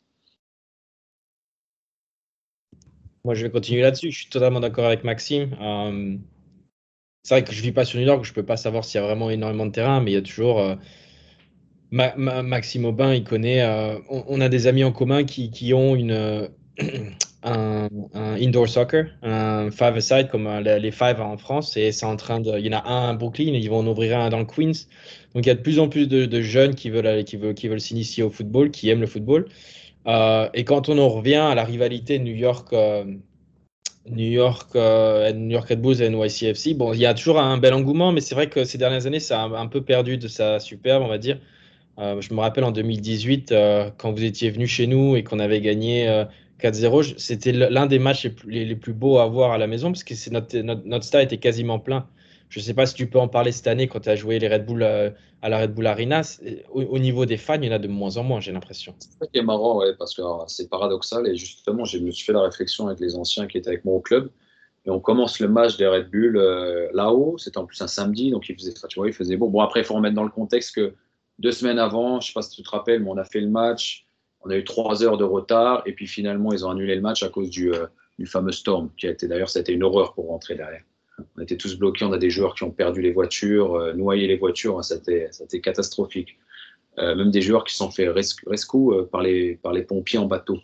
Moi, 3.24 3.34
je 3.34 3.44
vais 3.44 3.50
continuer 3.50 3.82
là-dessus. 3.82 4.10
Je 4.10 4.18
suis 4.20 4.30
totalement 4.30 4.60
d'accord 4.60 4.86
avec 4.86 5.04
Maxime 5.04 5.54
c'est 7.22 7.34
vrai 7.34 7.44
que 7.44 7.52
je 7.52 7.62
vis 7.62 7.72
pas 7.72 7.84
sur 7.84 7.98
New 8.00 8.06
York, 8.06 8.24
je 8.24 8.32
peux 8.32 8.42
pas 8.42 8.56
savoir 8.56 8.84
s'il 8.84 9.00
y 9.00 9.04
a 9.04 9.06
vraiment 9.06 9.30
énormément 9.30 9.66
de 9.66 9.72
terrain, 9.72 10.00
mais 10.00 10.10
il 10.12 10.14
y 10.14 10.18
a 10.18 10.22
toujours. 10.22 10.60
Euh, 10.60 10.74
Maxime 11.92 12.86
Aubin, 12.86 13.14
il 13.14 13.22
connaît. 13.22 13.62
Euh, 13.62 13.98
on, 14.08 14.40
a 14.40 14.48
des 14.48 14.66
amis 14.66 14.82
en 14.82 14.92
commun 14.92 15.24
qui 15.24 15.74
ont 15.74 15.94
une, 15.94 16.48
euh, 17.44 17.88
un, 18.14 18.34
indoor 18.40 18.68
soccer, 18.68 19.06
un 19.22 19.70
five-a-side 19.70 20.28
comme 20.28 20.48
les 20.60 20.90
five 20.90 21.20
en 21.20 21.36
France, 21.36 21.76
et 21.76 21.92
c'est 21.92 22.06
en 22.06 22.16
train 22.16 22.40
de. 22.40 22.58
Il 22.58 22.66
y 22.66 22.74
en 22.74 22.78
a 22.78 22.88
un 22.88 23.10
à 23.10 23.14
Brooklyn, 23.14 23.54
et 23.54 23.58
ils 23.58 23.68
vont 23.68 23.78
en 23.78 23.86
ouvrir 23.86 24.18
un 24.18 24.28
dans 24.28 24.38
le 24.38 24.44
Queens. 24.44 24.86
Donc 25.34 25.44
il 25.44 25.46
y 25.46 25.50
a 25.50 25.54
de 25.54 25.60
plus 25.60 25.78
en 25.78 25.88
plus 25.88 26.06
de, 26.08 26.40
jeunes 26.40 26.74
qui 26.74 26.90
veulent, 26.90 27.24
qui 27.24 27.36
veulent, 27.36 27.54
qui 27.54 27.68
veulent 27.68 27.80
s'initier 27.80 28.22
au 28.22 28.30
football, 28.30 28.70
qui 28.70 28.90
aiment 28.90 29.00
le 29.00 29.06
football. 29.06 29.46
et 30.06 30.64
quand 30.64 30.88
on 30.88 30.98
en 30.98 31.08
revient 31.08 31.36
à 31.36 31.54
la 31.54 31.64
rivalité 31.64 32.18
New 32.18 32.34
York. 32.34 32.74
New 34.06 34.30
York, 34.30 34.74
euh, 34.74 35.32
New 35.32 35.50
York 35.50 35.68
Red 35.68 35.80
Bulls 35.80 36.02
et 36.02 36.08
NYCFC. 36.08 36.74
Bon, 36.74 36.92
il 36.92 37.00
y 37.00 37.06
a 37.06 37.14
toujours 37.14 37.38
un 37.38 37.58
bel 37.58 37.72
engouement, 37.74 38.12
mais 38.12 38.20
c'est 38.20 38.34
vrai 38.34 38.48
que 38.48 38.64
ces 38.64 38.78
dernières 38.78 39.06
années, 39.06 39.20
ça 39.20 39.42
a 39.42 39.46
un 39.46 39.66
peu 39.68 39.82
perdu 39.82 40.16
de 40.18 40.28
sa 40.28 40.58
superbe, 40.58 41.02
on 41.02 41.08
va 41.08 41.18
dire. 41.18 41.38
Euh, 41.98 42.20
je 42.20 42.34
me 42.34 42.40
rappelle 42.40 42.64
en 42.64 42.72
2018, 42.72 43.52
euh, 43.52 43.90
quand 43.98 44.12
vous 44.12 44.24
étiez 44.24 44.50
venu 44.50 44.66
chez 44.66 44.86
nous 44.86 45.14
et 45.16 45.22
qu'on 45.22 45.38
avait 45.38 45.60
gagné 45.60 46.24
4-0, 46.62 47.14
c'était 47.18 47.52
l'un 47.52 47.86
des 47.86 47.98
matchs 47.98 48.28
les 48.46 48.76
plus, 48.76 48.92
beaux 48.92 49.18
à 49.18 49.26
voir 49.26 49.52
à 49.52 49.58
la 49.58 49.66
maison 49.66 49.90
parce 49.90 50.04
que 50.04 50.14
notre, 50.30 50.56
notre, 50.58 50.82
notre 50.86 51.04
stade 51.04 51.24
était 51.24 51.38
quasiment 51.38 51.78
plein. 51.78 52.06
Je 52.52 52.60
ne 52.60 52.64
sais 52.64 52.74
pas 52.74 52.84
si 52.84 52.94
tu 52.94 53.06
peux 53.06 53.18
en 53.18 53.28
parler 53.28 53.50
cette 53.50 53.66
année 53.66 53.88
quand 53.88 54.00
tu 54.00 54.10
as 54.10 54.14
joué 54.14 54.38
les 54.38 54.46
Red 54.46 54.66
Bull 54.66 54.82
euh, 54.82 55.08
à 55.40 55.48
la 55.48 55.62
Red 55.62 55.74
Bull 55.74 55.86
Arena. 55.86 56.20
Au, 56.70 56.98
niveau 56.98 57.24
des 57.24 57.38
fans, 57.38 57.54
il 57.54 57.64
y 57.64 57.68
en 57.70 57.72
a 57.72 57.78
de 57.78 57.88
moins 57.88 58.18
en 58.18 58.24
moins, 58.24 58.40
j'ai 58.40 58.52
l'impression. 58.52 58.94
C'est 59.34 59.40
marrant, 59.40 59.82
parce 59.98 60.14
que 60.14 60.20
c'est 60.48 60.68
paradoxal. 60.68 61.26
Et 61.26 61.34
justement, 61.34 61.86
je 61.86 61.96
me 61.96 62.10
suis 62.10 62.26
fait 62.26 62.34
la 62.34 62.42
réflexion 62.42 62.88
avec 62.88 63.00
les 63.00 63.16
anciens 63.16 63.46
qui 63.46 63.56
étaient 63.56 63.68
avec 63.68 63.86
moi 63.86 63.94
au 63.94 64.00
club. 64.00 64.28
Et 64.84 64.90
on 64.90 65.00
commence 65.00 65.40
le 65.40 65.48
match 65.48 65.78
des 65.78 65.86
Red 65.86 66.10
Bull 66.10 66.36
euh, 66.36 66.90
là-haut. 66.92 67.38
C'était 67.38 67.56
en 67.56 67.64
plus 67.64 67.80
un 67.80 67.86
samedi, 67.86 68.30
donc 68.30 68.46
il 68.50 68.54
faisait, 68.54 68.74
tu 68.86 68.98
vois, 68.98 69.08
il 69.08 69.14
faisait 69.14 69.36
beau. 69.36 69.48
Bon, 69.48 69.60
après, 69.60 69.80
il 69.80 69.84
faut 69.84 69.94
remettre 69.94 70.14
dans 70.14 70.24
le 70.24 70.30
contexte 70.30 70.74
que 70.74 70.94
deux 71.38 71.52
semaines 71.52 71.78
avant, 71.78 72.20
je 72.20 72.26
ne 72.26 72.28
sais 72.28 72.32
pas 72.34 72.42
si 72.42 72.56
tu 72.56 72.62
te 72.62 72.68
rappelles, 72.68 73.02
mais 73.02 73.08
on 73.08 73.16
a 73.16 73.24
fait 73.24 73.40
le 73.40 73.48
match. 73.48 74.06
On 74.44 74.50
a 74.50 74.56
eu 74.56 74.64
trois 74.64 75.02
heures 75.02 75.18
de 75.18 75.24
retard. 75.24 75.82
Et 75.86 75.92
puis 75.92 76.06
finalement, 76.06 76.52
ils 76.52 76.64
ont 76.66 76.70
annulé 76.70 76.94
le 76.94 77.00
match 77.00 77.22
à 77.22 77.28
cause 77.28 77.50
du, 77.50 77.72
euh, 77.72 77.86
du 78.18 78.26
fameux 78.26 78.52
storm, 78.52 78.90
qui 78.96 79.06
a 79.06 79.10
été 79.10 79.28
d'ailleurs, 79.28 79.50
c'était 79.50 79.72
une 79.72 79.82
horreur 79.82 80.14
pour 80.14 80.28
rentrer 80.28 80.54
derrière 80.54 80.82
on 81.36 81.42
était 81.42 81.56
tous 81.56 81.76
bloqués. 81.76 82.04
On 82.04 82.12
a 82.12 82.18
des 82.18 82.30
joueurs 82.30 82.54
qui 82.54 82.64
ont 82.64 82.70
perdu 82.70 83.02
les 83.02 83.12
voitures, 83.12 83.74
euh, 83.74 83.92
noyé 83.92 84.26
les 84.26 84.36
voitures. 84.36 84.78
Hein, 84.78 84.82
c'était, 84.82 85.60
catastrophique. 85.60 86.38
Euh, 86.98 87.14
même 87.14 87.30
des 87.30 87.40
joueurs 87.40 87.64
qui 87.64 87.74
sont 87.74 87.90
fait 87.90 88.08
rescue 88.08 88.46
euh, 88.46 89.04
par, 89.10 89.22
les, 89.22 89.58
pompiers 89.86 90.18
en 90.18 90.26
bateau. 90.26 90.58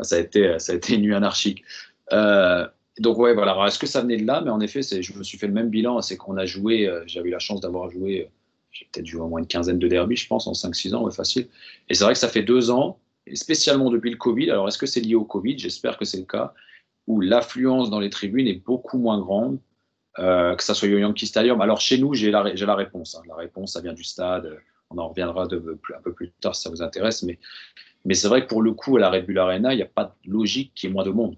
ça, 0.00 0.16
a 0.16 0.18
été, 0.18 0.58
ça 0.58 0.72
a 0.72 0.76
été 0.76 0.94
une 0.94 1.02
nuit 1.02 1.14
anarchique. 1.14 1.64
donc, 2.10 3.18
ouais, 3.18 3.34
voilà. 3.34 3.56
est-ce 3.66 3.78
que 3.78 3.86
ça 3.86 4.02
venait 4.02 4.18
de 4.18 4.26
là? 4.26 4.42
Mais 4.42 4.50
en 4.50 4.60
effet, 4.60 4.82
je 4.82 5.16
me 5.16 5.22
suis 5.22 5.38
fait 5.38 5.46
le 5.46 5.52
même 5.52 5.70
bilan. 5.70 6.00
C'est 6.02 6.16
qu'on 6.16 6.36
a 6.36 6.46
joué, 6.46 6.90
j'avais 7.06 7.28
eu 7.28 7.32
la 7.32 7.38
chance 7.38 7.60
d'avoir 7.60 7.90
joué, 7.90 8.28
j'ai 8.72 8.86
peut-être 8.92 9.06
joué 9.06 9.22
au 9.22 9.28
moins 9.28 9.40
une 9.40 9.46
quinzaine 9.46 9.78
de 9.78 9.88
derbies, 9.88 10.16
je 10.16 10.26
pense, 10.26 10.46
en 10.46 10.52
5-6 10.52 10.94
ans, 10.94 11.10
facile. 11.10 11.48
Et 11.88 11.94
c'est 11.94 12.04
vrai 12.04 12.12
que 12.12 12.18
ça 12.18 12.28
fait 12.28 12.42
deux 12.42 12.70
ans, 12.70 12.98
et 13.26 13.36
spécialement 13.36 13.90
depuis 13.90 14.10
le 14.10 14.16
Covid. 14.16 14.50
Alors, 14.50 14.68
est-ce 14.68 14.78
que 14.78 14.86
c'est 14.86 15.00
lié 15.00 15.14
au 15.14 15.24
Covid? 15.24 15.58
J'espère 15.58 15.96
que 15.96 16.04
c'est 16.04 16.18
le 16.18 16.24
cas, 16.24 16.54
où 17.06 17.20
l'affluence 17.20 17.90
dans 17.90 18.00
les 18.00 18.10
tribunes 18.10 18.46
est 18.46 18.64
beaucoup 18.64 18.98
moins 18.98 19.20
grande. 19.20 19.58
Euh, 20.20 20.54
que 20.54 20.62
ça 20.62 20.74
soit 20.74 20.88
au 20.88 20.98
Yankee 20.98 21.26
Stadium. 21.26 21.60
Alors 21.60 21.80
chez 21.80 21.98
nous, 21.98 22.14
j'ai 22.14 22.30
la, 22.30 22.44
la, 22.44 22.74
réponse. 22.76 23.16
Hein. 23.16 23.22
La 23.26 23.34
réponse, 23.34 23.72
ça 23.72 23.80
vient 23.80 23.92
du 23.92 24.04
stade. 24.04 24.58
On 24.90 24.98
en 24.98 25.08
reviendra 25.08 25.48
de, 25.48 25.80
un 25.92 26.02
peu 26.02 26.12
plus 26.12 26.30
tard 26.40 26.54
si 26.54 26.62
ça 26.62 26.70
vous 26.70 26.82
intéresse. 26.82 27.24
Mais, 27.24 27.38
mais 28.04 28.14
c'est 28.14 28.28
vrai 28.28 28.42
que 28.42 28.48
pour 28.48 28.62
le 28.62 28.72
coup, 28.72 28.96
à 28.96 29.00
la 29.00 29.10
Red 29.10 29.26
Bull 29.26 29.38
Arena, 29.38 29.72
il 29.72 29.76
n'y 29.76 29.82
a 29.82 29.86
pas 29.86 30.04
de 30.04 30.30
logique 30.30 30.72
qu'il 30.74 30.88
y 30.88 30.90
ait 30.90 30.94
moins 30.94 31.04
de 31.04 31.10
monde. 31.10 31.36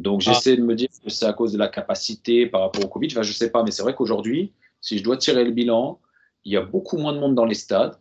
Donc 0.00 0.22
ah. 0.26 0.32
j'essaie 0.32 0.56
de 0.56 0.62
me 0.62 0.74
dire 0.74 0.88
que 1.02 1.10
c'est 1.10 1.24
à 1.24 1.32
cause 1.32 1.52
de 1.52 1.58
la 1.58 1.68
capacité 1.68 2.46
par 2.46 2.60
rapport 2.60 2.84
au 2.84 2.88
Covid. 2.88 3.08
Enfin, 3.12 3.22
je 3.22 3.30
ne 3.30 3.34
sais 3.34 3.50
pas, 3.50 3.62
mais 3.62 3.70
c'est 3.70 3.82
vrai 3.82 3.94
qu'aujourd'hui, 3.94 4.52
si 4.82 4.98
je 4.98 5.04
dois 5.04 5.16
tirer 5.16 5.44
le 5.44 5.50
bilan, 5.50 5.98
il 6.44 6.52
y 6.52 6.56
a 6.56 6.62
beaucoup 6.62 6.98
moins 6.98 7.14
de 7.14 7.18
monde 7.18 7.34
dans 7.34 7.46
les 7.46 7.54
stades 7.54 7.98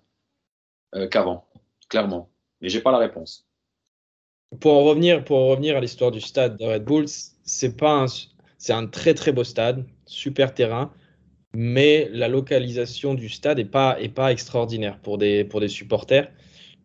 euh, 0.95 1.07
qu'avant, 1.07 1.47
clairement. 1.89 2.29
Mais 2.61 2.69
j'ai 2.69 2.81
pas 2.81 2.91
la 2.91 2.97
réponse. 2.97 3.47
Pour 4.59 4.73
en 4.73 4.83
revenir, 4.83 5.23
pour 5.23 5.37
en 5.37 5.47
revenir 5.47 5.75
à 5.75 5.81
l'histoire 5.81 6.11
du 6.11 6.21
stade 6.21 6.57
de 6.57 6.65
Red 6.65 6.83
Bull, 6.83 7.05
c'est 7.43 7.75
pas 7.75 8.03
un, 8.03 8.05
c'est 8.57 8.73
un 8.73 8.87
très 8.87 9.13
très 9.13 9.31
beau 9.31 9.43
stade, 9.43 9.85
super 10.05 10.53
terrain, 10.53 10.91
mais 11.53 12.09
la 12.11 12.27
localisation 12.27 13.13
du 13.13 13.29
stade 13.29 13.57
n'est 13.57 13.65
pas, 13.65 13.99
est 13.99 14.09
pas 14.09 14.31
extraordinaire 14.31 14.99
pour 14.99 15.17
des, 15.17 15.43
pour 15.43 15.59
des 15.59 15.67
supporters. 15.67 16.31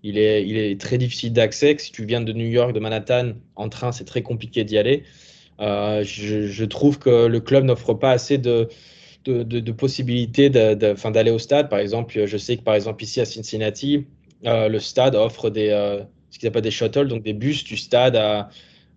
Il 0.02 0.18
est, 0.18 0.46
il 0.46 0.56
est 0.56 0.80
très 0.80 0.98
difficile 0.98 1.32
d'accès. 1.32 1.76
Si 1.78 1.92
tu 1.92 2.04
viens 2.04 2.20
de 2.20 2.32
New 2.32 2.48
York, 2.48 2.72
de 2.72 2.80
Manhattan, 2.80 3.34
en 3.54 3.68
train, 3.68 3.92
c'est 3.92 4.04
très 4.04 4.22
compliqué 4.22 4.64
d'y 4.64 4.76
aller. 4.78 5.04
Euh, 5.60 6.02
je, 6.02 6.64
trouve 6.64 6.98
que 6.98 7.26
le 7.26 7.40
club 7.40 7.64
n'offre 7.64 7.94
pas 7.94 8.10
assez 8.10 8.38
de, 8.38 8.68
de, 9.24 9.42
de, 9.42 9.72
possibilités 9.72 10.50
d'aller 10.50 11.30
au 11.30 11.38
stade. 11.38 11.68
Par 11.68 11.78
exemple, 11.78 12.26
je 12.26 12.36
sais 12.36 12.56
que 12.56 12.62
par 12.62 12.74
exemple 12.74 13.04
ici 13.04 13.20
à 13.20 13.24
Cincinnati, 13.24 14.06
euh, 14.46 14.68
le 14.68 14.80
stade 14.80 15.14
offre 15.14 15.50
des, 15.50 15.68
euh, 15.70 16.02
ce 16.30 16.38
qu'ils 16.38 16.48
appellent 16.48 16.62
des 16.62 16.70
shuttles, 16.70 17.08
donc 17.08 17.22
des 17.22 17.32
bus 17.32 17.64
du 17.64 17.76
stade 17.76 18.16
à, 18.16 18.50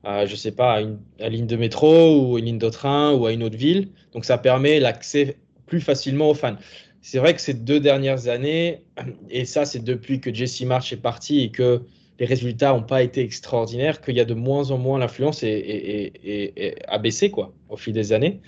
je 0.06 0.28
je 0.28 0.36
sais 0.36 0.52
pas, 0.52 0.74
à 0.74 0.82
une, 0.82 1.00
ligne 1.20 1.48
de 1.48 1.56
métro 1.56 2.20
ou 2.20 2.38
une 2.38 2.46
ligne 2.46 2.58
de 2.58 2.70
train 2.70 3.14
ou 3.14 3.26
à 3.26 3.32
une 3.32 3.44
autre 3.44 3.58
ville. 3.58 3.90
Donc 4.14 4.26
ça 4.26 4.38
permet 4.38 4.80
l'accès 4.80 5.38
plus 5.66 5.82
facilement 5.82 6.30
aux 6.30 6.36
fans. 6.36 6.58
C'est 7.02 7.20
vrai 7.20 7.34
que 7.34 7.42
ces 7.42 7.54
deux 7.54 7.80
dernières 7.80 8.28
années, 8.28 8.82
et 9.30 9.46
ça 9.46 9.66
c'est 9.66 9.84
depuis 9.84 10.20
que 10.20 10.34
Jesse 10.34 10.62
March 10.62 10.92
est 10.94 10.98
parti 10.98 11.42
et 11.42 11.52
que 11.52 11.82
les 12.20 12.26
résultats 12.26 12.72
n'ont 12.72 12.84
pas 12.84 13.04
été 13.04 13.22
extraordinaires, 13.22 14.02
qu'il 14.02 14.16
y 14.16 14.20
a 14.20 14.26
de 14.26 14.34
moins 14.34 14.72
en 14.72 14.78
moins 14.78 15.00
l'influence 15.00 15.44
et, 15.44 16.76
a 16.88 16.98
baissé 16.98 17.30
quoi, 17.30 17.54
au 17.70 17.78
fil 17.78 17.94
des 17.94 18.14
années. 18.14 18.40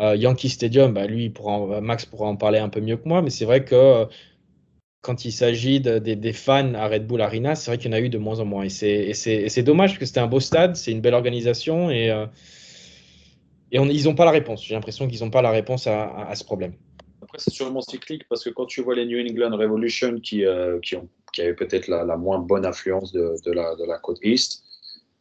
Euh, 0.00 0.16
Yankee 0.16 0.48
Stadium, 0.48 0.92
bah, 0.92 1.06
lui, 1.06 1.32
Max 1.80 2.04
pourra 2.04 2.26
en 2.26 2.36
parler 2.36 2.58
un 2.58 2.68
peu 2.68 2.80
mieux 2.80 2.96
que 2.96 3.08
moi, 3.08 3.22
mais 3.22 3.30
c'est 3.30 3.44
vrai 3.44 3.64
que 3.64 4.06
quand 5.04 5.26
il 5.26 5.32
s'agit 5.32 5.80
des 5.80 6.32
fans 6.32 6.72
à 6.74 6.88
Red 6.88 7.06
Bull 7.06 7.20
Arena, 7.20 7.54
c'est 7.54 7.70
vrai 7.70 7.76
qu'il 7.76 7.90
y 7.90 7.94
en 7.94 7.96
a 7.96 8.00
eu 8.00 8.08
de 8.08 8.16
moins 8.16 8.40
en 8.40 8.46
moins. 8.46 8.64
Et 8.64 9.12
c'est 9.14 9.62
dommage 9.62 9.90
parce 9.90 9.98
que 9.98 10.06
c'était 10.06 10.20
un 10.20 10.26
beau 10.26 10.40
stade, 10.40 10.76
c'est 10.76 10.92
une 10.92 11.02
belle 11.02 11.14
organisation 11.14 11.90
et, 11.90 12.10
euh, 12.10 12.26
ils 13.70 14.04
n'ont 14.04 14.14
pas 14.14 14.24
la 14.24 14.30
réponse. 14.30 14.64
J'ai 14.64 14.74
l'impression 14.74 15.06
qu'ils 15.06 15.22
n'ont 15.22 15.30
pas 15.30 15.42
la 15.42 15.50
réponse 15.50 15.86
à, 15.86 16.34
ce 16.34 16.42
problème. 16.42 16.72
Après, 17.20 17.38
c'est 17.38 17.52
sûrement 17.52 17.82
cyclique 17.82 18.22
parce 18.30 18.44
que 18.44 18.50
quand 18.50 18.64
tu 18.64 18.80
vois 18.80 18.94
les 18.94 19.04
New 19.04 19.20
England 19.20 19.54
Revolution 19.56 20.20
qui, 20.20 20.46
euh, 20.46 20.78
ont, 20.94 21.08
qui 21.34 21.42
avaient 21.42 21.54
peut-être 21.54 21.88
la, 21.88 22.16
moins 22.16 22.38
bonne 22.38 22.64
influence 22.64 23.12
de, 23.12 23.50
la, 23.52 23.98
côte 23.98 24.18
East, 24.22 24.62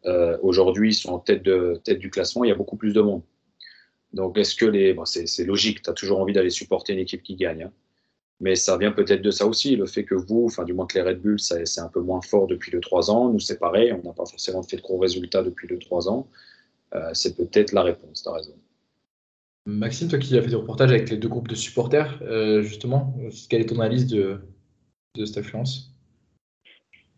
euh, 0.05 0.37
aujourd'hui 0.41 0.91
ils 0.91 0.95
sont 0.95 1.11
en 1.11 1.19
tête, 1.19 1.43
du 1.43 2.09
classement, 2.09 2.45
il 2.45 2.47
y 2.47 2.51
a 2.51 2.55
beaucoup 2.55 2.77
plus 2.77 2.93
de 2.93 3.01
monde. 3.01 3.21
Donc, 4.13 4.37
est-ce 4.37 4.55
que 4.55 4.71
c'est 5.25 5.43
logique, 5.43 5.81
tu 5.81 5.89
as 5.89 5.93
toujours 5.93 6.21
envie 6.21 6.33
d'aller 6.33 6.51
supporter 6.51 6.93
une 6.93 6.99
équipe 6.99 7.23
qui 7.23 7.35
gagne. 7.35 7.63
Hein. 7.63 7.71
Mais 8.43 8.55
ça 8.55 8.77
vient 8.77 8.91
peut-être 8.91 9.21
de 9.21 9.31
ça 9.31 9.47
aussi, 9.47 9.77
le 9.77 9.85
fait 9.85 10.03
que 10.03 10.15
vous, 10.15 10.43
enfin 10.47 10.65
du 10.65 10.73
moins 10.73 10.85
que 10.85 10.95
les 10.95 11.01
Red 11.01 11.21
Bull, 11.21 11.39
c'est 11.39 11.79
un 11.79 11.87
peu 11.87 12.01
moins 12.01 12.19
fort 12.19 12.45
depuis 12.45 12.73
2-3 12.73 13.09
ans. 13.09 13.29
Nous, 13.29 13.39
c'est 13.39 13.57
pareil, 13.57 13.93
on 13.93 14.05
n'a 14.05 14.11
pas 14.11 14.25
forcément 14.25 14.61
fait 14.63 14.75
de 14.75 14.81
gros 14.81 14.97
résultats 14.97 15.43
depuis 15.43 15.65
2-3 15.65 16.09
ans. 16.09 16.27
Euh, 16.93 17.09
c'est 17.13 17.37
peut-être 17.37 17.71
la 17.71 17.83
réponse, 17.83 18.21
tu 18.21 18.27
as 18.27 18.33
raison. 18.33 18.53
Maxime, 19.65 20.09
toi 20.09 20.19
qui 20.19 20.37
as 20.37 20.41
fait 20.41 20.49
des 20.49 20.57
reportages 20.57 20.91
avec 20.91 21.09
les 21.09 21.15
deux 21.15 21.29
groupes 21.29 21.47
de 21.47 21.55
supporters, 21.55 22.19
euh, 22.23 22.61
justement, 22.63 23.15
quelle 23.49 23.61
est 23.61 23.69
ton 23.69 23.79
analyse 23.79 24.07
de, 24.07 24.41
de 25.15 25.23
cette 25.23 25.37
influence 25.37 25.95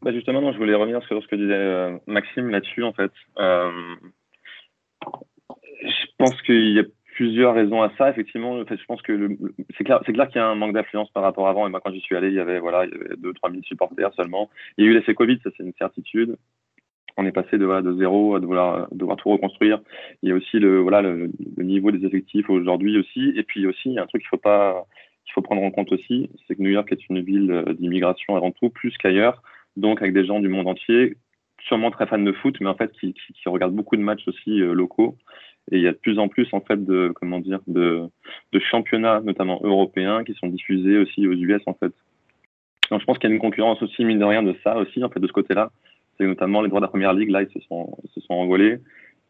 Bah 0.04 0.14
justement, 0.14 0.42
non, 0.42 0.54
je 0.54 0.60
voulais 0.60 0.76
revenir 0.76 1.04
sur 1.08 1.20
ce 1.24 1.28
que 1.28 1.36
disait 1.36 1.54
euh, 1.54 1.98
Maxime 2.06 2.52
là-dessus, 2.52 2.84
en 2.84 2.94
fait. 2.94 3.12
Euh, 3.40 3.72
je 5.82 6.06
pense 6.20 6.40
qu'il 6.44 6.74
y 6.74 6.80
a 6.80 6.84
plusieurs 7.15 7.56
raisons 7.56 7.82
à 7.82 7.91
ça, 7.97 8.10
effectivement. 8.10 8.60
Je 8.60 8.86
pense 8.86 9.01
que 9.01 9.38
c'est 9.78 9.84
clair, 9.84 10.01
c'est 10.06 10.13
clair 10.13 10.28
qu'il 10.28 10.38
y 10.38 10.43
a 10.43 10.47
un 10.47 10.56
manque 10.56 10.73
d'affluence 10.73 11.10
par 11.12 11.23
rapport 11.23 11.47
à 11.47 11.49
avant. 11.49 11.65
Et 11.65 11.69
moi, 11.69 11.82
quand 11.84 11.91
j'y 11.91 12.01
suis 12.01 12.15
allé, 12.15 12.28
il 12.28 12.36
y 12.36 12.39
avait 12.39 12.60
voilà, 12.60 12.86
il 12.86 12.91
y 12.91 12.95
avait 12.95 13.15
2-3 13.15 13.51
000 13.51 13.63
supporters 13.63 14.13
seulement. 14.13 14.49
Il 14.78 14.86
y 14.86 14.88
a 14.88 14.91
eu 14.91 14.93
l'effet 14.93 15.15
Covid, 15.15 15.39
ça 15.43 15.49
c'est 15.58 15.63
une 15.63 15.73
certitude. 15.80 16.38
On 17.17 17.25
est 17.25 17.32
passé 17.32 17.58
de, 17.58 17.65
voilà, 17.65 17.82
de 17.82 17.93
zéro 17.97 18.36
à 18.36 18.41
devoir, 18.41 18.89
devoir 18.91 19.15
tout 19.15 19.30
reconstruire. 19.30 19.80
Il 20.21 20.30
y 20.30 20.32
a 20.34 20.36
aussi 20.36 20.60
le, 20.60 20.80
voilà, 20.80 21.01
le, 21.01 21.32
niveau 21.58 21.89
des 21.91 22.06
effectifs 22.06 22.49
aujourd'hui 22.49 22.99
aussi. 22.99 23.32
Et 23.38 23.43
puis 23.43 23.65
aussi, 23.65 23.89
il 23.89 23.93
y 23.93 23.99
a 23.99 24.04
un 24.04 24.08
truc 24.08 24.21
qu'il 24.21 24.30
faut 24.30 24.38
pas, 24.38 24.86
qu'il 25.23 25.34
faut 25.34 25.41
prendre 25.41 25.63
en 25.63 25.71
compte 25.71 25.93
aussi, 25.93 26.30
c'est 26.45 26.56
que 26.56 26.62
New 26.62 26.71
York 26.71 26.91
est 26.91 27.08
une 27.10 27.21
ville 27.21 27.63
d'immigration 27.80 28.36
avant 28.36 28.51
tout, 28.51 28.69
plus 28.69 28.95
qu'ailleurs 28.97 29.41
donc 29.78 30.01
avec 30.01 30.13
des 30.13 30.25
gens 30.25 30.39
du 30.39 30.47
monde 30.47 30.67
entier, 30.67 31.17
sûrement 31.67 31.91
très 31.91 32.08
fans 32.08 32.17
de 32.17 32.32
foot, 32.32 32.58
mais 32.62 32.69
en 32.69 32.75
fait 32.75 32.91
qui, 32.93 33.13
qui, 33.13 33.34
qui 33.34 33.49
regardent 33.49 33.75
beaucoup 33.75 33.95
de 33.95 34.01
matchs 34.01 34.28
aussi 34.28 34.62
euh, 34.62 34.73
locaux. 34.73 35.17
Et 35.71 35.78
il 35.78 35.82
y 35.82 35.88
a 35.88 35.91
de 35.91 35.97
plus 35.97 36.19
en 36.19 36.28
plus 36.28 36.47
en 36.54 36.62
fait 36.62 36.84
de 36.84 37.12
comment 37.15 37.39
dire 37.39 37.60
de, 37.67 38.08
de 38.51 38.60
championnats, 38.60 39.21
notamment 39.21 39.60
européens, 39.63 40.23
qui 40.23 40.34
sont 40.36 40.47
diffusés 40.47 40.97
aussi 40.97 41.28
aux 41.28 41.34
US 41.34 41.62
en 41.65 41.73
fait. 41.73 41.91
Donc 42.91 43.01
je 43.01 43.06
pense 43.06 43.17
qu'il 43.17 43.30
y 43.30 43.34
a 43.34 43.36
une 43.36 43.41
concurrence 43.41 43.82
aussi 43.82 44.06
mine 44.06 44.19
de 44.19 44.25
rien 44.25 44.43
de 44.43 44.56
ça 44.63 44.78
aussi 44.78 45.04
en 45.04 45.10
fait 45.10 45.19
de 45.19 45.28
ce 45.28 45.34
côté-là. 45.34 45.71
C'est 46.17 46.25
notamment 46.25 46.62
les 46.62 46.69
droits 46.69 46.82
de 46.82 46.86
la 46.86 46.89
première 46.89 47.13
ligue 47.13 47.30
là 47.30 47.41
ils 47.41 47.49
se 47.51 47.60
sont 47.67 47.97
se 48.13 48.21
sont 48.21 48.34
envolés. 48.34 48.80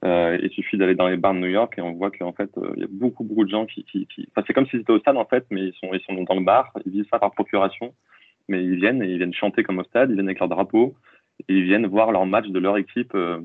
Euh, 0.04 0.38
il 0.44 0.50
suffit 0.52 0.78
d'aller 0.78 0.94
dans 0.94 1.08
les 1.08 1.16
bars 1.16 1.34
de 1.34 1.40
New 1.40 1.48
York 1.48 1.74
et 1.78 1.82
on 1.82 1.94
voit 1.94 2.12
qu'en 2.12 2.34
fait 2.34 2.50
euh, 2.58 2.74
il 2.76 2.82
y 2.82 2.84
a 2.84 2.90
beaucoup 2.90 3.24
beaucoup 3.24 3.46
de 3.46 3.50
gens 3.50 3.66
qui, 3.66 3.86
qui, 3.86 4.06
qui... 4.08 4.28
enfin 4.30 4.44
c'est 4.46 4.54
comme 4.54 4.68
s'ils 4.68 4.82
étaient 4.82 4.92
au 4.92 5.00
stade 5.00 5.16
en 5.16 5.26
fait, 5.26 5.46
mais 5.50 5.68
ils 5.68 5.74
sont 5.74 5.94
ils 5.94 6.02
sont 6.02 6.22
dans 6.22 6.36
le 6.36 6.44
bar, 6.44 6.74
ils 6.86 6.92
vivent 6.92 7.08
ça 7.10 7.18
par 7.18 7.32
procuration 7.32 7.94
mais 8.48 8.64
ils 8.64 8.76
viennent 8.76 9.02
et 9.02 9.08
ils 9.08 9.18
viennent 9.18 9.34
chanter 9.34 9.64
comme 9.64 9.80
au 9.80 9.84
stade, 9.84 10.10
ils 10.10 10.16
viennent 10.16 10.28
avec 10.28 10.40
leur 10.40 10.50
drapeau 10.50 10.96
et 11.48 11.54
ils 11.54 11.64
viennent 11.64 11.88
voir 11.88 12.12
leur 12.12 12.26
match 12.26 12.48
de 12.48 12.60
leur 12.60 12.78
équipe, 12.78 13.14
euh, 13.16 13.42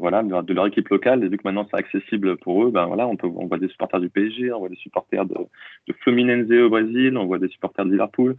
voilà, 0.00 0.22
de 0.22 0.54
leur 0.54 0.66
équipe 0.66 0.88
locale. 0.88 1.24
Et 1.24 1.28
vu 1.28 1.36
que 1.36 1.42
maintenant 1.44 1.66
c'est 1.70 1.78
accessible 1.78 2.36
pour 2.38 2.64
eux, 2.64 2.70
ben 2.70 2.86
voilà, 2.86 3.06
on 3.06 3.16
peut, 3.16 3.28
on 3.28 3.46
voit 3.46 3.58
des 3.58 3.68
supporters 3.68 4.00
du 4.00 4.10
PSG, 4.10 4.52
on 4.52 4.60
voit 4.60 4.68
des 4.68 4.76
supporters 4.76 5.24
de, 5.24 5.34
de 5.34 5.92
Fluminense 6.00 6.50
au 6.50 6.68
Brésil, 6.68 7.16
on 7.16 7.26
voit 7.26 7.38
des 7.38 7.48
supporters 7.48 7.84
de 7.84 7.90
Liverpool. 7.90 8.36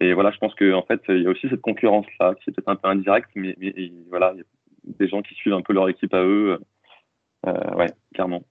Et 0.00 0.12
voilà, 0.12 0.30
je 0.30 0.38
pense 0.38 0.54
qu'en 0.54 0.72
en 0.72 0.82
fait, 0.82 1.00
il 1.08 1.22
y 1.22 1.26
a 1.26 1.30
aussi 1.30 1.48
cette 1.48 1.62
concurrence-là, 1.62 2.34
qui 2.34 2.50
est 2.50 2.52
peut-être 2.52 2.68
un 2.68 2.76
peu 2.76 2.88
indirecte, 2.88 3.30
mais, 3.34 3.56
mais 3.58 3.92
voilà, 4.10 4.32
il 4.34 4.38
y 4.38 4.40
a 4.42 4.96
des 4.98 5.08
gens 5.08 5.22
qui 5.22 5.34
suivent 5.34 5.54
un 5.54 5.62
peu 5.62 5.72
leur 5.72 5.88
équipe 5.88 6.12
à 6.12 6.22
eux. 6.22 6.60
Euh, 7.46 7.74
ouais, 7.76 7.90
clairement. 8.14 8.42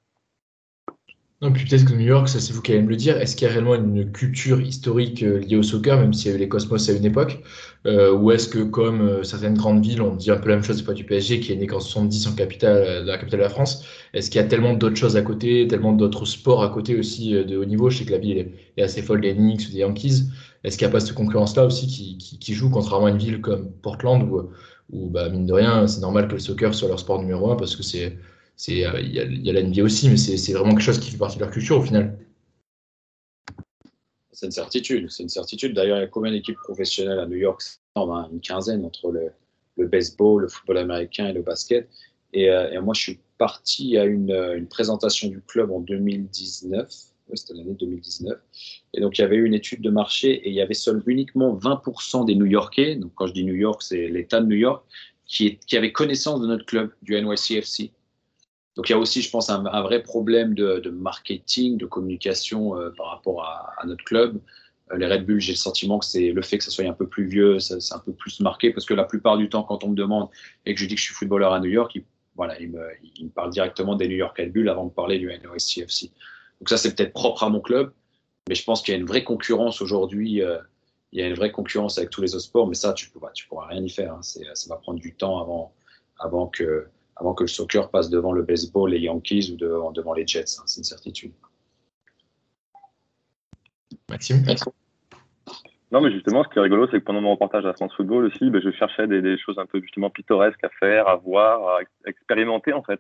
Non, 1.42 1.52
puis 1.52 1.66
peut-être 1.66 1.84
que 1.86 1.94
New 1.94 2.06
York, 2.06 2.30
ça 2.30 2.40
c'est 2.40 2.54
vous 2.54 2.62
qui 2.62 2.72
allez 2.72 2.82
me 2.82 2.90
le 2.90 2.96
dire, 2.96 3.18
est-ce 3.18 3.36
qu'il 3.36 3.46
y 3.46 3.50
a 3.50 3.54
réellement 3.54 3.76
une 3.76 4.10
culture 4.14 4.62
historique 4.62 5.22
euh, 5.22 5.40
liée 5.40 5.58
au 5.58 5.64
soccer, 5.64 6.00
même 6.00 6.14
s'il 6.14 6.28
y 6.28 6.30
avait 6.30 6.40
les 6.40 6.48
Cosmos 6.48 6.90
à 6.90 6.94
une 6.94 7.04
époque 7.04 7.44
euh, 7.86 8.14
Ou 8.14 8.32
est-ce 8.32 8.48
que, 8.48 8.60
comme 8.60 9.02
euh, 9.02 9.24
certaines 9.24 9.56
grandes 9.56 9.84
villes, 9.84 10.02
on 10.02 10.16
dit 10.16 10.32
un 10.32 10.38
peu 10.38 10.48
la 10.48 10.56
même 10.56 10.64
chose 10.64 10.82
pas 10.82 10.94
du 10.94 11.04
PSG, 11.04 11.42
qui 11.42 11.52
est 11.52 11.58
né 11.58 11.68
qu'en 11.68 11.82
70 11.82 12.28
en 12.28 12.36
capitale, 12.36 13.06
dans 13.06 13.12
la 13.12 13.18
capitale 13.18 13.40
de 13.40 13.44
la 13.44 13.50
France, 13.50 13.84
est-ce 14.14 14.32
qu'il 14.32 14.40
y 14.40 14.44
a 14.44 14.48
tellement 14.48 14.74
d'autres 14.76 14.96
choses 14.96 15.18
à 15.18 15.22
côté, 15.24 15.68
tellement 15.68 15.92
d'autres 15.92 16.26
sports 16.26 16.64
à 16.64 16.70
côté 16.70 16.98
aussi 16.98 17.32
de 17.32 17.58
haut 17.58 17.66
niveau? 17.66 17.90
Je 17.90 17.98
sais 18.00 18.06
que 18.06 18.12
la 18.12 18.18
ville 18.18 18.54
est, 18.78 18.82
assez 18.82 19.02
folle 19.02 19.20
des 19.22 19.34
Knicks 19.36 19.68
ou 19.68 19.72
des 19.74 19.80
Yankees. 19.80 20.24
Est-ce 20.64 20.78
qu'il 20.78 20.88
n'y 20.88 20.92
a 20.92 20.94
pas 20.94 21.02
cette 21.02 21.16
concurrence-là 21.16 21.66
aussi 21.66 21.88
qui, 21.88 22.18
qui, 22.18 22.54
joue, 22.54 22.70
contrairement 22.70 23.08
à 23.08 23.12
une 23.12 23.18
ville 23.18 23.42
comme 23.42 23.72
Portland, 23.82 24.24
où, 24.24 24.50
où 24.92 25.10
bah, 25.10 25.28
mine 25.30 25.46
de 25.46 25.54
rien, 25.54 25.86
c'est 25.88 26.02
normal 26.02 26.28
que 26.30 26.34
le 26.34 26.40
soccer 26.40 26.74
soit 26.74 26.88
leur 26.88 27.00
sport 27.00 27.20
numéro 27.20 27.52
un, 27.52 27.56
parce 27.58 27.76
que 27.76 27.84
c'est 27.84 28.18
il 28.68 28.78
y, 28.78 28.86
a, 28.86 29.00
y 29.00 29.50
a 29.50 29.54
la 29.54 29.64
NBA 29.64 29.84
aussi, 29.84 30.10
mais 30.10 30.18
c'est 30.18 30.54
vraiment 30.54 30.72
quelque 30.72 30.82
chose 30.82 31.00
qui 31.00 31.12
fait 31.12 31.18
partie 31.18 31.38
de 31.38 31.44
leur 31.44 31.52
culture 31.52 31.78
au 31.78 31.82
final. 31.82 32.18
C'est 34.36 34.48
une 34.48 34.52
certitude, 34.52 35.10
c'est 35.10 35.24
une 35.24 35.30
certitude. 35.30 35.74
D'ailleurs, 35.74 35.98
il 35.98 36.02
y 36.02 36.04
a 36.04 36.08
combien 36.08 36.32
d'équipes 36.32 36.58
professionnelles 36.64 37.20
à 37.20 37.26
New 37.26 37.38
York? 37.38 37.62
Une 37.96 38.42
quinzaine 38.42 38.84
entre 38.84 39.10
le, 39.12 39.88
baseball, 39.88 40.42
le 40.42 40.50
football 40.50 40.78
américain 40.78 41.28
et 41.28 41.34
le 41.34 41.42
basket. 41.42 41.90
Et, 42.34 42.50
euh, 42.50 42.82
moi, 42.82 42.94
je 42.94 43.02
suis 43.02 43.20
parti 43.38 43.98
à 43.98 44.04
une, 44.04 44.32
une, 44.32 44.68
présentation 44.68 45.30
du 45.30 45.40
club 45.42 45.72
en 45.72 45.80
2019. 45.80 46.90
Oui, 47.30 47.38
c'était 47.38 47.54
l'année 47.54 47.76
2019. 47.80 48.38
Et 48.94 49.00
donc, 49.00 49.18
il 49.18 49.22
y 49.22 49.24
avait 49.24 49.38
eu 49.38 49.46
une 49.46 49.54
étude 49.54 49.82
de 49.82 49.90
marché 49.90 50.34
et 50.34 50.50
il 50.50 50.56
y 50.56 50.62
avait 50.62 50.74
seulement 50.74 51.04
uniquement 51.08 51.56
20% 51.56 52.26
des 52.26 52.36
New-Yorkais, 52.36 52.98
donc 52.98 53.14
quand 53.16 53.28
je 53.28 53.34
dis 53.34 53.46
New 53.46 53.56
York, 53.56 53.82
c'est 53.82 54.10
l'État 54.10 54.42
de 54.42 54.48
New 54.48 54.58
York, 54.58 54.86
qui, 55.26 55.48
est, 55.48 55.66
qui 55.66 55.78
avaient 55.78 55.94
connaissance 55.94 56.42
de 56.42 56.48
notre 56.48 56.66
club, 56.66 56.92
du 57.02 57.20
NYCFC. 57.20 57.92
Donc 58.76 58.90
il 58.90 58.92
y 58.92 58.96
a 58.96 59.00
aussi, 59.00 59.22
je 59.22 59.30
pense, 59.30 59.50
un, 59.50 59.82
vrai 59.82 60.04
problème 60.04 60.54
de, 60.54 60.90
marketing, 60.90 61.78
de 61.78 61.86
communication 61.86 62.78
euh, 62.78 62.90
par 62.96 63.08
rapport 63.08 63.44
à, 63.44 63.86
notre 63.86 64.04
club. 64.04 64.42
Euh, 64.92 64.98
les 64.98 65.08
Red 65.08 65.26
Bull, 65.26 65.40
j'ai 65.40 65.54
le 65.54 65.58
sentiment 65.58 65.98
que 65.98 66.06
c'est 66.06 66.32
le 66.32 66.42
fait 66.42 66.58
que 66.58 66.64
ça 66.64 66.72
soit 66.72 66.86
un 66.86 66.94
peu 66.94 67.08
plus 67.08 67.26
vieux, 67.26 67.60
c'est 67.60 67.94
un 67.94 68.00
peu 68.00 68.12
plus 68.12 68.42
marqué, 68.42 68.72
parce 68.72 68.86
que 68.86 68.94
la 68.94 69.06
plupart 69.06 69.38
du 69.38 69.50
temps, 69.50 69.64
quand 69.64 69.84
on 69.84 69.90
me 69.90 69.96
demande 69.96 70.30
et 70.66 70.76
que 70.76 70.82
je 70.82 70.88
dis 70.88 70.96
que 70.96 71.00
je 71.00 71.06
suis 71.06 71.16
footballeur 71.16 71.54
à 71.54 71.60
New 71.60 71.70
York, 71.70 71.96
il, 71.96 72.04
me, 72.70 72.88
il 73.18 73.26
me 73.26 73.30
parle 73.30 73.52
directement 73.52 73.96
des 73.96 74.10
New 74.10 74.18
York 74.18 74.38
Red 74.38 74.52
Bull 74.52 74.68
avant 74.68 74.86
de 74.86 74.92
parler 74.92 75.20
du 75.20 75.28
NYCFC. 75.28 76.12
Donc 76.60 76.70
ça, 76.70 76.78
c'est 76.78 76.94
peut-être 76.96 77.14
propre 77.14 77.44
à 77.44 77.50
mon 77.50 77.62
club, 77.62 77.94
mais 78.50 78.56
je 78.56 78.64
pense 78.64 78.82
qu'il 78.82 78.94
y 78.94 78.98
a 78.98 79.00
une 79.00 79.08
vraie 79.08 79.24
concurrence 79.24 79.82
aujourd'hui. 79.82 80.42
Euh, 80.42 80.58
il 81.14 81.22
y 81.22 81.24
a 81.24 81.28
une 81.28 81.36
vraie 81.36 81.52
concurrence 81.52 81.98
avec 81.98 82.10
tous 82.10 82.22
les 82.22 82.36
autres 82.36 82.44
sports, 82.44 82.68
mais 82.68 82.76
ça, 82.76 82.92
tu 82.92 83.08
ne 83.08 83.48
pourras 83.48 83.68
rien 83.68 83.82
y 83.82 83.90
faire. 83.90 84.16
Hein. 84.16 84.22
Ça 84.22 84.42
va 84.68 84.76
prendre 84.76 85.00
du 85.00 85.16
temps 85.16 85.72
avant 86.20 86.48
que 86.48 86.88
avant 87.16 87.34
que 87.34 87.44
le 87.44 87.48
soccer 87.48 87.90
passe 87.90 88.10
devant 88.10 88.32
le 88.32 88.44
baseball, 88.44 88.92
les 88.92 89.00
Yankees 89.00 89.52
ou 89.54 89.58
devant, 89.58 89.92
devant 89.92 90.14
les 90.14 90.28
Jets. 90.28 90.60
Hein, 90.60 90.64
c'est 90.66 90.82
une 90.82 90.86
certitude. 90.86 91.32
Maxime 94.10 94.44
Non, 95.92 96.02
mais 96.02 96.12
justement, 96.12 96.44
ce 96.44 96.50
qui 96.50 96.60
est 96.60 96.62
rigolo, 96.62 96.88
c'est 96.92 97.00
que 97.00 97.06
pendant 97.06 97.22
mon 97.22 97.32
reportage 97.32 97.66
à 97.66 97.74
France 97.74 97.94
Football 97.96 98.26
aussi, 98.26 98.50
ben, 98.50 98.62
je 98.62 98.72
cherchais 98.72 99.08
des, 99.08 99.22
des, 99.22 99.38
choses 99.38 99.58
un 99.58 99.66
peu 99.66 99.82
justement 99.82 100.10
pittoresques 100.10 100.64
à 100.64 100.70
faire, 100.80 101.08
à 101.08 101.16
voir, 101.16 101.78
à 101.78 101.80
expérimenter 102.06 102.74
en 102.74 102.84
fait. 102.84 103.00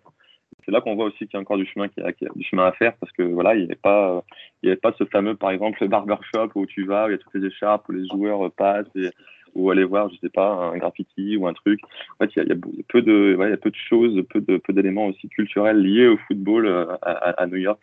C'est 0.63 0.71
là 0.71 0.81
qu'on 0.81 0.95
voit 0.95 1.05
aussi 1.05 1.19
qu'il 1.19 1.33
y 1.33 1.37
a 1.37 1.39
encore 1.39 1.57
du 1.57 1.65
chemin, 1.67 1.87
qu'il 1.89 2.03
y, 2.03 2.05
a, 2.07 2.13
qu'il 2.13 2.27
y 2.27 2.31
a 2.31 2.33
du 2.33 2.43
chemin 2.43 2.65
à 2.65 2.71
faire 2.71 2.95
parce 2.97 3.11
que 3.11 3.21
voilà, 3.21 3.53
il 3.53 3.59
n'y 3.59 3.65
avait 3.65 3.75
pas, 3.75 4.23
il 4.63 4.67
y 4.67 4.71
avait 4.71 4.79
pas 4.79 4.93
ce 4.97 5.05
fameux, 5.05 5.35
par 5.35 5.51
exemple, 5.51 5.77
le 5.81 5.89
barbershop 5.89 6.49
où 6.55 6.65
tu 6.65 6.85
vas, 6.85 7.05
où 7.05 7.09
il 7.09 7.11
y 7.11 7.15
a 7.15 7.17
toutes 7.19 7.35
les 7.35 7.45
écharpes, 7.47 7.87
où 7.89 7.91
les 7.91 8.07
joueurs 8.07 8.51
passent 8.51 8.87
et 8.95 9.11
ou 9.55 9.71
aller 9.71 9.83
voir, 9.83 10.09
je 10.09 10.17
sais 10.17 10.29
pas, 10.29 10.71
un 10.73 10.77
graffiti 10.77 11.37
ou 11.37 11.47
un 11.47 11.53
truc. 11.53 11.79
En 12.19 12.25
fait, 12.25 12.31
il 12.35 12.47
y 12.47 12.51
a, 12.51 12.55
peu 12.87 13.01
de, 13.01 13.35
ouais, 13.35 13.49
y 13.49 13.53
a 13.53 13.57
peu 13.57 13.71
de 13.71 13.75
choses, 13.75 14.21
peu 14.29 14.41
de, 14.41 14.57
peu 14.57 14.73
d'éléments 14.73 15.07
aussi 15.07 15.29
culturels 15.29 15.81
liés 15.81 16.07
au 16.07 16.17
football 16.27 16.65
euh, 16.65 16.85
à, 17.01 17.45
New 17.47 17.57
York. 17.57 17.81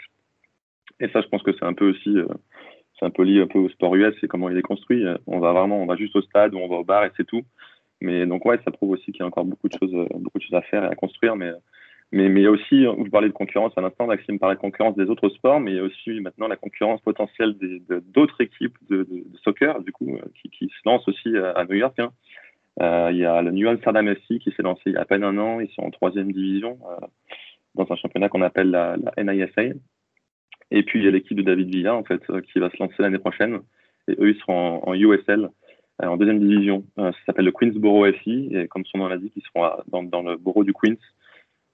Et 1.00 1.08
ça, 1.08 1.20
je 1.20 1.28
pense 1.28 1.42
que 1.42 1.52
c'est 1.52 1.64
un 1.64 1.72
peu 1.72 1.90
aussi, 1.90 2.16
euh, 2.16 2.26
c'est 2.98 3.06
un 3.06 3.11
peu 3.11 3.22
lié 3.22 3.40
un 3.40 3.46
peu 3.46 3.58
au 3.58 3.68
sport 3.70 3.94
US 3.96 4.14
et 4.22 4.28
comment 4.28 4.48
il 4.50 4.58
est 4.58 4.62
construit. 4.62 5.04
On 5.26 5.40
va 5.40 5.52
vraiment, 5.52 5.82
on 5.82 5.87
va 5.87 5.96
juste 5.96 6.14
au 6.16 6.22
stade 6.22 6.54
ou 6.54 6.58
on 6.58 6.68
va 6.68 6.76
au 6.76 6.85
bar 6.85 7.04
et 7.04 7.11
c'est 7.16 7.26
tout. 7.26 7.42
Mais 8.00 8.26
donc 8.26 8.44
ouais, 8.44 8.58
ça 8.64 8.70
prouve 8.70 8.90
aussi 8.90 9.06
qu'il 9.06 9.20
y 9.20 9.22
a 9.22 9.26
encore 9.26 9.44
beaucoup 9.44 9.68
de 9.68 9.76
choses, 9.78 10.08
beaucoup 10.14 10.38
de 10.38 10.42
choses 10.42 10.54
à 10.54 10.62
faire 10.62 10.85
et 10.85 10.88
à 10.88 10.94
construire. 10.94 11.37
Mais 11.37 11.52
mais, 12.12 12.29
mais 12.29 12.40
il 12.40 12.44
y 12.44 12.46
a 12.46 12.51
aussi, 12.51 12.85
vous 12.85 13.11
parlez 13.11 13.29
de 13.29 13.33
concurrence 13.33 13.72
à 13.77 13.81
l'instant, 13.81 14.07
Maxime 14.07 14.38
parlait 14.38 14.57
de 14.57 14.61
concurrence 14.61 14.96
des 14.96 15.09
autres 15.11 15.31
sports, 15.31 15.61
mais 15.61 15.72
il 15.72 15.77
y 15.79 15.81
a 15.81 15.85
aussi 15.85 16.20
maintenant 16.20 16.46
la 16.46 16.57
concurrence 16.57 17.01
potentielle 17.01 17.57
d'autres 18.14 18.40
équipes 18.40 18.77
de, 18.90 18.98
de, 18.98 19.05
de, 19.05 19.38
soccer, 19.42 19.81
du 19.83 19.92
coup, 19.92 20.14
euh, 20.14 20.20
qui, 20.40 20.51
qui, 20.51 20.68
se 20.68 20.88
lancent 20.88 21.09
aussi 21.09 21.37
à, 21.37 21.64
New 21.64 21.77
York. 21.77 21.98
Hein. 21.98 22.12
Euh, 22.81 23.11
il 23.12 23.18
y 23.18 23.25
a 23.25 23.42
le 23.42 23.51
New 23.51 23.68
Amsterdam 23.68 24.09
FC 24.09 24.38
qui 24.38 24.51
s'est 24.53 24.62
lancé 24.62 24.94
à 24.96 25.05
peine 25.05 25.25
un 25.25 25.37
an, 25.38 25.61
ils 25.61 25.70
sont 25.70 25.83
en 25.83 25.90
troisième 25.90 26.33
division, 26.33 26.79
euh, 26.90 27.07
dans 27.75 27.90
un 27.90 27.96
championnat 27.96 28.29
qu'on 28.29 28.42
appelle 28.42 28.70
la, 28.70 28.96
la, 28.96 29.25
NISA. 29.25 29.75
Et 30.70 30.83
puis 30.83 31.01
il 31.01 31.05
y 31.05 31.09
a 31.09 31.11
l'équipe 31.11 31.37
de 31.37 31.42
David 31.42 31.75
Villa, 31.75 31.94
en 31.94 32.05
fait, 32.05 32.22
euh, 32.31 32.40
qui 32.40 32.59
va 32.59 32.70
se 32.70 32.77
lancer 32.79 32.94
l'année 32.98 33.18
prochaine. 33.18 33.61
Et 34.09 34.12
eux, 34.18 34.31
ils 34.31 34.38
seront 34.40 34.83
en, 34.83 34.90
en 34.90 34.94
USL, 34.94 35.51
euh, 36.03 36.07
en 36.07 36.16
deuxième 36.16 36.40
division. 36.40 36.85
ça 36.96 37.12
s'appelle 37.27 37.44
le 37.44 37.53
Queensboro 37.53 38.07
FC, 38.07 38.48
et 38.51 38.68
comme 38.68 38.85
son 38.87 38.98
nom 38.98 39.09
l'indique, 39.09 39.35
ils 39.37 39.42
seront 39.42 39.70
dans, 39.88 40.03
dans 40.03 40.22
le 40.22 40.37
borough 40.37 40.64
du 40.64 40.72
Queens. 40.72 40.96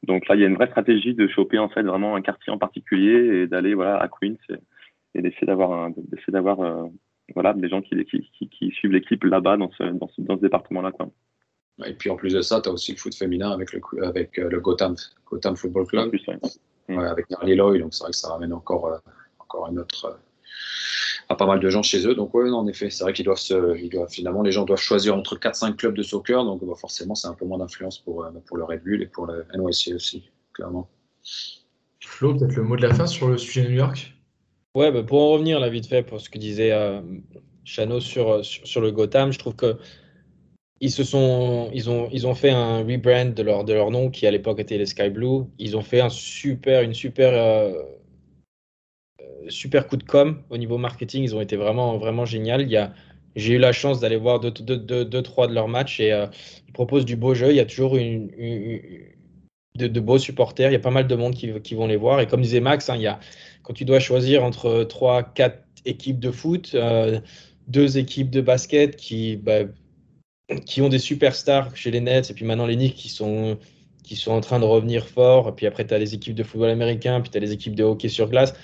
Donc 0.04 0.28
là, 0.28 0.34
il 0.36 0.40
y 0.40 0.44
a 0.44 0.46
une 0.46 0.54
vraie 0.54 0.68
stratégie 0.68 1.14
de 1.14 1.26
choper 1.26 1.58
en 1.58 1.68
fait 1.68 1.82
vraiment 1.82 2.14
un 2.14 2.22
quartier 2.22 2.52
en 2.52 2.58
particulier 2.58 3.42
et 3.42 3.46
d'aller 3.46 3.74
voilà 3.74 3.96
à 3.98 4.08
Queens 4.08 4.36
et, 4.50 4.54
et 5.14 5.22
d'essayer 5.22 5.46
d'avoir 5.46 5.90
d'essayer 5.90 6.32
d'avoir 6.32 6.60
euh, 6.60 6.84
voilà 7.34 7.52
des 7.52 7.68
gens 7.68 7.82
qui, 7.82 8.02
qui, 8.04 8.30
qui, 8.32 8.48
qui 8.48 8.70
suivent 8.70 8.92
l'équipe 8.92 9.24
là-bas 9.24 9.56
dans 9.56 9.70
ce, 9.72 9.82
dans 9.82 10.08
ce, 10.08 10.20
dans 10.20 10.36
ce 10.36 10.42
département-là 10.42 10.92
quoi. 10.92 11.10
Et 11.86 11.94
puis 11.94 12.10
en 12.10 12.16
plus 12.16 12.34
de 12.34 12.40
ça, 12.40 12.60
tu 12.60 12.68
as 12.68 12.72
aussi 12.72 12.92
le 12.92 12.98
foot 12.98 13.14
féminin 13.14 13.50
avec 13.50 13.72
le 13.72 13.80
avec 14.04 14.38
euh, 14.38 14.48
le 14.48 14.60
Gotham 14.60 14.96
Gotham 15.26 15.56
Football 15.56 15.86
Club, 15.86 16.08
plus, 16.10 16.26
ouais. 16.26 16.38
Ouais, 16.88 17.04
avec 17.04 17.28
Narly 17.30 17.54
Loy, 17.54 17.78
donc 17.78 17.92
c'est 17.92 18.02
vrai 18.02 18.10
que 18.12 18.16
ça 18.16 18.30
ramène 18.30 18.52
encore 18.52 18.86
euh, 18.86 18.98
encore 19.38 19.68
une 19.68 19.78
autre 19.78 20.18
à 21.28 21.34
pas 21.34 21.46
mal 21.46 21.60
de 21.60 21.68
gens 21.68 21.82
chez 21.82 22.06
eux. 22.06 22.14
Donc 22.14 22.34
oui, 22.34 22.50
en 22.50 22.66
effet, 22.66 22.90
c'est 22.90 23.04
vrai 23.04 23.12
qu'ils 23.12 23.24
doivent 23.24 23.38
se, 23.38 23.76
ils 23.78 23.90
doivent 23.90 24.10
finalement 24.10 24.42
les 24.42 24.52
gens 24.52 24.64
doivent 24.64 24.80
choisir 24.80 25.14
entre 25.16 25.36
4-5 25.36 25.76
clubs 25.76 25.94
de 25.94 26.02
soccer, 26.02 26.44
donc 26.44 26.64
bah, 26.64 26.74
forcément 26.76 27.14
c'est 27.14 27.28
un 27.28 27.34
peu 27.34 27.44
moins 27.44 27.58
d'influence 27.58 27.98
pour 27.98 28.26
pour 28.46 28.56
le 28.56 28.64
Red 28.64 28.82
Bull 28.82 29.02
et 29.02 29.06
pour 29.06 29.26
le 29.26 29.44
NYC 29.54 29.94
aussi, 29.94 30.30
clairement. 30.52 30.88
Flo, 32.00 32.34
peut-être 32.34 32.56
le 32.56 32.62
mot 32.62 32.76
de 32.76 32.82
la 32.82 32.94
fin 32.94 33.06
sur 33.06 33.28
le 33.28 33.38
sujet 33.38 33.62
de 33.62 33.68
New 33.68 33.76
York? 33.76 34.14
Ouais, 34.74 34.90
bah 34.90 35.02
pour 35.02 35.20
en 35.20 35.32
revenir 35.32 35.60
là 35.60 35.68
vite 35.68 35.86
fait 35.86 36.02
pour 36.02 36.20
ce 36.20 36.30
que 36.30 36.38
disait 36.38 36.72
euh, 36.72 37.00
Chano 37.64 38.00
sur, 38.00 38.44
sur, 38.44 38.66
sur 38.66 38.80
le 38.80 38.90
Gotham, 38.90 39.32
je 39.32 39.38
trouve 39.38 39.56
que 39.56 39.76
ils 40.80 40.90
se 40.90 41.02
sont, 41.02 41.70
ils 41.74 41.90
ont, 41.90 42.08
ils 42.12 42.26
ont 42.26 42.34
fait 42.34 42.50
un 42.50 42.78
rebrand 42.78 43.34
de 43.34 43.42
leur 43.42 43.64
de 43.64 43.72
leur 43.72 43.90
nom 43.90 44.10
qui 44.10 44.26
à 44.26 44.30
l'époque 44.30 44.60
était 44.60 44.78
les 44.78 44.86
Sky 44.86 45.10
Blue. 45.10 45.44
Ils 45.58 45.76
ont 45.76 45.82
fait 45.82 46.00
un 46.00 46.08
super, 46.08 46.82
une 46.82 46.94
super 46.94 47.32
euh, 47.34 47.82
super 49.48 49.86
coup 49.86 49.96
de 49.96 50.02
com 50.04 50.42
au 50.50 50.56
niveau 50.56 50.78
marketing. 50.78 51.22
Ils 51.24 51.34
ont 51.34 51.40
été 51.40 51.56
vraiment, 51.56 51.98
vraiment 51.98 52.24
génial. 52.24 52.62
Il 52.62 52.70
y 52.70 52.76
a, 52.76 52.92
J'ai 53.36 53.54
eu 53.54 53.58
la 53.58 53.72
chance 53.72 54.00
d'aller 54.00 54.16
voir 54.16 54.40
deux, 54.40 54.50
deux, 54.50 55.22
trois 55.22 55.46
de 55.46 55.54
leurs 55.54 55.68
matchs 55.68 56.00
et 56.00 56.26
ils 56.66 56.72
proposent 56.72 57.04
du 57.04 57.16
beau 57.16 57.34
jeu. 57.34 57.50
Il 57.50 57.56
y 57.56 57.60
a 57.60 57.66
toujours 57.66 57.96
une, 57.96 58.30
de, 59.76 60.00
beaux 60.00 60.18
supporters. 60.18 60.70
Il 60.70 60.72
y 60.72 60.76
a 60.76 60.80
pas 60.80 60.90
mal 60.90 61.06
de 61.06 61.14
monde 61.14 61.34
qui, 61.34 61.74
vont 61.74 61.86
les 61.86 61.96
voir. 61.96 62.20
Et 62.20 62.26
comme 62.26 62.42
disait 62.42 62.60
Max, 62.60 62.88
hein, 62.90 62.96
il 62.96 63.02
y 63.02 63.06
a, 63.06 63.20
quand 63.62 63.74
tu 63.74 63.84
dois 63.84 64.00
choisir 64.00 64.44
entre 64.44 64.84
trois, 64.84 65.22
quatre 65.22 65.64
équipes 65.84 66.18
de 66.18 66.30
foot, 66.30 66.76
deux 67.68 67.98
équipes 67.98 68.30
de 68.30 68.40
basket 68.40 68.96
qui, 68.96 69.36
bah, 69.36 69.60
qui 70.64 70.80
ont 70.80 70.88
des 70.88 70.98
superstars 70.98 71.76
chez 71.76 71.90
les 71.90 72.00
Nets 72.00 72.30
et 72.30 72.34
puis 72.34 72.44
maintenant 72.44 72.66
les 72.66 72.76
Knicks 72.76 72.94
qui 72.94 73.08
sont, 73.08 73.58
qui 74.02 74.16
sont 74.16 74.32
en 74.32 74.40
train 74.40 74.58
de 74.58 74.64
revenir 74.64 75.06
fort. 75.06 75.54
Puis 75.54 75.66
après, 75.66 75.86
tu 75.86 75.94
as 75.94 75.98
les 75.98 76.14
équipes 76.14 76.34
de 76.34 76.42
football 76.42 76.70
américain, 76.70 77.20
puis 77.20 77.30
tu 77.30 77.36
as 77.36 77.40
les 77.40 77.52
équipes 77.52 77.74
de 77.74 77.84
hockey 77.84 78.08
sur 78.08 78.28
glace. 78.28 78.54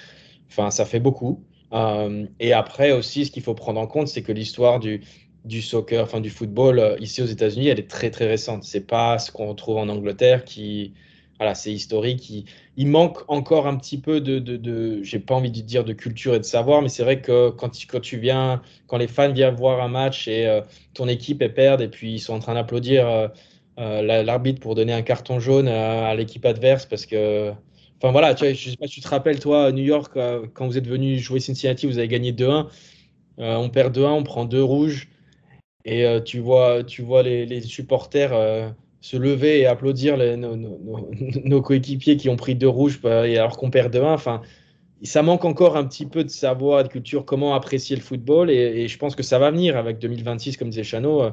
Enfin, 0.56 0.70
ça 0.70 0.84
fait 0.84 1.00
beaucoup. 1.00 1.44
Euh, 1.72 2.26
et 2.38 2.52
après 2.52 2.92
aussi, 2.92 3.24
ce 3.26 3.30
qu'il 3.32 3.42
faut 3.42 3.54
prendre 3.54 3.80
en 3.80 3.86
compte, 3.86 4.08
c'est 4.08 4.22
que 4.22 4.32
l'histoire 4.32 4.78
du, 4.78 5.02
du 5.44 5.62
soccer, 5.62 6.04
enfin 6.04 6.20
du 6.20 6.30
football 6.30 6.78
euh, 6.78 6.96
ici 7.00 7.22
aux 7.22 7.26
États-Unis, 7.26 7.68
elle 7.68 7.80
est 7.80 7.90
très 7.90 8.10
très 8.10 8.26
récente. 8.26 8.62
C'est 8.62 8.86
pas 8.86 9.18
ce 9.18 9.32
qu'on 9.32 9.48
retrouve 9.48 9.78
en 9.78 9.88
Angleterre 9.88 10.44
qui, 10.44 10.92
voilà, 11.38 11.56
c'est 11.56 11.72
historique. 11.72 12.46
Il, 12.76 12.86
manque 12.86 13.18
encore 13.28 13.66
un 13.66 13.76
petit 13.76 13.98
peu 13.98 14.20
de, 14.20 14.38
de, 14.38 14.56
de 14.56 15.02
j'ai 15.02 15.18
pas 15.18 15.34
envie 15.34 15.50
de 15.50 15.60
dire 15.60 15.84
de 15.84 15.92
culture 15.92 16.34
et 16.36 16.38
de 16.38 16.44
savoir, 16.44 16.82
mais 16.82 16.88
c'est 16.88 17.02
vrai 17.02 17.20
que 17.20 17.50
quand, 17.50 17.72
quand, 17.88 18.00
tu 18.00 18.18
viens, 18.18 18.62
quand 18.86 18.98
les 18.98 19.08
fans 19.08 19.32
viennent 19.32 19.56
voir 19.56 19.82
un 19.82 19.88
match 19.88 20.28
et 20.28 20.46
euh, 20.46 20.60
ton 20.94 21.08
équipe 21.08 21.42
est 21.42 21.48
perd 21.48 21.80
et 21.80 21.88
puis 21.88 22.14
ils 22.14 22.20
sont 22.20 22.34
en 22.34 22.38
train 22.38 22.54
d'applaudir 22.54 23.32
l'arbitre 23.76 24.60
pour 24.60 24.76
donner 24.76 24.92
un 24.92 25.02
carton 25.02 25.40
jaune 25.40 25.66
à, 25.66 26.14
l'équipe 26.14 26.44
adverse 26.46 26.86
parce 26.86 27.06
que, 27.06 27.52
enfin 27.98 28.12
voilà, 28.12 28.34
tu 28.34 28.44
vois, 28.44 28.54
sais 28.54 28.76
pas 28.76 28.86
si 28.86 28.94
tu 28.94 29.00
te 29.00 29.08
rappelles 29.08 29.40
toi, 29.40 29.72
New 29.72 29.84
York, 29.84 30.16
quand 30.52 30.66
vous 30.66 30.78
êtes 30.78 30.86
venu 30.86 31.18
jouer 31.18 31.40
Cincinnati, 31.40 31.86
vous 31.86 31.98
avez 31.98 32.08
gagné 32.08 32.32
2-1, 32.32 32.66
on 33.38 33.68
perd 33.70 33.96
2-1, 33.96 34.06
on 34.10 34.22
prend 34.22 34.44
deux 34.44 34.62
rouges 34.62 35.08
et 35.84 36.06
tu 36.24 36.38
vois, 36.40 36.84
tu 36.84 37.02
vois 37.02 37.22
les, 37.22 37.60
supporters 37.62 38.32
se 39.00 39.18
lever 39.18 39.60
et 39.60 39.66
applaudir 39.66 40.16
nos, 40.36 41.62
coéquipiers 41.62 42.16
qui 42.16 42.28
ont 42.30 42.36
pris 42.36 42.54
deux 42.54 42.68
rouges 42.68 43.00
bah, 43.02 43.22
alors 43.22 43.56
qu'on 43.58 43.70
perd 43.70 43.92
de 43.92 44.00
1. 44.00 44.12
Enfin, 44.12 44.40
ça 45.04 45.22
manque 45.22 45.44
encore 45.44 45.76
un 45.76 45.84
petit 45.84 46.06
peu 46.06 46.24
de 46.24 46.30
savoir 46.30 46.82
de 46.82 46.88
culture, 46.88 47.24
comment 47.24 47.54
apprécier 47.54 47.96
le 47.96 48.02
football. 48.02 48.50
Et, 48.50 48.88
je 48.88 48.98
pense 48.98 49.14
que 49.14 49.22
ça 49.22 49.38
va 49.38 49.50
venir 49.50 49.76
avec 49.76 49.98
2026, 49.98 50.56
comme 50.56 50.70
disait 50.70 50.84
Chano. 50.84 51.22
Euh, 51.22 51.30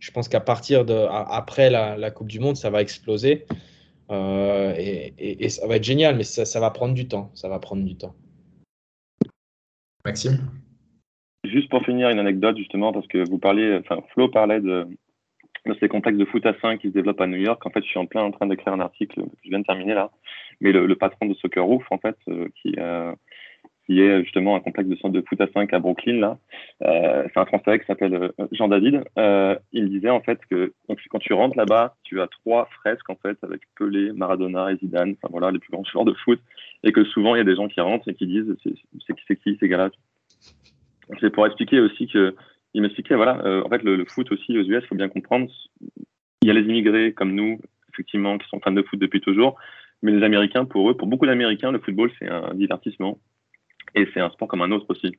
je 0.00 0.10
pense 0.10 0.28
qu'à 0.28 0.40
partir 0.40 0.84
de 0.84 1.06
après 1.08 1.70
la, 1.70 2.10
Coupe 2.10 2.28
du 2.28 2.40
Monde, 2.40 2.56
ça 2.56 2.70
va 2.70 2.82
exploser. 2.82 3.46
Euh, 4.10 4.74
et, 4.76 5.48
ça 5.48 5.66
va 5.66 5.76
être 5.76 5.84
génial, 5.84 6.16
mais 6.16 6.24
ça, 6.24 6.44
ça, 6.44 6.60
va 6.60 6.70
prendre 6.70 6.94
du 6.94 7.08
temps. 7.08 7.30
Ça 7.34 7.48
va 7.48 7.58
prendre 7.58 7.84
du 7.84 7.96
temps. 7.96 8.14
Maxime? 10.04 10.38
Juste 11.44 11.68
pour 11.70 11.84
finir, 11.84 12.10
une 12.10 12.18
anecdote 12.18 12.56
justement, 12.56 12.92
parce 12.92 13.06
que 13.06 13.28
vous 13.28 13.38
parliez, 13.38 13.78
enfin 13.80 14.02
Flo 14.12 14.28
parlait 14.28 14.60
de, 14.60 14.86
de 15.66 15.76
ces 15.80 15.88
contacts 15.88 16.16
de 16.16 16.24
foot 16.24 16.44
à 16.46 16.54
5 16.60 16.80
qui 16.80 16.88
se 16.88 16.92
développent 16.92 17.20
à 17.20 17.26
New 17.26 17.36
York. 17.36 17.64
En 17.66 17.70
fait, 17.70 17.82
je 17.82 17.88
suis 17.88 17.98
en 17.98 18.06
plein 18.06 18.22
en 18.22 18.30
train 18.30 18.46
d'écrire 18.46 18.72
un 18.72 18.80
article 18.80 19.24
je 19.44 19.50
viens 19.50 19.60
de 19.60 19.64
terminer 19.64 19.94
là. 19.94 20.10
Mais 20.60 20.72
le, 20.72 20.94
patron 20.94 21.26
de 21.26 21.34
Soccer 21.34 21.64
Roof, 21.64 21.84
en 21.90 21.98
fait, 21.98 22.16
euh, 22.28 22.48
qui, 22.60 22.74
euh, 22.78 23.12
qui 23.92 24.00
est 24.00 24.22
justement 24.22 24.56
un 24.56 24.60
complexe 24.60 24.88
de 24.88 24.96
centre 24.96 25.12
de 25.12 25.22
foot 25.28 25.40
à 25.40 25.46
5 25.52 25.72
à 25.72 25.78
Brooklyn, 25.78 26.38
euh, 26.82 27.24
c'est 27.32 27.40
un 27.40 27.44
Français 27.44 27.78
qui 27.78 27.86
s'appelle 27.86 28.32
Jean 28.52 28.68
David. 28.68 29.04
il 29.72 29.84
me 29.84 29.88
disait 29.88 30.10
en 30.10 30.20
fait 30.20 30.38
que 30.48 30.72
quand 31.10 31.18
tu 31.18 31.32
rentres 31.32 31.56
là-bas, 31.56 31.94
tu 32.04 32.20
as 32.20 32.26
trois 32.26 32.68
fresques 32.80 33.10
en 33.10 33.16
fait 33.16 33.36
avec 33.42 33.60
Pelé, 33.76 34.12
Maradona 34.12 34.72
et 34.72 34.76
Zidane, 34.76 35.14
enfin 35.16 35.28
voilà, 35.30 35.50
les 35.50 35.58
plus 35.58 35.70
grands 35.70 35.84
joueurs 35.84 36.04
de 36.04 36.14
foot, 36.14 36.40
et 36.84 36.92
que 36.92 37.04
souvent 37.04 37.34
il 37.34 37.38
y 37.38 37.42
a 37.42 37.44
des 37.44 37.56
gens 37.56 37.68
qui 37.68 37.80
rentrent 37.80 38.08
et 38.08 38.14
qui 38.14 38.26
disent 38.26 38.54
c'est 38.62 38.72
qui, 39.14 39.22
c'est 39.28 39.36
qui 39.36 39.56
ces 39.58 39.68
gars-là? 39.68 39.90
C'est 41.20 41.30
pour 41.30 41.46
expliquer 41.46 41.80
aussi 41.80 42.06
que 42.06 42.34
il 42.74 42.82
m'expliquait, 42.82 43.14
voilà, 43.14 43.40
euh, 43.44 43.62
en 43.64 43.68
fait, 43.68 43.82
le, 43.82 44.04
foot 44.06 44.30
aussi 44.32 44.56
aux 44.56 44.62
US, 44.62 44.82
il 44.82 44.86
faut 44.86 44.94
bien 44.94 45.08
comprendre, 45.08 45.50
il 46.40 46.48
y 46.48 46.50
a 46.50 46.54
les 46.54 46.62
immigrés 46.62 47.12
comme 47.12 47.34
nous, 47.34 47.60
effectivement, 47.92 48.38
qui 48.38 48.48
sont 48.48 48.60
fans 48.60 48.72
de 48.72 48.82
foot 48.82 48.98
depuis 48.98 49.20
toujours, 49.20 49.56
mais 50.02 50.12
les 50.12 50.24
Américains, 50.24 50.64
pour 50.64 50.90
eux, 50.90 50.96
pour 50.96 51.06
beaucoup 51.06 51.26
d'Américains, 51.26 51.70
le 51.70 51.78
football, 51.78 52.10
c'est 52.18 52.28
un 52.28 52.54
divertissement 52.54 53.18
et 53.94 54.08
c'est 54.12 54.20
un 54.20 54.30
sport 54.30 54.48
comme 54.48 54.62
un 54.62 54.70
autre 54.70 54.86
aussi. 54.88 55.12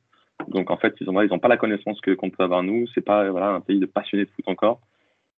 Donc, 0.48 0.70
en 0.70 0.76
fait, 0.76 0.94
ils 1.00 1.06
n'ont 1.10 1.22
ils 1.22 1.40
pas 1.40 1.48
la 1.48 1.56
connaissance 1.56 2.00
que 2.00 2.12
qu'on 2.12 2.30
peut 2.30 2.42
avoir 2.42 2.62
nous. 2.62 2.86
C'est 2.94 3.00
pas 3.00 3.30
voilà, 3.30 3.50
un 3.50 3.60
pays 3.60 3.78
de 3.78 3.86
passionnés 3.86 4.24
de 4.24 4.30
foot 4.30 4.46
encore. 4.48 4.80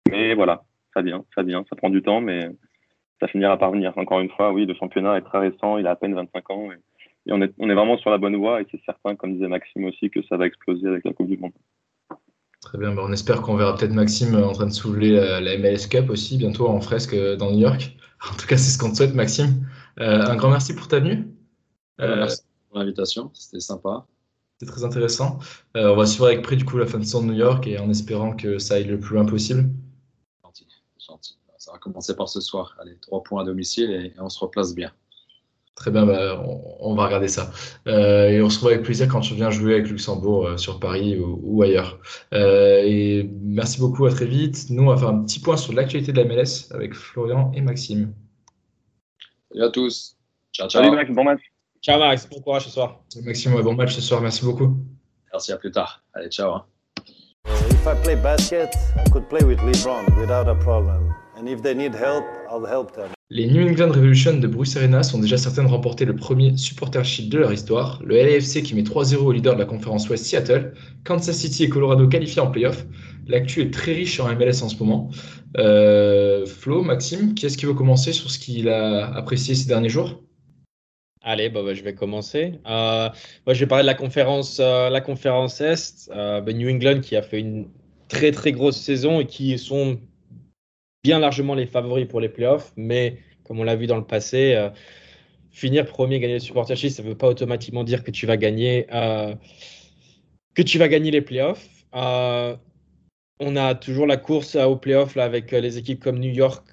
Mais 0.09 0.35
voilà, 0.35 0.65
ça 0.95 1.03
vient, 1.03 1.25
ça 1.35 1.43
vient, 1.43 1.65
ça 1.69 1.77
prend 1.77 1.91
du 1.91 2.03
temps, 2.03 2.21
mais 2.21 2.49
ça 3.21 3.29
finira 3.29 3.59
par 3.59 3.73
venir. 3.73 3.93
Encore 3.97 4.21
une 4.21 4.31
fois, 4.31 4.53
oui, 4.53 4.67
le 4.67 4.75
championnat 4.75 5.19
est 5.19 5.23
très 5.23 5.39
récent, 5.39 5.79
il 5.79 5.87
a 5.87 5.91
à 5.91 5.97
peine 5.97 6.15
25 6.15 6.51
ans. 6.51 6.69
Et, 6.73 7.33
on, 7.33 7.43
est, 7.43 7.53
on 7.59 7.69
est 7.69 7.75
vraiment 7.75 7.99
sur 7.99 8.11
la 8.11 8.19
bonne 8.19 8.37
voie 8.37 8.61
et 8.61 8.67
c'est 8.71 8.81
certain, 8.85 9.17
comme 9.17 9.35
disait 9.35 9.49
Maxime 9.49 9.85
aussi, 9.85 10.11
que 10.11 10.23
ça 10.29 10.37
va 10.37 10.47
exploser 10.47 10.87
avec 10.87 11.05
la 11.05 11.13
Coupe 11.13 11.29
du 11.29 11.37
Monde. 11.37 11.53
Très 12.61 12.79
bien, 12.79 12.97
on 12.97 13.13
espère 13.13 13.43
qu'on 13.43 13.57
verra 13.57 13.77
peut-être 13.77 13.93
Maxime 13.93 14.35
en 14.37 14.53
train 14.53 14.67
de 14.67 14.73
soulever 14.73 15.11
la, 15.11 15.59
MLS 15.59 15.89
Cup 15.91 16.09
aussi 16.09 16.39
bientôt 16.39 16.69
en 16.69 16.81
fresque 16.81 17.15
euh, 17.15 17.37
dans 17.37 17.51
New 17.51 17.61
York. 17.61 17.93
En 18.33 18.35
tout 18.35 18.47
cas, 18.47 18.57
c'est 18.57 18.71
ce 18.71 18.79
qu'on 18.79 18.91
te 18.91 18.97
souhaite, 18.97 19.15
Maxime. 19.15 19.69
Euh, 20.01 20.25
un 20.25 20.37
grand 20.37 20.49
merci 20.49 20.75
pour 20.75 20.89
ta 20.89 21.01
venue. 21.01 21.27
Euh, 22.01 22.17
merci 22.17 22.43
pour 22.77 22.83
l'invitation, 22.83 23.31
c'était 23.33 23.61
sympa. 23.61 24.07
C'est 24.61 24.67
très 24.67 24.85
intéressant. 24.85 25.39
on 25.75 25.97
va 25.97 26.05
suivre 26.05 26.27
avec 26.27 26.43
près 26.43 26.57
du 26.57 26.67
coup 26.67 26.77
la 26.77 26.87
fin 26.87 26.99
de 26.99 27.05
saison 27.05 27.23
de 27.23 27.29
New 27.29 27.39
York 27.39 27.67
et 27.67 27.79
en 27.79 27.89
espérant 27.89 28.37
que 28.37 28.59
ça 28.59 28.75
aille 28.75 28.85
le 28.85 29.01
plus 29.01 29.15
loin 29.15 29.25
possible. 29.25 29.71
Gentil, 30.45 30.67
gentil. 30.99 31.39
Ça 31.57 31.73
va 31.73 31.79
commencer 31.79 32.15
par 32.15 32.29
ce 32.29 32.43
soir. 32.43 32.77
Allez, 32.79 32.99
trois 33.01 33.23
points 33.23 33.41
à 33.41 33.45
domicile 33.47 33.91
et 33.91 34.13
on 34.19 34.29
se 34.29 34.39
replace 34.39 34.75
bien. 34.75 34.93
Très 35.75 35.91
bien, 35.91 36.05
bah, 36.05 36.43
on, 36.81 36.95
va 36.95 37.07
regarder 37.07 37.29
ça. 37.29 37.51
Euh, 37.87 38.29
et 38.29 38.43
on 38.43 38.51
se 38.51 38.57
retrouve 38.57 38.73
avec 38.73 38.83
plaisir 38.83 39.09
quand 39.09 39.21
tu 39.21 39.35
viens 39.35 39.51
jouer 39.51 39.75
avec 39.75 39.89
Luxembourg 39.89 40.47
euh, 40.47 40.57
sur 40.59 40.79
Paris 40.79 41.19
ou, 41.19 41.63
ailleurs. 41.63 41.99
Euh, 42.35 42.83
et 42.85 43.31
merci 43.41 43.81
beaucoup, 43.81 44.05
à 44.05 44.11
très 44.11 44.27
vite. 44.27 44.69
Nous, 44.69 44.83
on 44.83 44.87
va 44.87 44.99
faire 44.99 45.09
un 45.09 45.23
petit 45.23 45.41
point 45.41 45.57
sur 45.57 45.73
l'actualité 45.73 46.13
de 46.13 46.21
la 46.21 46.25
MLS 46.25 46.73
avec 46.73 46.95
Florian 46.95 47.53
et 47.55 47.63
Maxime. 47.63 48.13
Salut 49.51 49.65
à 49.65 49.71
tous. 49.71 50.17
Ciao, 50.53 50.69
ciao. 50.69 50.83
Salut 50.83 50.95
Max, 50.95 51.11
bon 51.11 51.25
match. 51.25 51.41
Ciao 51.87 52.01
Max, 52.01 52.29
bon 52.29 52.41
courage 52.41 52.65
ce 52.65 52.71
soir. 52.71 52.99
Maxime, 53.23 53.63
bon 53.63 53.75
match 53.75 53.95
ce 53.95 54.01
soir, 54.01 54.21
merci 54.21 54.45
beaucoup. 54.45 54.77
Merci, 55.33 55.53
à 55.53 55.57
plus 55.57 55.71
tard. 55.71 56.03
Allez, 56.15 56.31
ciao. 56.31 56.53
Hein. 56.53 56.65
If 57.71 57.87
I 57.87 57.95
play 58.03 58.17
basket, 58.17 58.75
I 58.97 59.09
could 59.09 59.29
play 59.29 59.45
with 59.45 59.61
LeBron 59.61 60.05
without 60.21 60.49
a 60.49 60.57
problem. 60.57 61.15
And 61.39 61.47
if 61.47 61.63
they 61.63 61.77
need 61.77 61.95
help, 61.95 62.25
I'll 62.51 62.67
help 62.67 62.93
them. 62.97 63.11
Les 63.31 63.47
New 63.47 63.65
England 63.65 63.93
Revolution 63.93 64.39
de 64.39 64.49
Bruce 64.49 64.77
Arena 64.77 65.05
sont 65.05 65.21
déjà 65.21 65.37
certaines 65.37 65.67
de 65.67 65.71
remporter 65.71 66.05
le 66.05 66.17
premier 66.17 66.57
Supporter 66.57 67.05
Shield 67.05 67.31
de 67.31 67.39
leur 67.39 67.53
histoire, 67.53 68.03
le 68.05 68.17
LAFC 68.17 68.65
qui 68.65 68.75
met 68.75 68.83
3-0 68.83 69.19
au 69.19 69.31
leader 69.31 69.55
de 69.55 69.61
la 69.61 69.65
conférence 69.65 70.09
Ouest 70.09 70.25
Seattle, 70.25 70.75
Kansas 71.05 71.37
City 71.37 71.63
et 71.63 71.69
Colorado 71.69 72.09
qualifiés 72.09 72.43
en 72.43 72.51
playoff. 72.51 72.85
L'actu 73.29 73.63
est 73.63 73.73
très 73.73 73.93
riche 73.93 74.19
en 74.19 74.27
MLS 74.35 74.65
en 74.65 74.69
ce 74.69 74.77
moment. 74.83 75.11
Euh, 75.57 76.47
Flo, 76.47 76.83
Maxime, 76.83 77.35
qui 77.35 77.47
est-ce 77.47 77.57
qui 77.57 77.67
veut 77.67 77.75
commencer 77.75 78.13
sur 78.13 78.29
ce 78.29 78.41
qu'il 78.41 78.69
a 78.69 79.07
apprécié 79.15 79.55
ces 79.55 79.69
derniers 79.69 79.89
jours? 79.89 80.26
Allez, 81.27 81.51
bah, 81.51 81.63
bah, 81.63 81.75
je 81.75 81.83
vais 81.83 81.95
commencer. 81.95 82.55
Euh, 82.67 83.11
je 83.47 83.61
vais 83.61 83.67
parler 83.67 83.83
de 83.83 83.87
la 83.87 83.95
conférence, 83.95 84.59
euh, 84.61 84.89
la 84.89 85.03
conférence 85.03 85.61
Est. 85.61 86.09
Bah, 86.09 86.53
New 86.53 86.71
England 86.71 87.01
qui 87.01 87.17
a 87.17 87.23
fait 87.23 87.41
une 87.41 87.69
très 88.09 88.31
très 88.31 88.53
grosse 88.53 88.81
saison 88.81 89.21
et 89.21 89.27
qui 89.27 89.59
sont 89.59 90.01
bien 91.07 91.19
largement 91.21 91.55
les 91.55 91.67
favoris 91.67 92.09
pour 92.09 92.21
les 92.21 92.29
playoffs, 92.29 92.73
mais 92.77 93.19
comme 93.45 93.61
on 93.61 93.65
l'a 93.65 93.77
vu 93.77 93.87
dans 93.87 93.97
le 93.97 94.05
passé, 94.05 94.55
euh, 94.57 94.71
finir 95.53 95.87
premier, 95.87 96.19
gagner 96.19 96.35
le 96.35 96.41
supporter 96.41 96.75
ça 96.77 97.03
ne 97.03 97.09
veut 97.09 97.15
pas 97.17 97.29
automatiquement 97.29 97.85
dire 97.85 98.03
que 98.03 98.11
tu 98.11 98.27
vas 98.27 98.37
gagner, 98.37 98.87
euh, 98.93 99.33
que 100.55 100.63
tu 100.63 100.79
vas 100.79 100.89
gagner 100.89 101.13
les 101.13 101.23
playoffs. 101.23 101.69
Euh, 101.95 102.57
on 103.39 103.55
a 103.55 103.75
toujours 103.75 104.07
la 104.07 104.17
course 104.17 104.57
aux 104.57 104.77
playoffs 104.77 105.17
avec 105.17 105.53
les 105.53 105.79
équipes 105.79 106.01
comme 106.01 106.19
New 106.19 106.33
York 106.33 106.67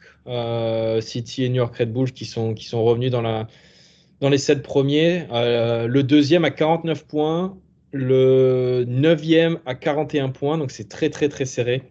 City 1.02 1.44
et 1.44 1.50
New 1.50 1.58
York 1.58 1.76
Red 1.76 1.92
Bull 1.92 2.12
qui 2.12 2.26
sont, 2.26 2.54
qui 2.54 2.66
sont 2.66 2.84
revenus 2.84 3.12
dans, 3.12 3.22
la, 3.22 3.48
dans 4.24 4.30
les 4.30 4.38
sept 4.38 4.64
premiers. 4.64 5.28
le 5.30 6.02
deuxième 6.02 6.46
à 6.46 6.50
49 6.50 7.06
points, 7.06 7.58
le 7.92 8.86
neuvième 8.88 9.60
à 9.66 9.76
41 9.76 10.30
points, 10.30 10.58
donc 10.58 10.72
c'est 10.72 10.88
très 10.88 11.10
très 11.10 11.28
très 11.28 11.44
serré. 11.44 11.84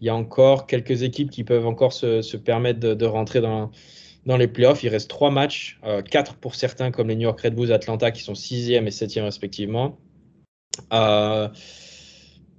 Il 0.00 0.06
y 0.06 0.08
a 0.08 0.14
encore 0.14 0.66
quelques 0.66 1.02
équipes 1.02 1.30
qui 1.30 1.42
peuvent 1.42 1.66
encore 1.66 1.92
se, 1.92 2.36
permettre 2.36 2.78
de, 2.78 3.06
rentrer 3.06 3.40
dans, 3.40 3.70
dans 4.26 4.36
les 4.36 4.46
playoffs. 4.46 4.82
Il 4.82 4.88
reste 4.90 5.08
trois 5.08 5.30
matchs, 5.30 5.80
euh, 5.84 6.02
quatre 6.02 6.34
pour 6.36 6.54
certains, 6.54 6.90
comme 6.90 7.08
les 7.08 7.16
New 7.16 7.22
York 7.22 7.40
Red 7.40 7.54
Bulls 7.54 7.72
Atlanta, 7.72 8.10
qui 8.10 8.22
sont 8.22 8.34
sixième 8.34 8.86
et 8.86 8.90
septième 8.90 9.24
respectivement. 9.24 9.98
Euh, 10.92 11.48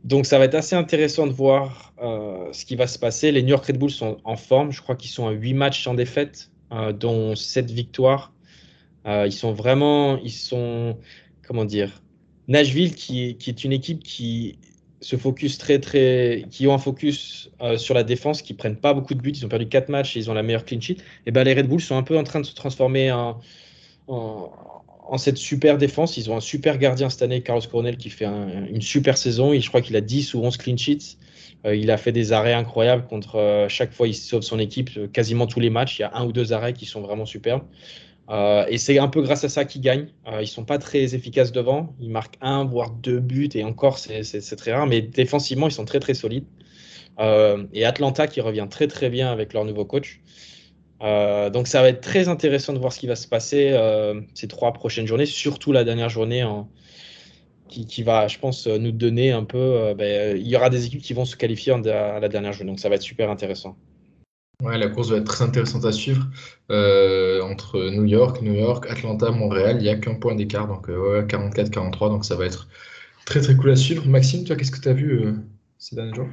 donc 0.03 0.25
ça 0.25 0.39
va 0.39 0.45
être 0.45 0.55
assez 0.55 0.75
intéressant 0.75 1.27
de 1.27 1.33
voir 1.33 1.93
euh, 2.01 2.51
ce 2.53 2.65
qui 2.65 2.75
va 2.75 2.87
se 2.87 2.97
passer. 2.97 3.31
Les 3.31 3.43
New 3.43 3.49
York 3.49 3.65
Red 3.65 3.77
Bulls 3.77 3.91
sont 3.91 4.17
en 4.23 4.35
forme. 4.35 4.71
Je 4.71 4.81
crois 4.81 4.95
qu'ils 4.95 5.11
sont 5.11 5.27
à 5.27 5.31
huit 5.31 5.53
matchs 5.53 5.83
sans 5.83 5.93
défaite, 5.93 6.49
dont 6.71 7.35
sept 7.35 7.71
victoires. 7.71 8.33
ils 9.05 9.31
sont 9.31 9.53
vraiment, 9.53 10.17
ils 10.19 10.31
sont, 10.31 10.97
comment 11.45 11.65
dire, 11.65 12.01
Nashville, 12.47 12.95
qui, 12.95 13.35
qui, 13.37 13.49
est 13.49 13.63
une 13.63 13.73
équipe 13.73 14.03
qui 14.03 14.59
se 15.01 15.15
focus 15.15 15.57
très 15.57 15.79
très 15.79 16.45
qui 16.49 16.65
ont 16.65 16.73
un 16.73 16.79
focus 16.79 17.51
euh, 17.61 17.77
sur 17.77 17.93
la 17.93 18.03
défense 18.03 18.41
qui 18.41 18.55
prennent 18.55 18.77
pas 18.77 18.95
beaucoup 18.95 19.13
de 19.13 19.21
buts 19.21 19.31
ils 19.31 19.45
ont 19.45 19.47
perdu 19.47 19.67
4 19.67 19.89
matchs 19.89 20.17
et 20.17 20.19
ils 20.21 20.31
ont 20.31 20.33
la 20.33 20.41
meilleure 20.41 20.65
clean 20.65 20.81
sheet 20.81 20.97
et 21.27 21.31
ben 21.31 21.43
les 21.43 21.53
Red 21.53 21.67
Bull 21.67 21.79
sont 21.79 21.97
un 21.97 22.01
peu 22.01 22.17
en 22.17 22.23
train 22.23 22.39
de 22.39 22.47
se 22.47 22.55
transformer 22.55 23.11
en, 23.11 23.39
en 25.07 25.17
cette 25.17 25.37
super 25.37 25.77
défense. 25.77 26.17
Ils 26.17 26.29
ont 26.29 26.37
un 26.37 26.41
super 26.41 26.77
gardien 26.77 27.09
cette 27.09 27.21
année, 27.21 27.41
Carlos 27.41 27.61
Coronel, 27.69 27.97
qui 27.97 28.09
fait 28.09 28.25
une 28.25 28.81
super 28.81 29.17
saison. 29.17 29.53
Et 29.53 29.61
je 29.61 29.69
crois 29.69 29.81
qu'il 29.81 29.95
a 29.95 30.01
10 30.01 30.33
ou 30.33 30.41
11 30.41 30.57
clean 30.57 30.77
sheets. 30.77 31.17
Euh, 31.65 31.75
il 31.75 31.91
a 31.91 31.97
fait 31.97 32.11
des 32.11 32.33
arrêts 32.33 32.53
incroyables 32.53 33.05
contre 33.07 33.37
euh, 33.37 33.67
chaque 33.69 33.91
fois 33.91 34.07
il 34.07 34.13
sauve 34.13 34.41
son 34.41 34.59
équipe, 34.59 34.91
euh, 34.97 35.07
quasiment 35.07 35.47
tous 35.47 35.59
les 35.59 35.69
matchs. 35.69 35.99
Il 35.99 36.03
y 36.03 36.05
a 36.05 36.15
un 36.15 36.25
ou 36.25 36.31
deux 36.31 36.53
arrêts 36.53 36.73
qui 36.73 36.85
sont 36.85 37.01
vraiment 37.01 37.25
superbes. 37.25 37.63
et 38.69 38.77
c'est 38.77 38.99
un 38.99 39.07
peu 39.07 39.21
grâce 39.21 39.43
à 39.43 39.49
ça 39.49 39.65
qu'ils 39.65 39.81
gagnent. 39.81 40.09
ils 40.41 40.47
sont 40.47 40.65
pas 40.65 40.77
très 40.77 41.15
efficaces 41.15 41.51
devant. 41.51 41.95
Ils 41.99 42.09
marquent 42.09 42.37
un 42.41 42.65
voire 42.65 42.91
deux 42.91 43.19
buts 43.19 43.49
et 43.55 43.63
encore 43.63 43.97
c'est 43.99 44.55
très 44.57 44.73
rare. 44.73 44.87
Mais 44.87 45.01
défensivement 45.01 45.67
ils 45.67 45.71
sont 45.71 45.85
très 45.85 45.99
très 45.99 46.13
solides. 46.13 46.45
et 47.73 47.85
Atlanta 47.85 48.27
qui 48.27 48.41
revient 48.41 48.67
très 48.69 48.87
très 48.87 49.09
bien 49.09 49.31
avec 49.31 49.53
leur 49.53 49.63
nouveau 49.65 49.85
coach. 49.85 50.21
donc 51.01 51.67
ça 51.67 51.81
va 51.81 51.89
être 51.89 52.01
très 52.01 52.27
intéressant 52.27 52.73
de 52.73 52.79
voir 52.79 52.91
ce 52.91 52.99
qui 52.99 53.07
va 53.07 53.15
se 53.15 53.27
passer 53.27 53.73
ces 54.33 54.47
trois 54.49 54.73
prochaines 54.73 55.07
journées, 55.07 55.25
surtout 55.25 55.71
la 55.71 55.85
dernière 55.85 56.09
journée 56.09 56.43
en, 56.43 56.69
qui, 57.67 58.03
va, 58.03 58.27
je 58.27 58.39
pense, 58.39 58.67
nous 58.67 58.91
donner 58.91 59.31
un 59.31 59.43
peu. 59.43 59.57
Euh, 59.57 59.93
ben, 59.93 60.37
il 60.37 60.47
y 60.47 60.55
aura 60.55 60.69
des 60.69 60.85
équipes 60.85 61.01
qui 61.01 61.13
vont 61.13 61.25
se 61.25 61.35
qualifier 61.35 61.73
à 61.73 62.19
la 62.19 62.29
dernière 62.29 62.53
journée, 62.53 62.71
donc 62.71 62.79
ça 62.79 62.89
va 62.89 62.95
être 62.95 63.01
super 63.01 63.29
intéressant. 63.29 63.77
Ouais, 64.63 64.77
la 64.77 64.87
course 64.87 65.11
va 65.11 65.17
être 65.17 65.25
très 65.25 65.43
intéressante 65.43 65.85
à 65.85 65.91
suivre. 65.91 66.25
Euh, 66.71 67.41
entre 67.41 67.91
New 67.91 68.05
York, 68.05 68.41
New 68.41 68.55
York, 68.55 68.87
Atlanta, 68.89 69.29
Montréal, 69.29 69.77
il 69.79 69.83
n'y 69.83 69.89
a 69.89 69.95
qu'un 69.95 70.15
point 70.15 70.33
d'écart, 70.33 70.67
donc 70.67 70.89
44-43, 70.89 72.07
euh, 72.07 72.09
donc 72.09 72.25
ça 72.25 72.35
va 72.35 72.45
être 72.45 72.67
très 73.25 73.41
très 73.41 73.55
cool 73.55 73.71
à 73.71 73.75
suivre. 73.75 74.07
Maxime, 74.07 74.45
toi, 74.45 74.55
qu'est-ce 74.55 74.71
que 74.71 74.81
tu 74.81 74.89
as 74.89 74.93
vu 74.93 75.35
ces 75.77 75.95
derniers 75.95 76.15
jours? 76.15 76.27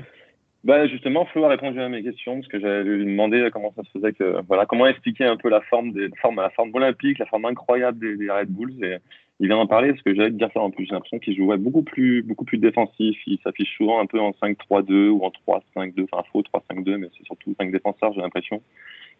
Bah 0.64 0.86
justement, 0.86 1.26
Flo 1.26 1.44
a 1.44 1.50
répondu 1.50 1.78
à 1.78 1.90
mes 1.90 2.02
questions 2.02 2.36
parce 2.36 2.48
que 2.48 2.58
j'avais 2.58 2.84
lui 2.84 3.04
demandé 3.04 3.50
comment 3.52 3.74
ça 3.76 3.82
se 3.82 3.90
faisait 3.98 4.14
que 4.14 4.40
voilà 4.48 4.64
comment 4.64 4.86
expliquer 4.86 5.26
un 5.26 5.36
peu 5.36 5.50
la 5.50 5.60
forme 5.60 5.92
des 5.92 6.08
la 6.08 6.16
forme, 6.22 6.36
la 6.36 6.48
forme 6.48 6.74
olympique, 6.74 7.18
la 7.18 7.26
forme 7.26 7.44
incroyable 7.44 7.98
des, 7.98 8.16
des 8.16 8.30
Red 8.30 8.48
Bulls 8.48 8.82
et 8.82 8.96
il 9.40 9.48
vient 9.48 9.56
d'en 9.56 9.66
parler 9.66 9.90
parce 9.90 10.02
que 10.02 10.14
j'allais 10.14 10.30
te 10.30 10.36
dire 10.36 10.50
ça 10.54 10.60
en 10.60 10.70
plus. 10.70 10.86
J'ai 10.86 10.92
l'impression 10.92 11.18
qu'il 11.18 11.36
jouait 11.36 11.56
beaucoup 11.56 11.82
plus, 11.82 12.22
beaucoup 12.22 12.44
plus 12.44 12.58
défensif. 12.58 13.16
Il 13.26 13.38
s'affiche 13.42 13.76
souvent 13.76 14.00
un 14.00 14.06
peu 14.06 14.20
en 14.20 14.30
5-3-2 14.30 15.08
ou 15.08 15.24
en 15.24 15.32
3-5-2. 15.76 16.06
Enfin, 16.10 16.22
faux 16.32 16.42
3-5-2, 16.42 16.96
mais 16.98 17.08
c'est 17.16 17.24
surtout 17.24 17.54
5 17.58 17.72
défenseurs, 17.72 18.12
j'ai 18.14 18.20
l'impression. 18.20 18.62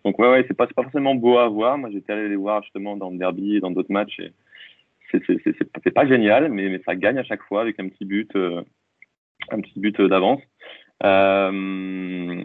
Donc, 0.05 0.19
ouais, 0.19 0.31
ouais, 0.31 0.45
c'est 0.47 0.57
pas, 0.57 0.67
pas 0.69 0.83
forcément 0.83 1.15
beau 1.15 1.39
à 1.39 1.49
voir. 1.49 1.79
Moi, 1.79 1.91
j'étais 1.91 2.13
allé 2.13 2.29
les 2.29 2.37
voir 2.37 2.63
justement 2.63 2.97
dans 2.97 3.11
le 3.11 3.19
derby 3.19 3.57
et 3.57 3.61
dans 3.61 3.71
d'autres 3.71 3.93
matchs. 3.93 4.21
Et 4.21 4.33
c'est 5.83 5.95
pas 5.95 6.07
génial, 6.07 6.51
mais, 6.51 6.69
mais 6.69 6.81
ça 6.85 6.95
gagne 6.95 7.19
à 7.19 7.25
chaque 7.25 7.43
fois 7.43 7.61
avec 7.61 7.79
un 7.81 7.89
petit 7.89 8.05
but, 8.05 8.35
euh, 8.37 8.63
but 9.77 10.01
d'avance. 10.01 10.41
Euh, 11.03 12.45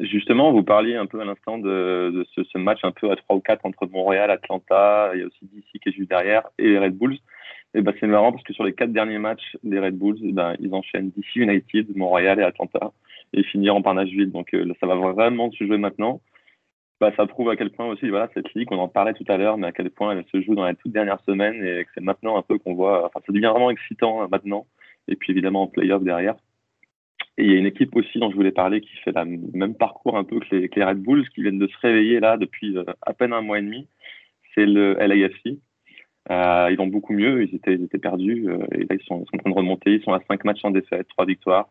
justement, 0.00 0.52
vous 0.52 0.62
parliez 0.62 0.96
un 0.96 1.06
peu 1.06 1.20
à 1.20 1.24
l'instant 1.24 1.58
de, 1.58 2.26
ce, 2.34 2.58
match 2.58 2.80
un 2.82 2.92
peu 2.92 3.10
à 3.10 3.16
3 3.16 3.36
ou 3.36 3.40
4 3.40 3.64
entre 3.66 3.86
Montréal, 3.86 4.30
Atlanta, 4.30 5.10
il 5.14 5.20
y 5.20 5.22
a 5.22 5.26
aussi 5.26 5.44
DC 5.44 5.80
qui 5.82 5.88
est 5.88 5.92
juste 5.92 6.10
derrière, 6.10 6.48
et 6.58 6.68
les 6.68 6.78
Red 6.78 6.96
Bulls. 6.96 7.18
Et 7.74 7.82
ben, 7.82 7.94
c'est 8.00 8.06
marrant 8.06 8.32
parce 8.32 8.42
que 8.44 8.52
sur 8.52 8.64
les 8.64 8.72
quatre 8.72 8.92
derniers 8.92 9.18
matchs 9.18 9.56
des 9.62 9.78
Red 9.78 9.96
Bulls, 9.96 10.32
ben, 10.32 10.56
ils 10.58 10.74
enchaînent 10.74 11.10
DC 11.10 11.36
United, 11.36 11.96
Montréal 11.96 12.40
et 12.40 12.42
Atlanta, 12.42 12.92
et 13.32 13.42
finiront 13.44 13.82
par 13.82 13.94
Nashville. 13.94 14.32
Donc 14.32 14.52
euh, 14.54 14.72
ça 14.80 14.86
va 14.86 14.96
vraiment 14.96 15.50
se 15.52 15.64
jouer 15.64 15.78
maintenant. 15.78 16.20
Ben, 17.00 17.12
ça 17.16 17.26
prouve 17.26 17.48
à 17.48 17.56
quel 17.56 17.70
point 17.70 17.86
aussi, 17.86 18.08
voilà, 18.08 18.28
cette 18.34 18.52
ligue, 18.54 18.68
on 18.72 18.78
en 18.78 18.88
parlait 18.88 19.14
tout 19.14 19.24
à 19.28 19.36
l'heure, 19.36 19.56
mais 19.56 19.68
à 19.68 19.72
quel 19.72 19.90
point 19.90 20.12
elle 20.12 20.24
se 20.32 20.42
joue 20.42 20.54
dans 20.54 20.66
les 20.66 20.74
toutes 20.74 20.92
dernières 20.92 21.20
semaines 21.20 21.64
et 21.64 21.84
que 21.84 21.90
c'est 21.94 22.02
maintenant 22.02 22.36
un 22.36 22.42
peu 22.42 22.58
qu'on 22.58 22.74
voit, 22.74 23.06
enfin, 23.06 23.20
ça 23.24 23.32
devient 23.32 23.46
vraiment 23.46 23.70
excitant 23.70 24.22
hein, 24.22 24.28
maintenant. 24.30 24.66
Et 25.08 25.16
puis 25.16 25.32
évidemment 25.32 25.62
en 25.62 25.66
playoff 25.66 26.02
derrière. 26.02 26.36
Il 27.40 27.50
y 27.50 27.54
a 27.54 27.58
une 27.58 27.66
équipe 27.66 27.96
aussi 27.96 28.18
dont 28.18 28.30
je 28.30 28.36
voulais 28.36 28.52
parler 28.52 28.82
qui 28.82 28.94
fait 29.02 29.12
le 29.12 29.38
même 29.54 29.74
parcours 29.74 30.18
un 30.18 30.24
peu 30.24 30.40
que 30.40 30.54
les, 30.54 30.84
Red 30.84 30.98
Bulls, 30.98 31.28
qui 31.30 31.42
viennent 31.42 31.58
de 31.58 31.66
se 31.66 31.78
réveiller 31.78 32.20
là 32.20 32.36
depuis 32.36 32.76
euh, 32.76 32.84
à 33.02 33.14
peine 33.14 33.32
un 33.32 33.40
mois 33.40 33.58
et 33.58 33.62
demi. 33.62 33.86
C'est 34.54 34.66
le 34.66 34.94
LAFC. 34.94 35.58
Euh, 36.30 36.68
ils 36.70 36.76
vont 36.76 36.86
beaucoup 36.86 37.14
mieux, 37.14 37.42
ils 37.42 37.54
étaient, 37.54 37.98
perdus 37.98 38.46
euh, 38.46 38.58
et 38.72 38.80
là 38.80 38.94
ils 38.94 39.02
sont, 39.06 39.22
en 39.32 39.38
train 39.38 39.50
de 39.50 39.56
remonter. 39.56 39.94
Ils 39.94 40.02
sont 40.02 40.12
à 40.12 40.20
5 40.28 40.44
matchs 40.44 40.64
en 40.64 40.70
défaite, 40.70 41.08
3 41.08 41.24
victoires. 41.24 41.70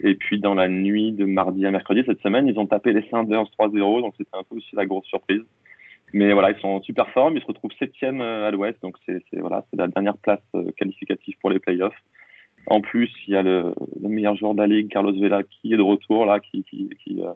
Et 0.00 0.16
puis 0.16 0.40
dans 0.40 0.54
la 0.54 0.68
nuit 0.68 1.12
de 1.12 1.24
mardi 1.24 1.64
à 1.66 1.70
mercredi 1.70 2.02
cette 2.04 2.20
semaine, 2.20 2.48
ils 2.48 2.58
ont 2.58 2.66
tapé 2.66 2.92
les 2.92 3.08
Sanders 3.08 3.46
3-0, 3.58 4.02
donc 4.02 4.14
c'était 4.18 4.36
un 4.36 4.42
peu 4.42 4.56
aussi 4.56 4.74
la 4.74 4.86
grosse 4.86 5.06
surprise. 5.06 5.42
Mais 6.12 6.32
voilà, 6.32 6.50
ils 6.50 6.60
sont 6.60 6.68
en 6.68 6.82
super 6.82 7.08
forme, 7.10 7.36
ils 7.36 7.42
se 7.42 7.46
retrouvent 7.46 7.72
septième 7.78 8.20
à 8.20 8.50
l'Ouest, 8.50 8.80
donc 8.82 8.96
c'est 9.06 9.22
voilà, 9.32 9.64
la 9.72 9.88
dernière 9.88 10.18
place 10.18 10.42
qualificative 10.76 11.36
pour 11.40 11.50
les 11.50 11.58
playoffs. 11.58 11.96
En 12.68 12.80
plus, 12.80 13.10
il 13.26 13.34
y 13.34 13.36
a 13.36 13.42
le, 13.42 13.74
meilleur 14.00 14.36
joueur 14.36 14.54
de 14.54 14.58
la 14.60 14.66
ligue, 14.66 14.90
Carlos 14.90 15.12
Vela, 15.12 15.42
qui 15.44 15.72
est 15.72 15.76
de 15.76 15.82
retour 15.82 16.26
là, 16.26 16.40
qui 16.40 16.64
qui 16.64 16.90
euh, 17.20 17.32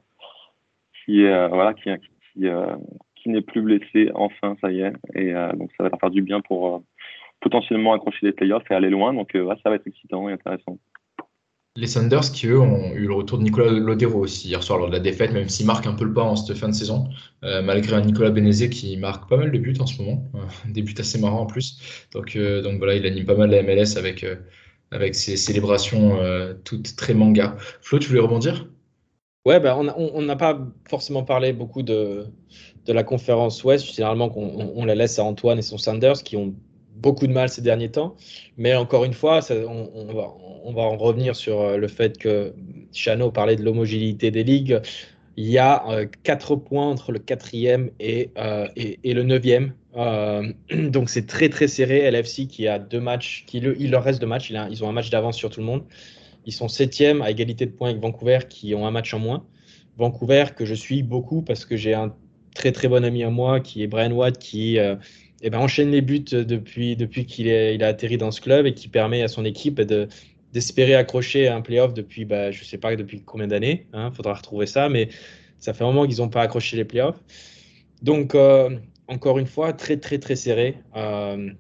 euh, 1.09 1.49
voilà, 1.49 1.75
qui 1.75 1.91
qui, 2.33 2.47
euh, 2.47 2.75
qui 3.17 3.29
n'est 3.29 3.43
plus 3.43 3.63
blessé. 3.63 4.11
Enfin, 4.15 4.57
ça 4.61 4.71
y 4.73 4.81
est. 4.81 4.93
Et 5.15 5.33
donc 5.57 5.71
ça 5.77 5.85
va 5.85 5.91
faire 5.99 6.11
du 6.11 6.23
bien 6.23 6.41
pour 6.41 6.83
potentiellement 7.41 7.93
accrocher 7.93 8.27
les 8.27 8.33
playoffs 8.33 8.69
et 8.71 8.75
aller 8.75 8.91
loin. 8.91 9.15
Donc 9.15 9.31
ça 9.33 9.71
va 9.71 9.77
être 9.77 9.87
excitant 9.87 10.29
et 10.29 10.33
intéressant. 10.33 10.79
Les 11.77 11.87
Sanders 11.87 12.33
qui, 12.33 12.49
eux, 12.49 12.61
ont 12.61 12.93
eu 12.95 13.07
le 13.07 13.15
retour 13.15 13.39
de 13.39 13.45
Nicolas 13.45 13.71
Lodero 13.71 14.19
aussi 14.19 14.49
hier 14.49 14.61
soir 14.61 14.81
lors 14.81 14.89
de 14.89 14.93
la 14.93 14.99
défaite, 14.99 15.33
même 15.33 15.49
s'il 15.49 15.67
marque 15.67 15.87
un 15.87 15.95
peu 15.95 16.05
le 16.05 16.13
pas 16.13 16.25
en 16.25 16.35
cette 16.35 16.57
fin 16.57 16.69
de 16.69 16.75
saison, 16.75 17.09
malgré 17.43 17.95
un 17.95 18.01
Nicolas 18.01 18.31
Benezé 18.31 18.69
qui 18.69 18.97
marque 18.97 19.29
pas 19.29 19.37
mal 19.37 19.53
de 19.53 19.59
buts 19.59 19.77
en 19.79 19.87
ce 19.87 20.03
moment, 20.03 20.25
des 20.69 20.83
buts 20.83 20.97
assez 20.99 21.21
marrants 21.21 21.43
en 21.43 21.47
plus. 21.47 22.09
Donc, 22.13 22.37
donc 22.37 22.79
voilà, 22.79 22.97
il 22.97 23.07
anime 23.07 23.25
pas 23.25 23.37
mal 23.37 23.51
la 23.51 23.63
MLS 23.63 23.97
avec, 23.97 24.25
avec 24.91 25.15
ces 25.15 25.37
célébrations 25.37 26.21
euh, 26.21 26.55
toutes 26.65 26.97
très 26.97 27.15
manga. 27.15 27.57
Flo, 27.81 27.99
tu 27.99 28.09
voulais 28.09 28.21
rebondir? 28.21 28.69
Ouais, 29.47 29.59
ben 29.59 29.75
on 29.97 30.23
n'a 30.23 30.37
pas 30.37 30.61
forcément 30.89 31.25
parlé 31.25 31.55
beaucoup 31.55 31.83
de, 31.83 32.27
de 32.85 32.93
la 32.93 33.03
conférence 33.03 33.65
Ouest. 33.65 33.95
Généralement, 33.95 34.31
on, 34.37 34.73
on, 34.77 34.85
la 34.85 34.95
laisse 34.95 35.19
à 35.19 35.25
Antoine 35.25 35.59
et 35.59 35.63
son 35.63 35.79
Sanders 35.79 36.23
qui 36.23 36.37
ont 36.37 36.55
beaucoup 36.97 37.27
de 37.27 37.33
mal 37.33 37.49
ces 37.49 37.63
derniers 37.63 37.91
temps. 37.91 38.17
Mais 38.59 38.75
encore 38.75 39.05
une 39.05 39.15
fois, 39.15 39.41
on, 39.51 40.13
va, 40.13 40.35
on, 40.65 40.73
va, 40.73 40.83
en 40.83 40.97
revenir 40.97 41.35
sur 41.35 41.61
euh, 41.61 41.77
le 41.79 41.89
fait 41.89 42.19
que 42.19 42.53
Chano 42.93 43.31
parlait 43.31 43.57
de 43.57 43.65
l'homogénéité 43.65 44.31
des 44.31 44.45
ligues. 44.45 44.81
Il 45.37 45.49
y 45.49 45.59
a 45.59 45.89
euh, 45.89 46.07
quatre 46.23 46.57
points 46.57 46.87
entre 46.87 47.13
le 47.13 47.19
quatrième 47.19 47.91
et, 48.01 48.31
euh, 48.37 48.67
le 48.77 49.23
neuvième. 49.23 49.75
Euh, 49.97 50.53
donc 50.71 51.09
c'est 51.09 51.27
très 51.27 51.49
très 51.49 51.69
serré. 51.69 52.11
LFC 52.11 52.47
qui 52.47 52.67
a 52.67 52.79
deux 52.79 53.01
matchs, 53.01 53.45
qui 53.47 53.59
il 53.59 53.91
leur 53.91 54.05
reste 54.05 54.21
deux 54.21 54.27
matchs. 54.27 54.51
ils 54.51 54.85
ont 54.85 54.89
un 54.89 54.93
match 54.93 55.11
d'avance 55.11 55.37
sur 55.37 55.51
tout 55.51 55.61
le 55.61 55.67
monde. 55.67 55.85
Ils 56.47 56.53
sont 56.53 56.69
septième 56.69 57.23
à 57.23 57.31
égalité 57.31 57.67
de 57.67 57.71
points 57.71 57.91
avec 57.91 58.03
Vancouver 58.03 58.41
qui 58.49 58.75
ont 58.75 58.87
un 58.87 58.91
match 58.91 59.13
en 59.15 59.19
moins. 59.19 59.45
Vancouver 59.99 60.47
que 60.57 60.65
je 60.65 60.75
suis 60.75 61.03
beaucoup 61.03 61.43
parce 61.43 61.65
que 61.65 61.77
j'ai 61.77 61.95
un 61.95 62.15
très 62.55 62.73
très 62.73 62.89
bon 62.89 63.05
ami 63.05 63.23
à 63.23 63.31
moi 63.31 63.61
qui 63.61 63.83
est 63.83 63.87
Brian 63.87 64.13
Watt 64.13 64.39
qui 64.39 64.79
eh 65.43 65.51
ben, 65.51 65.59
enchaîne 65.59 65.91
les 65.91 66.01
buts 66.01 66.25
depuis, 66.25 66.97
depuis 66.97 67.25
qu'il 67.27 67.47
il 67.47 67.83
a 67.83 67.89
atterri 67.89 68.17
dans 68.17 68.31
ce 68.31 68.41
club 68.41 68.67
et 68.67 68.75
qui 68.75 68.89
permet 68.89 69.23
à 69.23 69.29
son 69.29 69.45
équipe 69.45 69.81
de, 69.81 70.09
d'espérer 70.53 70.95
accrocher 70.95 71.49
un 71.49 71.61
playoff 71.61 71.95
depuis, 71.95 72.25
bah, 72.25 72.51
je 72.51 72.61
ne 72.61 72.65
sais 72.65 72.79
pas 72.79 72.97
depuis 72.97 73.23
combien 73.23 73.47
d'années. 73.47 73.87
Il 73.93 73.99
hein, 73.99 74.11
faudra 74.11 74.35
retrouver 74.35 74.67
ça, 74.67 74.89
mais 74.89 75.09
ça 75.59 75.75
fait 75.75 75.85
un 75.85 75.89
moment 75.89 76.07
qu'ils 76.07 76.19
n'ont 76.19 76.29
pas 76.29 76.43
accroché 76.43 76.77
les 76.77 76.85
playoffs. 76.85 77.21
Donc, 78.03 78.35
euh, 78.35 78.71
encore 79.09 79.39
une 79.39 79.47
fois, 79.47 79.73
très, 79.73 79.99
très, 79.99 80.19
très 80.19 80.37
serré. 80.37 80.79
Euh, 80.97 81.51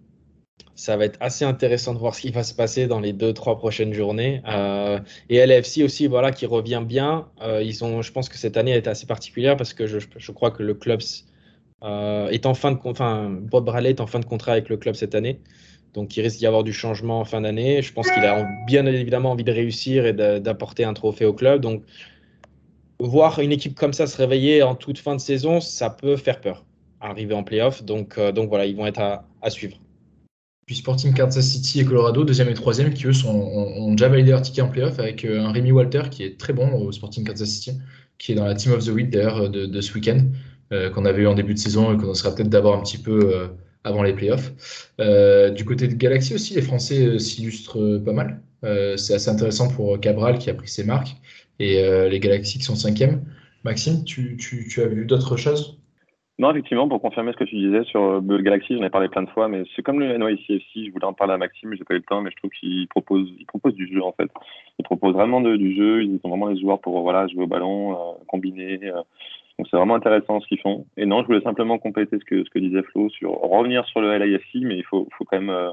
ça 0.74 0.97
va 0.97 1.05
être 1.05 1.18
assez 1.20 1.45
intéressant 1.45 1.93
de 1.93 1.99
voir 1.99 2.14
ce 2.14 2.22
qui 2.22 2.30
va 2.30 2.43
se 2.43 2.55
passer 2.55 2.86
dans 2.86 3.01
les 3.01 3.12
deux, 3.12 3.34
trois 3.34 3.59
prochaines 3.59 3.93
journées. 3.93 4.41
Euh, 4.49 4.99
et 5.28 5.45
LFC 5.45 5.82
aussi, 5.84 6.07
voilà, 6.07 6.32
qui 6.32 6.47
revient 6.47 6.82
bien. 6.84 7.28
ils 7.62 7.84
ont, 7.84 8.01
je 8.01 8.11
pense 8.12 8.30
que 8.30 8.38
cette 8.38 8.57
année 8.57 8.72
est 8.72 8.88
assez 8.88 9.07
particulière 9.07 9.57
parce 9.57 9.74
que 9.74 9.86
je, 9.86 9.99
je 10.16 10.32
crois 10.32 10.51
que 10.51 10.62
le 10.62 10.74
club 10.74 11.01
est 11.82 12.47
en 12.47 12.55
fin 12.55 12.72
de, 12.72 12.78
enfin, 12.84 13.28
Bob 13.30 13.66
Bradley 13.66 13.91
est 13.91 14.01
en 14.01 14.07
fin 14.07 14.20
de 14.20 14.24
contrat 14.24 14.53
avec 14.53 14.70
le 14.70 14.78
club 14.78 14.95
cette 14.95 15.14
année. 15.14 15.41
Donc, 15.95 16.16
il 16.16 16.22
risque 16.22 16.38
d'y 16.38 16.47
avoir 16.47 16.62
du 16.62 16.72
changement 16.72 17.20
en 17.20 17.24
fin 17.24 17.41
d'année. 17.41 17.82
Je 17.82 17.93
pense 17.93 18.11
qu'il 18.11 18.24
a 18.24 18.47
bien 18.66 18.86
évidemment 18.86 19.32
envie 19.32 19.45
de 19.45 19.53
réussir 19.53 20.07
et 20.07 20.12
d'apporter 20.12 20.84
un 20.84 20.95
trophée 20.95 21.24
au 21.24 21.32
club. 21.32 21.61
Donc, 21.61 21.82
voir 23.01 23.38
une 23.41 23.53
équipe 23.53 23.74
comme 23.74 23.93
ça 23.93 24.07
se 24.07 24.16
réveiller 24.16 24.62
en 24.62 24.74
toute 24.74 24.99
fin 24.99 25.16
de 25.16 25.20
saison, 25.20 25.61
ça 25.61 25.91
peut 25.91 26.16
faire 26.16 26.41
peur. 26.41 26.64
Arriver 27.01 27.34
en 27.34 27.43
playoff. 27.43 27.82
Donc, 27.82 28.18
euh, 28.18 28.30
donc 28.30 28.49
voilà, 28.49 28.66
ils 28.66 28.76
vont 28.76 28.86
être 28.86 29.01
à, 29.01 29.51
suivre. 29.51 29.76
Puis 30.66 30.76
Sporting 30.76 31.14
Kansas 31.14 31.45
City 31.45 31.80
et 31.80 31.84
Colorado, 31.84 32.24
deuxième 32.24 32.49
et 32.49 32.55
troisième, 32.55 32.93
qui 32.93 33.07
eux 33.07 33.12
sont, 33.12 33.34
ont, 33.34 33.93
déjà 33.93 34.09
validé 34.09 34.30
leur 34.30 34.43
ticket 34.43 34.62
en 34.62 34.68
playoff 34.68 34.99
avec 35.01 35.24
euh, 35.24 35.41
un 35.41 35.51
Rémi 35.51 35.72
Walter 35.72 36.03
qui 36.11 36.22
est 36.22 36.38
très 36.38 36.53
bon 36.53 36.72
au 36.72 36.93
Sporting 36.93 37.26
Kansas 37.26 37.49
City, 37.49 37.72
qui 38.18 38.32
est 38.32 38.34
dans 38.36 38.45
la 38.45 38.55
Team 38.55 38.72
of 38.72 38.84
the 38.84 38.91
Week 38.91 39.11
d'ailleurs 39.11 39.49
de, 39.51 39.66
de, 39.66 39.80
ce 39.80 39.93
week-end, 39.95 40.18
euh, 40.72 40.91
qu'on 40.91 41.07
avait 41.07 41.22
eu 41.22 41.26
en 41.26 41.34
début 41.34 41.55
de 41.55 41.59
saison 41.59 41.93
et 41.93 41.97
qu'on 41.97 42.14
sera 42.14 42.34
peut-être 42.34 42.51
d'avoir 42.51 42.78
un 42.78 42.82
petit 42.82 42.99
peu 42.99 43.49
avant 43.85 44.03
les 44.03 44.12
playoffs. 44.12 44.93
Euh, 45.01 45.51
du 45.51 45.64
côté 45.64 45.89
de 45.89 45.95
Galaxy 45.95 46.35
aussi, 46.35 46.55
les 46.55 46.62
Français 46.62 47.07
euh, 47.07 47.18
s'illustrent 47.18 47.81
euh, 47.81 48.03
pas 48.05 48.12
mal. 48.12 48.41
c'est 48.97 49.14
assez 49.14 49.31
intéressant 49.31 49.68
pour 49.74 49.99
Cabral 50.01 50.39
qui 50.39 50.51
a 50.51 50.55
pris 50.55 50.68
ses 50.68 50.85
marques 50.85 51.16
et 51.59 51.83
les 52.11 52.20
Galaxies 52.20 52.59
qui 52.59 52.64
sont 52.64 52.74
cinquièmes. 52.74 53.22
Maxime, 53.64 54.05
tu, 54.05 54.37
as 54.83 54.87
vu 54.87 55.05
d'autres 55.07 55.37
choses? 55.37 55.78
Non, 56.39 56.51
effectivement, 56.51 56.89
pour 56.89 57.03
confirmer 57.03 57.33
ce 57.33 57.39
que 57.39 57.45
tu 57.45 57.57
disais 57.57 57.85
sur 57.85 58.20
le 58.20 58.39
Galaxy, 58.43 58.76
j'en 58.76 58.85
ai 58.85 58.91
parlé 58.91 59.09
plein 59.09 59.22
de 59.22 59.31
fois, 59.31 59.49
mais 59.49 59.62
c'est 59.74 59.83
comme 59.83 60.01
le 60.01 60.16
NYCFC, 60.16 60.87
je 60.87 60.91
voulais 60.91 61.05
en 61.05 61.12
parler 61.12 61.35
à 61.35 61.39
Maxime, 61.39 61.74
j'ai 61.74 61.85
pas 61.85 61.95
eu 61.95 61.99
le 61.99 62.03
temps, 62.03 62.22
mais 62.22 62.31
je 62.31 62.37
trouve 62.37 62.51
qu'il 62.51 62.89
propose, 62.89 63.28
il 63.39 63.47
propose 63.47 63.74
du 63.74 63.87
jeu 63.93 64.03
en 64.03 64.12
fait. 64.12 64.31
Il 64.78 64.85
propose 64.85 65.14
vraiment 65.14 65.41
du 65.41 65.76
jeu, 65.76 66.03
ils 66.03 66.20
ont 66.22 66.28
vraiment 66.31 66.49
les 66.49 66.61
joueurs 66.61 66.81
pour 66.81 67.01
voilà, 67.01 67.26
jouer 67.28 67.45
au 67.45 67.47
ballon, 67.47 68.16
combiner, 68.26 68.81
Donc 69.61 69.68
c'est 69.70 69.76
vraiment 69.76 69.94
intéressant 69.94 70.40
ce 70.40 70.46
qu'ils 70.46 70.61
font. 70.61 70.86
Et 70.96 71.04
non, 71.04 71.20
je 71.20 71.26
voulais 71.26 71.42
simplement 71.42 71.78
compléter 71.78 72.18
ce 72.18 72.24
que, 72.24 72.42
ce 72.42 72.48
que 72.48 72.58
disait 72.58 72.82
Flo 72.82 73.11
sur 73.11 73.32
revenir 73.32 73.84
sur 73.86 74.00
le 74.00 74.16
LIFC, 74.16 74.62
mais 74.62 74.78
il 74.78 74.84
faut, 74.84 75.06
faut 75.18 75.24
quand 75.24 75.38
même 75.38 75.72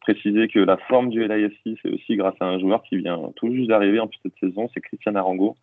préciser 0.00 0.48
que 0.48 0.58
la 0.58 0.76
forme 0.76 1.08
du 1.08 1.26
LIFC, 1.26 1.78
c'est 1.80 1.88
aussi 1.88 2.16
grâce 2.16 2.34
à 2.40 2.44
un 2.44 2.58
joueur 2.58 2.82
qui 2.82 2.98
vient 2.98 3.32
tout 3.36 3.50
juste 3.54 3.70
d'arriver 3.70 3.98
en 3.98 4.08
plus 4.08 4.18
cette 4.22 4.36
saison, 4.38 4.68
c'est 4.74 4.82
Christian 4.82 5.14
Arango, 5.14 5.56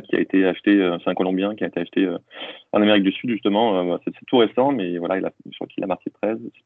qui 0.00 0.16
a 0.16 0.20
été 0.20 0.44
acheté, 0.46 0.70
euh, 0.80 0.96
c'est 1.02 1.10
un 1.10 1.14
Colombien 1.14 1.54
qui 1.54 1.64
a 1.64 1.66
été 1.66 1.80
acheté 1.80 2.04
euh, 2.04 2.18
en 2.72 2.80
Amérique 2.80 3.04
du 3.04 3.12
Sud 3.12 3.30
justement. 3.30 3.92
Euh, 3.92 3.98
c'est 4.04 4.12
tout 4.26 4.38
récent, 4.38 4.72
mais 4.72 4.96
voilà, 4.98 5.18
il 5.18 5.26
a, 5.26 5.30
je 5.50 5.54
crois 5.56 5.66
qu'il 5.66 5.84
a 5.84 5.86
marqué 5.86 6.10
13, 6.22 6.38
je 6.42 6.46
sais 6.46 6.64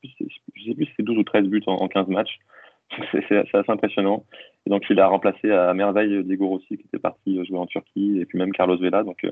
plus 0.52 0.86
si 0.86 0.92
c'est 0.96 1.02
12 1.02 1.18
ou 1.18 1.24
13 1.24 1.44
buts 1.46 1.62
en, 1.66 1.88
15 1.88 2.08
matchs. 2.08 2.38
C'est 3.10 3.36
assez 3.36 3.70
impressionnant. 3.70 4.24
Et 4.64 4.70
donc 4.70 4.84
il 4.88 5.00
a 5.00 5.08
remplacé 5.08 5.50
à 5.50 5.74
merveille 5.74 6.22
Diego 6.22 6.46
Rossi 6.46 6.68
qui 6.68 6.84
était 6.86 7.00
parti 7.00 7.44
jouer 7.44 7.58
en 7.58 7.66
Turquie 7.66 8.20
et 8.20 8.26
puis 8.26 8.38
même 8.38 8.52
Carlos 8.52 8.78
Vela. 8.78 9.02
Donc 9.02 9.26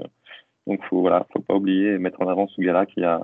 donc 0.67 0.81
faut 0.85 1.01
voilà, 1.01 1.27
faut 1.33 1.41
pas 1.41 1.55
oublier 1.55 1.93
et 1.93 1.99
mettre 1.99 2.21
en 2.23 2.29
avant 2.29 2.49
ce 2.49 2.61
gars-là 2.61 2.87
qui 2.87 3.03
a 3.05 3.21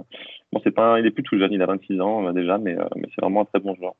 bon 0.52 0.60
c'est 0.64 0.70
pas 0.70 0.98
il 1.00 1.06
est 1.06 1.10
plus 1.10 1.22
tout 1.22 1.38
jeune, 1.38 1.52
il 1.52 1.62
a 1.62 1.66
26 1.66 2.00
ans 2.00 2.32
déjà, 2.32 2.58
mais 2.58 2.76
mais 2.96 3.08
c'est 3.14 3.20
vraiment 3.20 3.42
un 3.42 3.46
très 3.46 3.60
bon 3.60 3.74
joueur. 3.74 3.94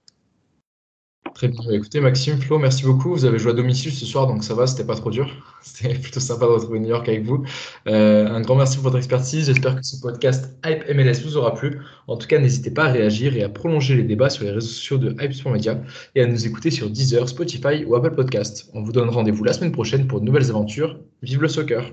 Très 1.35 1.49
bien. 1.49 1.61
Bah, 1.65 1.75
écoutez, 1.75 2.01
Maxime, 2.01 2.39
Flo, 2.39 2.59
merci 2.59 2.85
beaucoup. 2.85 3.11
Vous 3.11 3.25
avez 3.25 3.39
joué 3.39 3.53
à 3.53 3.55
domicile 3.55 3.93
ce 3.93 4.05
soir, 4.05 4.27
donc 4.27 4.43
ça 4.43 4.55
va, 4.55 4.67
c'était 4.67 4.85
pas 4.85 4.97
trop 4.97 5.11
dur. 5.11 5.31
C'était 5.63 5.95
plutôt 5.95 6.21
sympa 6.21 6.47
de 6.47 6.51
retrouver 6.51 6.81
New 6.81 6.89
York 6.89 7.09
avec 7.09 7.25
vous. 7.25 7.45
Euh, 7.87 8.27
un 8.27 8.41
grand 8.41 8.57
merci 8.57 8.77
pour 8.77 8.85
votre 8.85 8.97
expertise. 8.97 9.47
J'espère 9.47 9.77
que 9.77 9.83
ce 9.83 10.01
podcast 10.01 10.59
Hype 10.65 10.89
MLS 10.95 11.23
vous 11.25 11.37
aura 11.37 11.55
plu. 11.55 11.81
En 12.09 12.17
tout 12.17 12.27
cas, 12.27 12.39
n'hésitez 12.39 12.71
pas 12.71 12.85
à 12.85 12.93
réagir 12.93 13.37
et 13.37 13.43
à 13.43 13.49
prolonger 13.49 13.97
les 13.97 14.03
débats 14.03 14.31
sur 14.31 14.45
les 14.45 14.51
réseaux 14.51 14.69
sociaux 14.69 14.99
de 14.99 15.15
Hype 15.23 15.33
Sport 15.33 15.53
Media 15.53 15.81
et 16.15 16.23
à 16.23 16.27
nous 16.27 16.47
écouter 16.47 16.71
sur 16.71 16.91
Deezer, 16.91 17.29
Spotify 17.29 17.85
ou 17.87 17.95
Apple 17.95 18.15
Podcast. 18.15 18.71
On 18.75 18.83
vous 18.83 18.93
donne 18.93 19.09
rendez-vous 19.11 19.45
la 19.45 19.53
semaine 19.53 19.73
prochaine 19.73 20.07
pour 20.07 20.21
de 20.21 20.27
nouvelles 20.27 20.51
aventures. 20.51 20.99
Vive 21.23 21.43
le 21.43 21.49
soccer! 21.49 21.93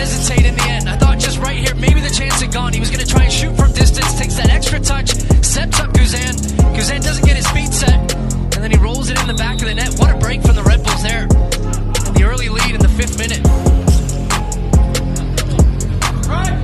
hesitate 0.00 0.46
in 0.46 0.54
the 0.54 0.62
end. 0.62 0.88
I 0.88 0.96
thought 0.96 1.18
just 1.18 1.38
right 1.40 1.58
here, 1.58 1.74
maybe 1.74 2.00
the 2.00 2.08
chance 2.08 2.40
had 2.40 2.52
gone. 2.52 2.72
He 2.72 2.80
was 2.80 2.90
going 2.90 3.04
to 3.04 3.10
try 3.10 3.24
and 3.24 3.32
shoot 3.32 3.54
from 3.54 3.70
distance, 3.72 4.18
takes 4.18 4.34
that 4.36 4.48
extra 4.48 4.80
touch, 4.80 5.10
steps 5.44 5.78
up 5.78 5.92
Guzan. 5.92 6.32
Guzan 6.74 7.02
doesn't 7.02 7.24
get 7.26 7.36
his 7.36 7.46
feet 7.50 7.72
set, 7.72 8.00
and 8.54 8.64
then 8.64 8.70
he 8.70 8.78
rolls 8.78 9.10
it 9.10 9.20
in 9.20 9.26
the 9.26 9.34
back 9.34 9.56
of 9.60 9.68
the 9.68 9.74
net. 9.74 9.92
What 9.98 10.10
a 10.10 10.16
break 10.16 10.40
from 10.40 10.56
the 10.56 10.62
Red 10.62 10.82
Bulls 10.82 11.02
there. 11.02 11.26
The 12.16 12.24
early 12.24 12.48
lead 12.48 12.74
in 12.74 12.80
the 12.80 12.88
fifth 12.88 13.18
minute. 13.18 13.44
Right. 16.26 16.59